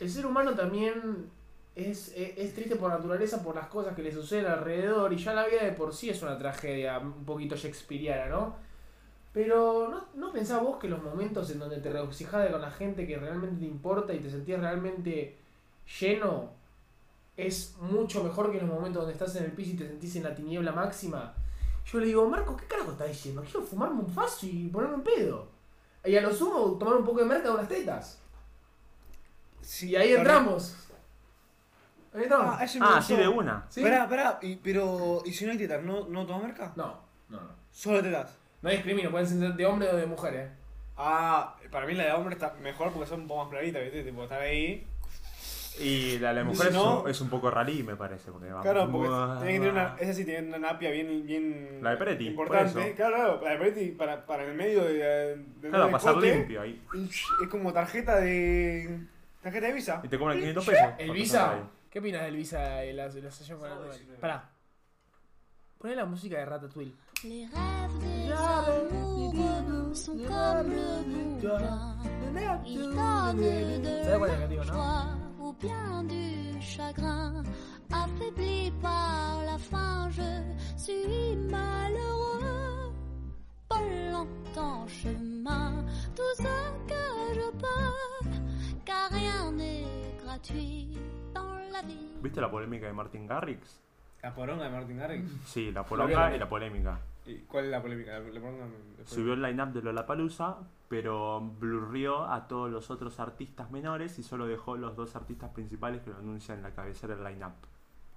El 0.00 0.10
ser 0.10 0.26
humano 0.26 0.52
también 0.54 1.30
es, 1.76 2.08
es, 2.16 2.38
es 2.38 2.54
triste 2.54 2.76
por 2.76 2.90
naturaleza 2.90 3.42
por 3.42 3.54
las 3.54 3.68
cosas 3.68 3.94
que 3.94 4.02
le 4.02 4.10
suceden 4.10 4.46
alrededor. 4.46 5.12
Y 5.12 5.18
ya 5.18 5.34
la 5.34 5.46
vida 5.46 5.62
de 5.62 5.72
por 5.72 5.94
sí 5.94 6.10
es 6.10 6.22
una 6.22 6.38
tragedia 6.38 6.98
un 6.98 7.24
poquito 7.24 7.54
shakespeariana, 7.54 8.26
¿no? 8.26 8.56
Pero 9.32 9.88
¿no, 9.88 10.06
¿no 10.14 10.32
pensás 10.32 10.62
vos 10.62 10.78
que 10.78 10.88
los 10.88 11.02
momentos 11.02 11.50
en 11.50 11.58
donde 11.58 11.76
te 11.76 11.92
regocijás 11.92 12.50
con 12.50 12.62
la 12.62 12.70
gente 12.70 13.06
que 13.06 13.18
realmente 13.18 13.60
te 13.60 13.66
importa 13.66 14.14
y 14.14 14.20
te 14.20 14.30
sentís 14.30 14.58
realmente 14.58 15.36
lleno 16.00 16.50
es 17.36 17.76
mucho 17.78 18.24
mejor 18.24 18.50
que 18.50 18.58
los 18.58 18.70
momentos 18.70 19.02
donde 19.02 19.12
estás 19.12 19.36
en 19.36 19.44
el 19.44 19.52
piso 19.52 19.72
y 19.72 19.76
te 19.76 19.86
sentís 19.86 20.16
en 20.16 20.22
la 20.22 20.34
tiniebla 20.34 20.72
máxima? 20.72 21.34
Yo 21.84 22.00
le 22.00 22.06
digo, 22.06 22.26
Marco, 22.28 22.56
¿qué 22.56 22.64
carajo 22.64 22.92
estás 22.92 23.08
diciendo? 23.08 23.42
Quiero 23.42 23.62
fumarme 23.62 24.00
un 24.00 24.08
faso 24.08 24.46
y 24.46 24.68
ponerme 24.68 24.94
en 24.96 25.02
pedo. 25.02 25.48
Y 26.04 26.16
a 26.16 26.22
lo 26.22 26.32
sumo 26.32 26.78
tomar 26.78 26.96
un 26.96 27.04
poco 27.04 27.20
de 27.20 27.26
merca 27.26 27.48
de 27.48 27.54
unas 27.54 27.68
tetas. 27.68 28.18
Sí, 29.60 29.90
Y 29.90 29.96
ahí 29.96 30.12
entramos. 30.14 30.85
Ah, 32.40 32.58
ese 32.62 32.80
me 32.80 32.86
Ah, 32.86 32.96
gustó. 32.96 33.14
sí, 33.14 33.20
de 33.20 33.28
una. 33.28 33.64
¿Sí? 33.68 33.82
Pará, 33.82 34.08
pará, 34.08 34.38
y, 34.42 34.56
pero. 34.56 35.22
¿Y 35.24 35.32
si 35.32 35.44
no 35.44 35.52
hay 35.52 35.58
tetas? 35.58 35.82
¿No, 35.82 36.06
no 36.08 36.26
tomas 36.26 36.42
marca? 36.44 36.72
No, 36.76 37.00
no, 37.28 37.40
no. 37.40 37.48
Solo 37.70 38.02
tetas. 38.02 38.36
No 38.62 38.70
discrimino, 38.70 39.10
pueden 39.10 39.26
ser 39.26 39.54
de 39.54 39.66
hombre 39.66 39.88
o 39.90 39.96
de 39.96 40.06
mujer, 40.06 40.34
eh. 40.34 40.48
Ah, 40.96 41.56
para 41.70 41.86
mí 41.86 41.94
la 41.94 42.04
de 42.04 42.12
hombre 42.12 42.34
está 42.34 42.54
mejor 42.62 42.90
porque 42.92 43.06
son 43.08 43.20
un 43.22 43.28
poco 43.28 43.42
más 43.44 43.50
claritas, 43.50 43.82
¿viste? 43.82 44.02
Tipo, 44.02 44.22
estar 44.22 44.40
ahí. 44.40 44.86
Y 45.78 46.18
la 46.20 46.30
de 46.30 46.36
la 46.36 46.44
mujer 46.44 46.68
si 46.68 46.72
no- 46.72 46.96
es, 47.00 47.02
un, 47.04 47.10
es 47.10 47.20
un 47.20 47.28
poco 47.28 47.50
rarí, 47.50 47.82
me 47.82 47.96
parece. 47.96 48.32
Porque 48.32 48.48
va- 48.50 48.62
Claro, 48.62 48.90
porque 48.90 49.08
tiene 49.44 49.52
que 49.52 49.58
tener 49.58 49.72
una. 49.72 49.94
Esa 49.98 50.14
sí 50.14 50.24
tiene 50.24 50.48
una 50.48 50.58
napia 50.58 50.90
bien. 50.90 51.26
bien 51.26 51.80
La 51.82 51.90
de 51.90 51.96
Peretti, 51.98 52.28
Importante. 52.28 52.72
por 52.72 52.82
eso. 52.82 52.96
Claro, 52.96 53.14
claro, 53.16 53.40
la 53.44 53.50
de 53.50 53.56
Peretti 53.58 53.90
para, 53.90 54.24
para 54.24 54.44
el 54.44 54.54
medio 54.54 54.84
de. 54.84 54.94
de 54.94 55.68
Claro, 55.68 55.84
del 55.84 55.92
pasar 55.92 56.14
cote, 56.14 56.34
limpio 56.34 56.62
ahí. 56.62 56.82
Es 57.42 57.48
como 57.50 57.74
tarjeta 57.74 58.16
de. 58.20 59.00
Tarjeta 59.42 59.66
de 59.66 59.72
visa. 59.74 60.00
Y 60.02 60.08
te 60.08 60.18
cobran 60.18 60.38
500 60.38 60.64
pesos. 60.66 60.86
¿El 60.98 61.10
Visa? 61.12 61.52
ahí. 61.52 61.60
¿Qué 61.96 62.00
opinas 62.00 62.24
del 62.24 62.36
Visa 62.36 62.84
y 62.84 62.92
la, 62.92 63.08
la 63.08 63.30
sesión? 63.30 63.58
Pará. 64.20 64.50
Poné 65.78 65.94
la 65.94 66.04
música 66.04 66.38
de 66.38 66.44
Ratatouille. 66.44 66.94
Les 67.24 67.46
rêves 67.46 67.98
des 68.00 68.32
amoureux 68.32 69.94
sont 69.94 70.18
comme 70.18 70.72
le. 70.72 71.06
Ils 72.66 72.80
donnent 72.82 73.38
de 73.80 75.42
ou 75.42 75.52
bien 75.54 76.04
du 76.04 76.60
chagrin. 76.60 77.42
Affaibli 77.90 78.70
par 78.82 79.42
la 79.46 79.56
faim, 79.56 80.10
je 80.10 80.42
suis 80.76 81.34
malheureux. 81.48 82.92
Pas 83.70 83.80
longtemps 84.12 84.86
chemin, 84.86 85.82
tout 86.14 86.34
ce 86.36 86.42
que 86.90 87.34
je 87.36 87.50
peux, 87.56 88.28
car 88.84 89.08
rien 89.12 89.50
n'est 89.52 89.86
gratuit. 90.22 90.98
¿Viste 92.22 92.40
la 92.40 92.50
polémica 92.50 92.86
de 92.86 92.92
Martin 92.92 93.26
Garrix? 93.26 93.80
La 94.22 94.34
poronga 94.34 94.64
de 94.64 94.70
Martin 94.70 94.96
Garrix. 94.96 95.30
Sí, 95.44 95.70
la 95.70 95.84
también. 95.84 96.34
y 96.34 96.38
la 96.38 96.48
polémica. 96.48 96.98
¿Y 97.26 97.38
cuál 97.40 97.66
es 97.66 97.70
la 97.70 97.82
polémica? 97.82 98.18
La, 98.18 98.20
la 98.20 98.40
poronga. 98.40 98.66
Subió 99.04 99.34
el 99.34 99.42
line-up 99.42 99.72
de 99.72 99.82
Lollapalooza, 99.82 100.56
pero 100.88 101.40
blurrió 101.40 102.24
a 102.24 102.48
todos 102.48 102.70
los 102.70 102.90
otros 102.90 103.20
artistas 103.20 103.70
menores 103.70 104.18
y 104.18 104.22
solo 104.22 104.46
dejó 104.46 104.76
los 104.76 104.96
dos 104.96 105.14
artistas 105.16 105.50
principales 105.50 106.02
que 106.02 106.10
lo 106.10 106.18
anuncian 106.18 106.58
en 106.58 106.64
la 106.64 106.70
cabecera 106.70 107.14
del 107.14 107.24
line-up. 107.24 107.52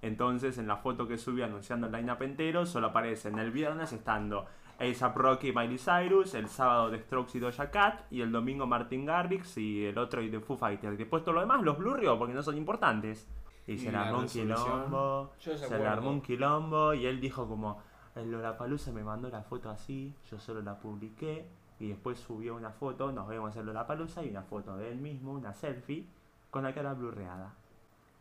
Entonces, 0.02 0.56
en 0.58 0.66
la 0.66 0.78
foto 0.78 1.06
que 1.06 1.18
subió 1.18 1.44
anunciando 1.44 1.86
el 1.86 1.92
line-up 1.92 2.22
entero, 2.22 2.66
solo 2.66 2.88
aparecen 2.88 3.38
el 3.38 3.50
viernes 3.50 3.92
estando 3.92 4.46
A$AP 4.80 5.16
Rocky 5.16 5.48
y 5.48 5.52
Miley 5.52 5.78
Cyrus, 5.78 6.34
el 6.34 6.48
sábado 6.48 6.90
The 6.90 7.00
Strokes 7.00 7.36
y 7.36 7.40
Doja 7.40 7.70
Cat, 7.70 8.00
y 8.10 8.22
el 8.22 8.32
domingo 8.32 8.66
Martin 8.66 9.04
Garrix 9.04 9.58
y 9.58 9.84
el 9.84 9.98
otro 9.98 10.22
y 10.22 10.30
The 10.30 10.40
Foo 10.40 10.56
Fighters. 10.56 10.96
Después 10.96 11.22
todo 11.22 11.34
lo 11.34 11.40
demás 11.40 11.62
los 11.62 11.76
blurrió 11.76 12.18
porque 12.18 12.32
no 12.32 12.42
son 12.42 12.56
importantes. 12.56 13.28
Y, 13.66 13.74
Y 13.74 13.78
se 13.78 13.92
le 13.92 13.98
armó 13.98 14.20
un 14.20 14.26
quilombo, 14.26 15.32
Yo 15.38 15.56
se 15.56 15.78
le 15.78 15.86
armó 15.86 16.10
un 16.10 16.22
quilombo 16.22 16.94
y 16.94 17.06
él 17.06 17.20
dijo 17.20 17.46
como, 17.46 17.82
el 18.16 18.32
Lollapalooza 18.32 18.90
me 18.90 19.04
mandó 19.04 19.28
la 19.28 19.42
foto 19.42 19.70
así, 19.70 20.14
yo 20.30 20.40
solo 20.40 20.62
la 20.62 20.78
publiqué 20.78 21.46
y 21.78 21.88
después 21.88 22.18
subió 22.18 22.56
una 22.56 22.70
foto, 22.70 23.12
nos 23.12 23.28
vemos 23.28 23.54
en 23.56 23.66
Lollapalooza 23.66 24.24
y 24.24 24.30
una 24.30 24.42
foto 24.42 24.76
de 24.76 24.90
él 24.90 24.98
mismo, 24.98 25.32
una 25.32 25.52
selfie, 25.52 26.08
con 26.50 26.64
la 26.64 26.74
cara 26.74 26.94
blurreada. 26.94 27.54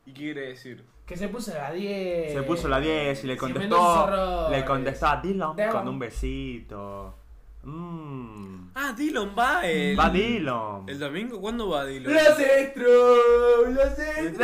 ¿Y 0.09 0.11
qué 0.11 0.21
quiere 0.21 0.47
decir? 0.47 0.83
Que 1.05 1.15
se 1.15 1.27
puso 1.27 1.53
la 1.53 1.71
10. 1.71 2.33
Se 2.33 2.41
puso 2.41 2.67
la 2.67 2.79
10 2.79 3.23
y 3.23 3.27
le 3.27 3.37
contestó, 3.37 4.49
le 4.49 4.65
contestó 4.65 5.05
a 5.05 5.21
Dylan 5.21 5.55
con 5.71 5.87
un 5.87 5.99
besito. 5.99 7.13
Mmm. 7.63 8.71
Ah, 8.73 8.93
Dylan 8.97 9.35
va 9.37 9.67
el. 9.67 9.99
Va 9.99 10.09
Dylan. 10.09 10.85
¿El 10.87 10.97
domingo? 10.97 11.39
¿Cuándo 11.39 11.69
va 11.69 11.85
Dylan? 11.85 12.11
Los 12.11 12.23
Strokes, 12.23 12.79
los 13.71 13.89
Strokes. 13.91 14.37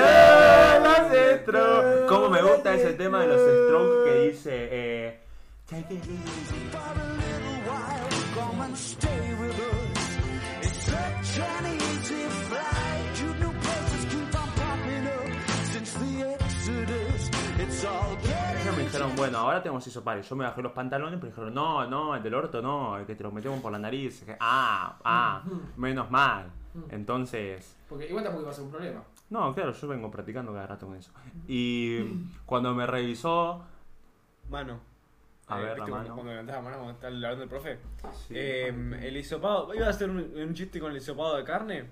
Los 0.84 1.42
Strokes. 1.42 2.06
¿Cómo 2.10 2.30
me 2.30 2.44
gusta 2.44 2.76
ese 2.76 2.94
tema 2.94 3.22
de 3.22 3.28
los 3.28 3.42
Strokes 3.42 4.12
que 4.12 4.20
dice 4.28 4.70
eh, 4.72 5.20
Take 5.68 5.96
it 5.96 6.04
easy. 6.04 6.66
Dijeron, 19.06 19.16
bueno, 19.16 19.38
ahora 19.40 19.62
tenemos 19.62 19.86
isopar. 19.88 20.22
Yo 20.22 20.36
me 20.36 20.46
bajé 20.46 20.62
los 20.62 20.72
pantalones, 20.72 21.20
pero 21.20 21.32
dijeron, 21.32 21.54
no, 21.54 21.88
no, 21.88 22.16
el 22.16 22.24
del 22.24 22.34
orto 22.34 22.62
no, 22.62 22.98
el 22.98 23.06
que 23.06 23.16
te 23.16 23.24
lo 23.24 23.32
metemos 23.32 23.60
por 23.62 23.72
la 23.72 23.80
nariz. 23.80 24.20
Dije, 24.22 24.38
Ah, 24.40 24.98
ah, 25.04 25.42
menos 25.78 26.10
mal. 26.12 26.52
Entonces, 26.90 27.78
Porque 27.88 28.08
igual 28.08 28.24
tampoco 28.24 28.44
iba 28.44 28.52
a 28.52 28.54
ser 28.54 28.64
un 28.66 28.72
problema. 28.72 29.02
no, 29.30 29.54
claro, 29.54 29.72
yo 29.72 29.88
vengo 29.88 30.12
practicando 30.12 30.52
cada 30.54 30.68
rato 30.68 30.88
con 30.88 30.96
eso. 30.98 31.12
Y 31.48 32.04
cuando 32.46 32.74
me 32.74 32.86
revisó, 32.86 33.64
Mano. 34.50 34.80
A 35.48 35.60
Eh, 35.60 35.64
ver, 35.64 35.76
¿viste 35.76 35.80
la 35.80 35.86
cuando- 35.88 35.98
mano. 35.98 36.14
Cuando 36.16 36.32
levantás 36.32 36.56
la 36.56 36.62
mano 36.62 36.76
cuando 36.78 36.94
está 36.94 37.08
hablando 37.08 37.44
el 37.44 37.50
profe. 37.50 37.80
Sí. 38.28 38.34
Eh, 38.36 38.68
el 39.02 39.18
hisopado. 39.18 39.74
¿Iba 39.74 39.88
a 39.88 39.90
hacer 39.90 40.10
un, 40.10 40.18
un 40.18 40.54
chiste 40.54 40.80
con 40.80 40.92
el 40.92 40.98
hisopado 40.98 41.36
de 41.38 41.44
carne? 41.44 41.86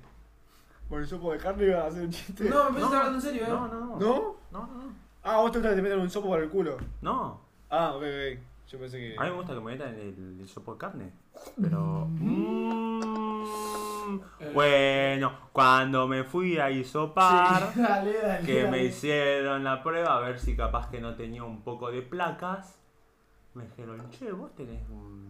¿Por 0.89 0.99
el 1.01 1.07
sopo 1.07 1.31
de 1.31 1.37
carne 1.39 1.65
iba 1.65 1.81
a 1.83 1.87
hacer 1.87 2.03
un 2.03 2.09
chiste? 2.11 2.43
No, 2.49 2.65
me 2.69 2.79
pensé 2.79 2.81
estaba 2.83 2.97
hablando 3.05 3.15
en 3.17 3.21
serio, 3.21 3.43
eh. 3.43 3.49
no, 3.49 3.67
no, 3.67 3.79
no, 3.79 3.85
¿No? 3.99 4.35
no, 4.51 4.67
no, 4.67 4.93
Ah, 5.23 5.37
vos 5.37 5.51
te 5.51 5.59
gusta 5.59 5.69
que 5.69 5.75
te 5.77 5.81
metan 5.81 5.99
un 5.99 6.09
sopo 6.09 6.27
por 6.27 6.41
el 6.41 6.49
culo. 6.49 6.77
no. 7.01 7.41
Ah, 7.69 7.93
ok, 7.95 8.03
ok. 8.03 8.39
Yo 8.67 8.79
pensé 8.79 8.99
que. 8.99 9.15
A 9.17 9.23
mí 9.23 9.29
me 9.29 9.35
gusta 9.35 9.53
que 9.53 9.59
me 9.59 9.71
metan 9.71 9.93
el, 9.95 10.37
el 10.39 10.47
sopo 10.47 10.73
de 10.73 10.77
carne. 10.77 11.11
Pero. 11.61 12.07
mm, 12.09 14.19
bueno, 14.53 15.31
cuando 15.51 16.07
me 16.07 16.23
fui 16.23 16.57
a 16.59 16.69
hisopar, 16.69 17.71
Sí, 17.73 17.81
dale, 17.81 18.13
dale. 18.21 18.45
que 18.45 18.63
me 18.65 18.77
dale. 18.77 18.83
hicieron 18.85 19.63
la 19.63 19.81
prueba 19.81 20.17
a 20.17 20.19
ver 20.19 20.39
si 20.39 20.55
capaz 20.55 20.89
que 20.89 20.99
no 21.01 21.15
tenía 21.15 21.43
un 21.43 21.61
poco 21.63 21.91
de 21.91 22.01
placas, 22.01 22.77
me 23.53 23.63
dijeron, 23.65 24.09
che, 24.11 24.31
vos 24.31 24.53
tenés 24.55 24.87
un. 24.89 25.29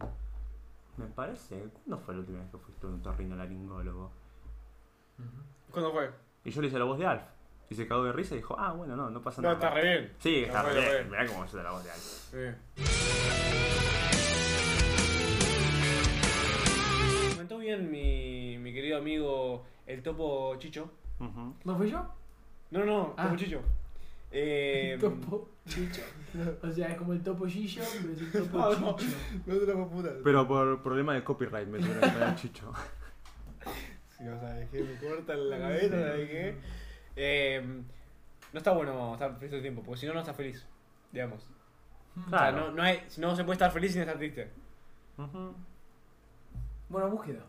Me 0.97 1.05
parece, 1.07 1.69
¿cuándo 1.85 2.05
fue 2.05 2.13
la 2.15 2.19
última 2.21 2.39
vez 2.39 2.49
que 2.51 2.57
fuiste 2.57 2.85
a 2.85 2.89
un 2.89 3.01
torrinolaringólogo? 3.01 4.11
¿Cuándo 5.71 5.91
fue? 5.91 6.11
Y 6.45 6.51
yo 6.51 6.61
le 6.61 6.67
hice 6.67 6.77
la 6.79 6.85
voz 6.85 6.99
de 6.99 7.05
Alf. 7.07 7.23
Y 7.73 7.75
se 7.75 7.87
cagó 7.87 8.03
de 8.03 8.11
risa 8.13 8.35
y 8.35 8.37
dijo, 8.37 8.55
ah, 8.59 8.71
bueno, 8.73 8.95
no, 8.95 9.09
no 9.09 9.19
pasa 9.23 9.41
No, 9.41 9.47
nada. 9.51 9.55
está 9.59 9.73
re 9.73 9.81
bien. 9.81 10.11
Sí, 10.19 10.43
está 10.43 10.61
No 10.61 10.69
re 10.69 10.75
no 10.75 10.81
bien. 10.91 11.09
Mirá 11.09 11.25
cómo 11.25 11.47
se 11.47 11.57
da 11.57 11.63
la 11.63 11.71
voz 11.71 11.83
de 11.83 11.89
Alf. 11.89 12.03
Sí. 12.29 12.37
Comentó 17.31 17.57
bien 17.57 17.89
mi, 17.89 18.59
mi 18.59 18.71
querido 18.75 18.99
amigo 18.99 19.65
el 19.87 20.03
topo 20.03 20.55
Chicho. 20.59 20.87
Ujú. 21.19 21.55
¿No 21.63 21.75
fui 21.77 21.89
yo? 21.89 22.05
No, 22.69 22.85
no, 22.85 23.15
Ah. 23.17 23.23
topo 23.23 23.35
Chicho. 23.37 23.59
Eh, 24.35 24.97
Topo 25.01 25.49
Chicho. 25.67 26.01
O 26.63 26.71
sea, 26.71 26.89
es 26.89 26.97
como 26.97 27.13
el 27.13 27.21
topo 27.23 27.45
Gillo, 27.47 27.81
pero 28.01 28.13
es 28.13 28.19
el 28.21 28.31
topo 28.31 28.57
No, 28.59 28.79
no. 28.79 28.95
Chicho. 28.97 29.15
No 29.47 29.55
te 29.57 29.65
lo. 29.65 30.23
Pero 30.23 30.47
por 30.47 30.81
problema 30.83 31.15
de 31.15 31.23
copyright 31.23 31.67
me 31.67 31.79
que 31.79 31.85
poner 31.87 32.35
chicho. 32.35 32.71
Si 34.17 34.23
no 34.25 34.39
sabes 34.39 34.69
qué, 34.69 34.81
me 34.83 34.95
cortan 35.07 35.49
la 35.49 35.57
cabeza, 35.57 35.89
¿sabes 35.89 36.29
qué? 36.29 36.55
Eh, 37.15 37.61
no 38.51 38.57
está 38.57 38.71
bueno 38.71 39.13
estar 39.13 39.33
feliz 39.35 39.49
todo 39.49 39.57
el 39.57 39.61
tiempo, 39.63 39.83
porque 39.83 39.99
si 40.01 40.07
no, 40.07 40.13
no 40.13 40.19
estás 40.19 40.35
feliz, 40.35 40.65
digamos. 41.11 41.47
O 42.15 42.29
sea, 42.29 42.39
Claro. 42.51 42.57
no, 42.67 42.71
no, 42.71 42.83
hay, 42.83 42.99
no 43.17 43.35
se 43.35 43.43
puede 43.43 43.53
estar 43.55 43.71
feliz 43.71 43.91
sin 43.93 44.01
estar 44.01 44.17
triste. 44.17 44.51
Ujú. 45.17 45.53
Buena 46.89 47.07
búsqueda. 47.07 47.39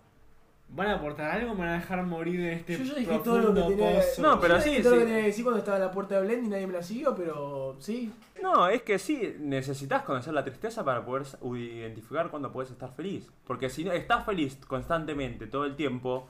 ¿Van 0.71 0.89
a 0.89 0.95
aportar 0.95 1.31
algo 1.31 1.53
o 1.53 1.55
me 1.55 1.61
van 1.61 1.69
a 1.69 1.75
dejar 1.75 2.03
morir 2.05 2.41
en 2.41 2.49
este 2.59 2.79
Yo 2.79 2.85
ya 2.85 2.95
dije 2.95 3.19
todo 3.23 3.39
lo 3.39 3.55
que 3.55 3.61
tenía 3.75 3.97
pozo? 4.01 4.23
No, 4.23 4.41
pero 4.41 4.57
yo 4.57 4.61
sí, 4.63 4.71
dije 4.71 4.83
todo 4.83 4.95
lo 4.95 5.01
sí. 5.01 5.03
que 5.03 5.07
tenía 5.09 5.21
que 5.21 5.27
decir 5.29 5.45
cuando 5.45 5.59
estaba 5.59 5.77
en 5.77 5.83
la 5.85 5.91
puerta 5.91 6.15
de 6.15 6.21
Blend 6.27 6.47
y 6.47 6.49
nadie 6.49 6.67
me 6.67 6.73
la 6.73 6.83
siguió, 6.83 7.15
pero 7.15 7.77
sí. 7.79 8.11
No, 8.43 8.69
es 8.69 8.83
que 8.83 8.99
sí, 8.99 9.37
necesitas 9.39 10.03
conocer 10.03 10.33
la 10.33 10.43
tristeza 10.43 10.83
para 10.83 11.05
poder 11.05 11.27
identificar 11.61 12.31
cuándo 12.31 12.51
puedes 12.51 12.71
estar 12.71 12.91
feliz. 12.95 13.31
Porque 13.47 13.69
si 13.69 13.85
no 13.85 13.93
estás 13.93 14.25
feliz 14.25 14.57
constantemente, 14.67 15.47
todo 15.47 15.67
el 15.67 15.77
tiempo, 15.77 16.27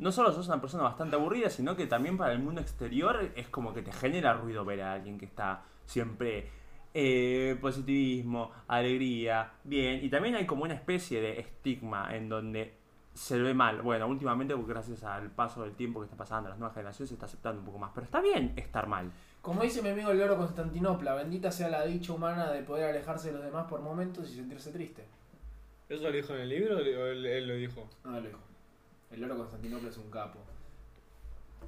no 0.00 0.10
solo 0.10 0.32
sos 0.32 0.48
una 0.48 0.60
persona 0.60 0.82
bastante 0.82 1.16
aburrida, 1.16 1.50
sino 1.50 1.76
que 1.76 1.86
también 1.86 2.16
para 2.16 2.32
el 2.32 2.38
mundo 2.38 2.60
exterior 2.60 3.32
es 3.36 3.48
como 3.48 3.74
que 3.74 3.82
te 3.82 3.92
genera 3.92 4.32
ruido 4.32 4.64
ver 4.64 4.80
a 4.80 4.94
alguien 4.94 5.18
que 5.18 5.26
está 5.26 5.62
siempre 5.84 6.48
eh, 6.94 7.56
positivismo, 7.60 8.50
alegría, 8.66 9.52
bien. 9.62 10.02
Y 10.02 10.08
también 10.08 10.36
hay 10.36 10.46
como 10.46 10.64
una 10.64 10.74
especie 10.74 11.20
de 11.20 11.38
estigma 11.38 12.16
en 12.16 12.30
donde 12.30 12.74
se 13.12 13.38
ve 13.38 13.52
mal. 13.52 13.82
Bueno, 13.82 14.08
últimamente 14.08 14.54
gracias 14.66 15.04
al 15.04 15.30
paso 15.30 15.62
del 15.62 15.74
tiempo 15.74 16.00
que 16.00 16.06
está 16.06 16.16
pasando, 16.16 16.48
las 16.48 16.58
nuevas 16.58 16.74
generaciones 16.74 17.10
se 17.10 17.14
está 17.14 17.26
aceptando 17.26 17.60
un 17.60 17.66
poco 17.66 17.78
más. 17.78 17.90
Pero 17.94 18.06
está 18.06 18.22
bien 18.22 18.54
estar 18.56 18.86
mal. 18.86 19.12
Como 19.42 19.62
dice 19.62 19.82
mi 19.82 19.90
amigo 19.90 20.10
el 20.10 20.18
loro 20.18 20.38
Constantinopla, 20.38 21.14
bendita 21.14 21.52
sea 21.52 21.68
la 21.68 21.84
dicha 21.84 22.14
humana 22.14 22.50
de 22.50 22.62
poder 22.62 22.88
alejarse 22.88 23.28
de 23.28 23.34
los 23.34 23.44
demás 23.44 23.66
por 23.68 23.82
momentos 23.82 24.30
y 24.30 24.36
sentirse 24.36 24.72
triste. 24.72 25.04
¿Eso 25.90 26.04
lo 26.04 26.12
dijo 26.12 26.34
en 26.34 26.40
el 26.40 26.48
libro 26.48 26.76
o 26.76 26.80
él, 26.80 27.26
él 27.26 27.48
lo 27.48 27.54
dijo? 27.54 27.86
No, 28.04 28.12
lo 28.12 28.22
dijo. 28.22 28.49
El 29.10 29.20
loro 29.20 29.36
Constantinopla 29.38 29.88
es 29.90 29.96
un 29.98 30.10
capo. 30.10 30.38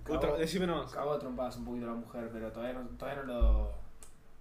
Otra, 0.08 0.30
Cagó- 0.30 0.38
decime 0.38 0.66
nomás. 0.66 0.90
Cagó 0.92 1.12
a 1.12 1.18
trompadas 1.18 1.56
un 1.56 1.64
poquito 1.64 1.86
a 1.86 1.90
la 1.90 1.94
mujer, 1.96 2.28
pero 2.32 2.50
todavía 2.50 2.74
no, 2.80 2.88
todavía 2.98 3.22
no 3.22 3.32
lo. 3.32 3.70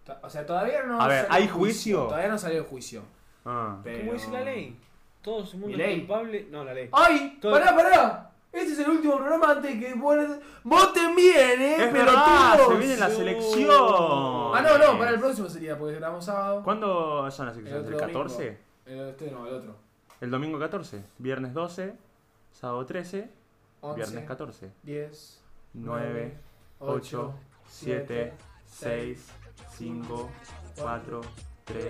to- 0.06 0.18
O 0.24 0.30
sea, 0.30 0.45
todavía 0.45 0.84
no. 0.84 0.99
A 1.02 1.08
ver, 1.08 1.22
salió 1.28 1.34
¿hay 1.36 1.43
el 1.43 1.49
juicio? 1.52 2.04
Todavía 2.08 2.28
no 2.30 2.38
salió 2.38 2.58
el 2.60 2.66
juicio. 2.66 3.02
Ah. 3.45 3.80
Pero... 3.84 3.99
¿Cómo 3.99 4.14
dice 4.14 4.32
la 4.32 4.41
ley? 4.41 4.80
Todo 5.22 5.43
el 5.43 5.52
mundo 5.54 5.68
¿Mi 5.68 5.74
es 5.74 5.78
ley? 5.80 5.97
culpable. 5.99 6.47
No, 6.52 6.64
la 6.64 6.74
ley. 6.74 6.89
¡Ay! 6.91 7.38
Todo- 7.41 7.52
¡Pará, 7.54 7.76
pará! 7.76 8.28
Este 8.52 8.74
es 8.74 8.80
el 8.80 8.89
último 8.89 9.16
programa 9.18 9.52
antes 9.52 9.80
que 9.80 9.93
vos- 9.93 10.18
voten 10.64 11.16
bien, 11.16 11.62
¿eh? 11.62 11.76
Es 11.86 11.89
pero 11.91 12.06
verdad, 12.06 12.58
todos. 12.58 12.74
se 12.74 12.80
viene 12.80 12.97
la 12.97 13.10
selección. 13.10 13.70
Ah, 13.72 14.62
no, 14.62 14.78
no, 14.78 14.97
para 14.99 15.12
el 15.12 15.20
próximo 15.20 15.47
sería, 15.47 15.78
porque 15.78 15.95
grabamos 15.95 16.26
sábado. 16.26 16.62
¿Cuándo 16.64 17.30
son 17.32 17.45
las 17.45 17.56
El 17.58 17.68
elecciones? 17.68 17.88
otro 17.88 17.95
¿El 18.08 18.14
domingo. 18.14 18.24
14? 18.24 18.58
El, 18.88 18.99
este 19.10 19.32
no, 19.32 19.47
el 19.47 19.54
otro. 19.54 19.76
El 20.20 20.32
domingo 20.32 20.60
14, 20.60 21.04
viernes 21.20 21.54
12, 21.54 21.93
sábado 22.52 22.86
13, 22.86 23.30
11, 23.82 23.95
viernes 23.97 24.28
14, 24.28 24.72
10, 24.84 25.41
9, 25.74 26.38
8, 26.80 27.34
7, 27.68 28.34
6, 28.66 29.32
5, 29.78 30.30
4, 30.76 31.22
3, 31.66 31.84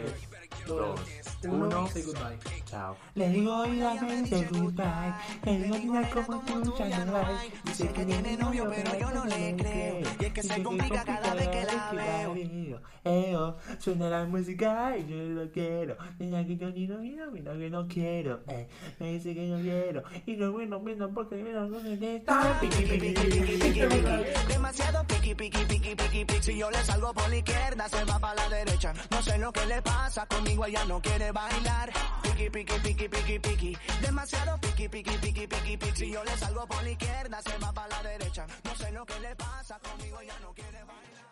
2, 0.67 0.99
1. 1.43 1.67
1. 1.67 1.87
Say 1.87 2.01
goodbye. 2.03 2.37
Chao. 2.65 2.97
Le 3.15 3.29
digo 3.29 3.63
obviamente 3.63 4.47
goodbye. 4.51 5.13
Le 5.43 5.57
digo 5.59 5.95
cómo 6.13 6.41
tú 6.63 6.73
ya 6.77 7.05
no 7.05 7.17
hay. 7.17 7.51
Dice 7.65 7.87
que 7.89 8.05
tiene 8.05 8.37
novio, 8.37 8.71
pero 8.73 8.99
yo 8.99 9.11
no 9.11 9.25
le 9.25 9.55
creo. 9.55 9.99
Y 10.19 10.25
es 10.25 10.33
que 10.33 10.43
se 10.43 10.63
complica 10.63 11.03
cada 11.03 11.33
vez 11.33 11.47
que 11.47 11.63
la 11.63 11.91
veo. 11.91 12.81
Eh, 13.03 13.35
oh, 13.35 13.55
suena 13.79 14.09
la 14.09 14.25
música 14.25 14.95
y 14.95 15.07
yo 15.07 15.17
lo 15.17 15.51
quiero. 15.51 15.97
Mira 16.19 16.45
que 16.45 16.55
yo 16.55 16.69
ni 16.69 16.87
no 16.87 16.99
quiero, 16.99 17.31
mira 17.31 17.53
que 17.53 17.69
no 17.69 17.87
quiero. 17.87 18.41
Eh, 18.47 18.67
me 18.99 19.13
dice 19.13 19.33
que 19.33 19.47
no 19.47 19.59
quiero. 19.59 20.03
Y 20.25 20.35
no 20.35 20.51
bueno, 20.51 20.79
bueno, 20.79 21.09
porque 21.13 21.35
mira, 21.35 21.61
no 21.65 21.79
me. 21.79 21.97
Demasiado 24.47 25.03
piqui, 25.07 25.33
piqui, 25.33 25.65
piqui, 25.65 25.95
piqui, 25.95 26.25
piqui. 26.25 26.43
Si 26.43 26.57
yo 26.57 26.69
le 26.69 26.77
salgo 26.83 27.13
por 27.13 27.27
la 27.29 27.37
izquierda, 27.37 27.89
se 27.89 28.03
va 28.05 28.19
para 28.19 28.35
la 28.35 28.49
derecha. 28.49 28.93
No 29.09 29.21
sé 29.21 29.37
lo 29.37 29.51
que 29.51 29.65
le 29.71 29.81
pasa, 29.81 30.25
conmigo 30.25 30.65
ella 30.65 30.83
no 30.85 31.01
quiere 31.01 31.31
bailar. 31.31 31.91
Piqui, 32.23 32.49
piqui, 32.49 32.79
piqui, 32.79 33.07
piqui, 33.07 33.39
piqui. 33.39 33.77
Demasiado 34.01 34.59
piqui, 34.59 34.89
piqui, 34.89 35.17
piqui, 35.17 35.47
piqui, 35.47 35.77
piqui. 35.77 35.95
Si 35.95 36.11
yo 36.11 36.23
le 36.23 36.35
salgo 36.37 36.67
por 36.67 36.83
la 36.83 36.89
izquierda, 36.89 37.41
se 37.41 37.57
va 37.57 37.71
para 37.71 37.87
la 37.87 38.03
derecha. 38.03 38.45
No 38.65 38.75
sé 38.75 38.91
lo 38.91 39.05
que 39.05 39.19
le 39.19 39.35
pasa, 39.35 39.79
conmigo 39.79 40.19
ella 40.19 40.37
no 40.41 40.53
quiere 40.53 40.83
bailar. 40.83 41.30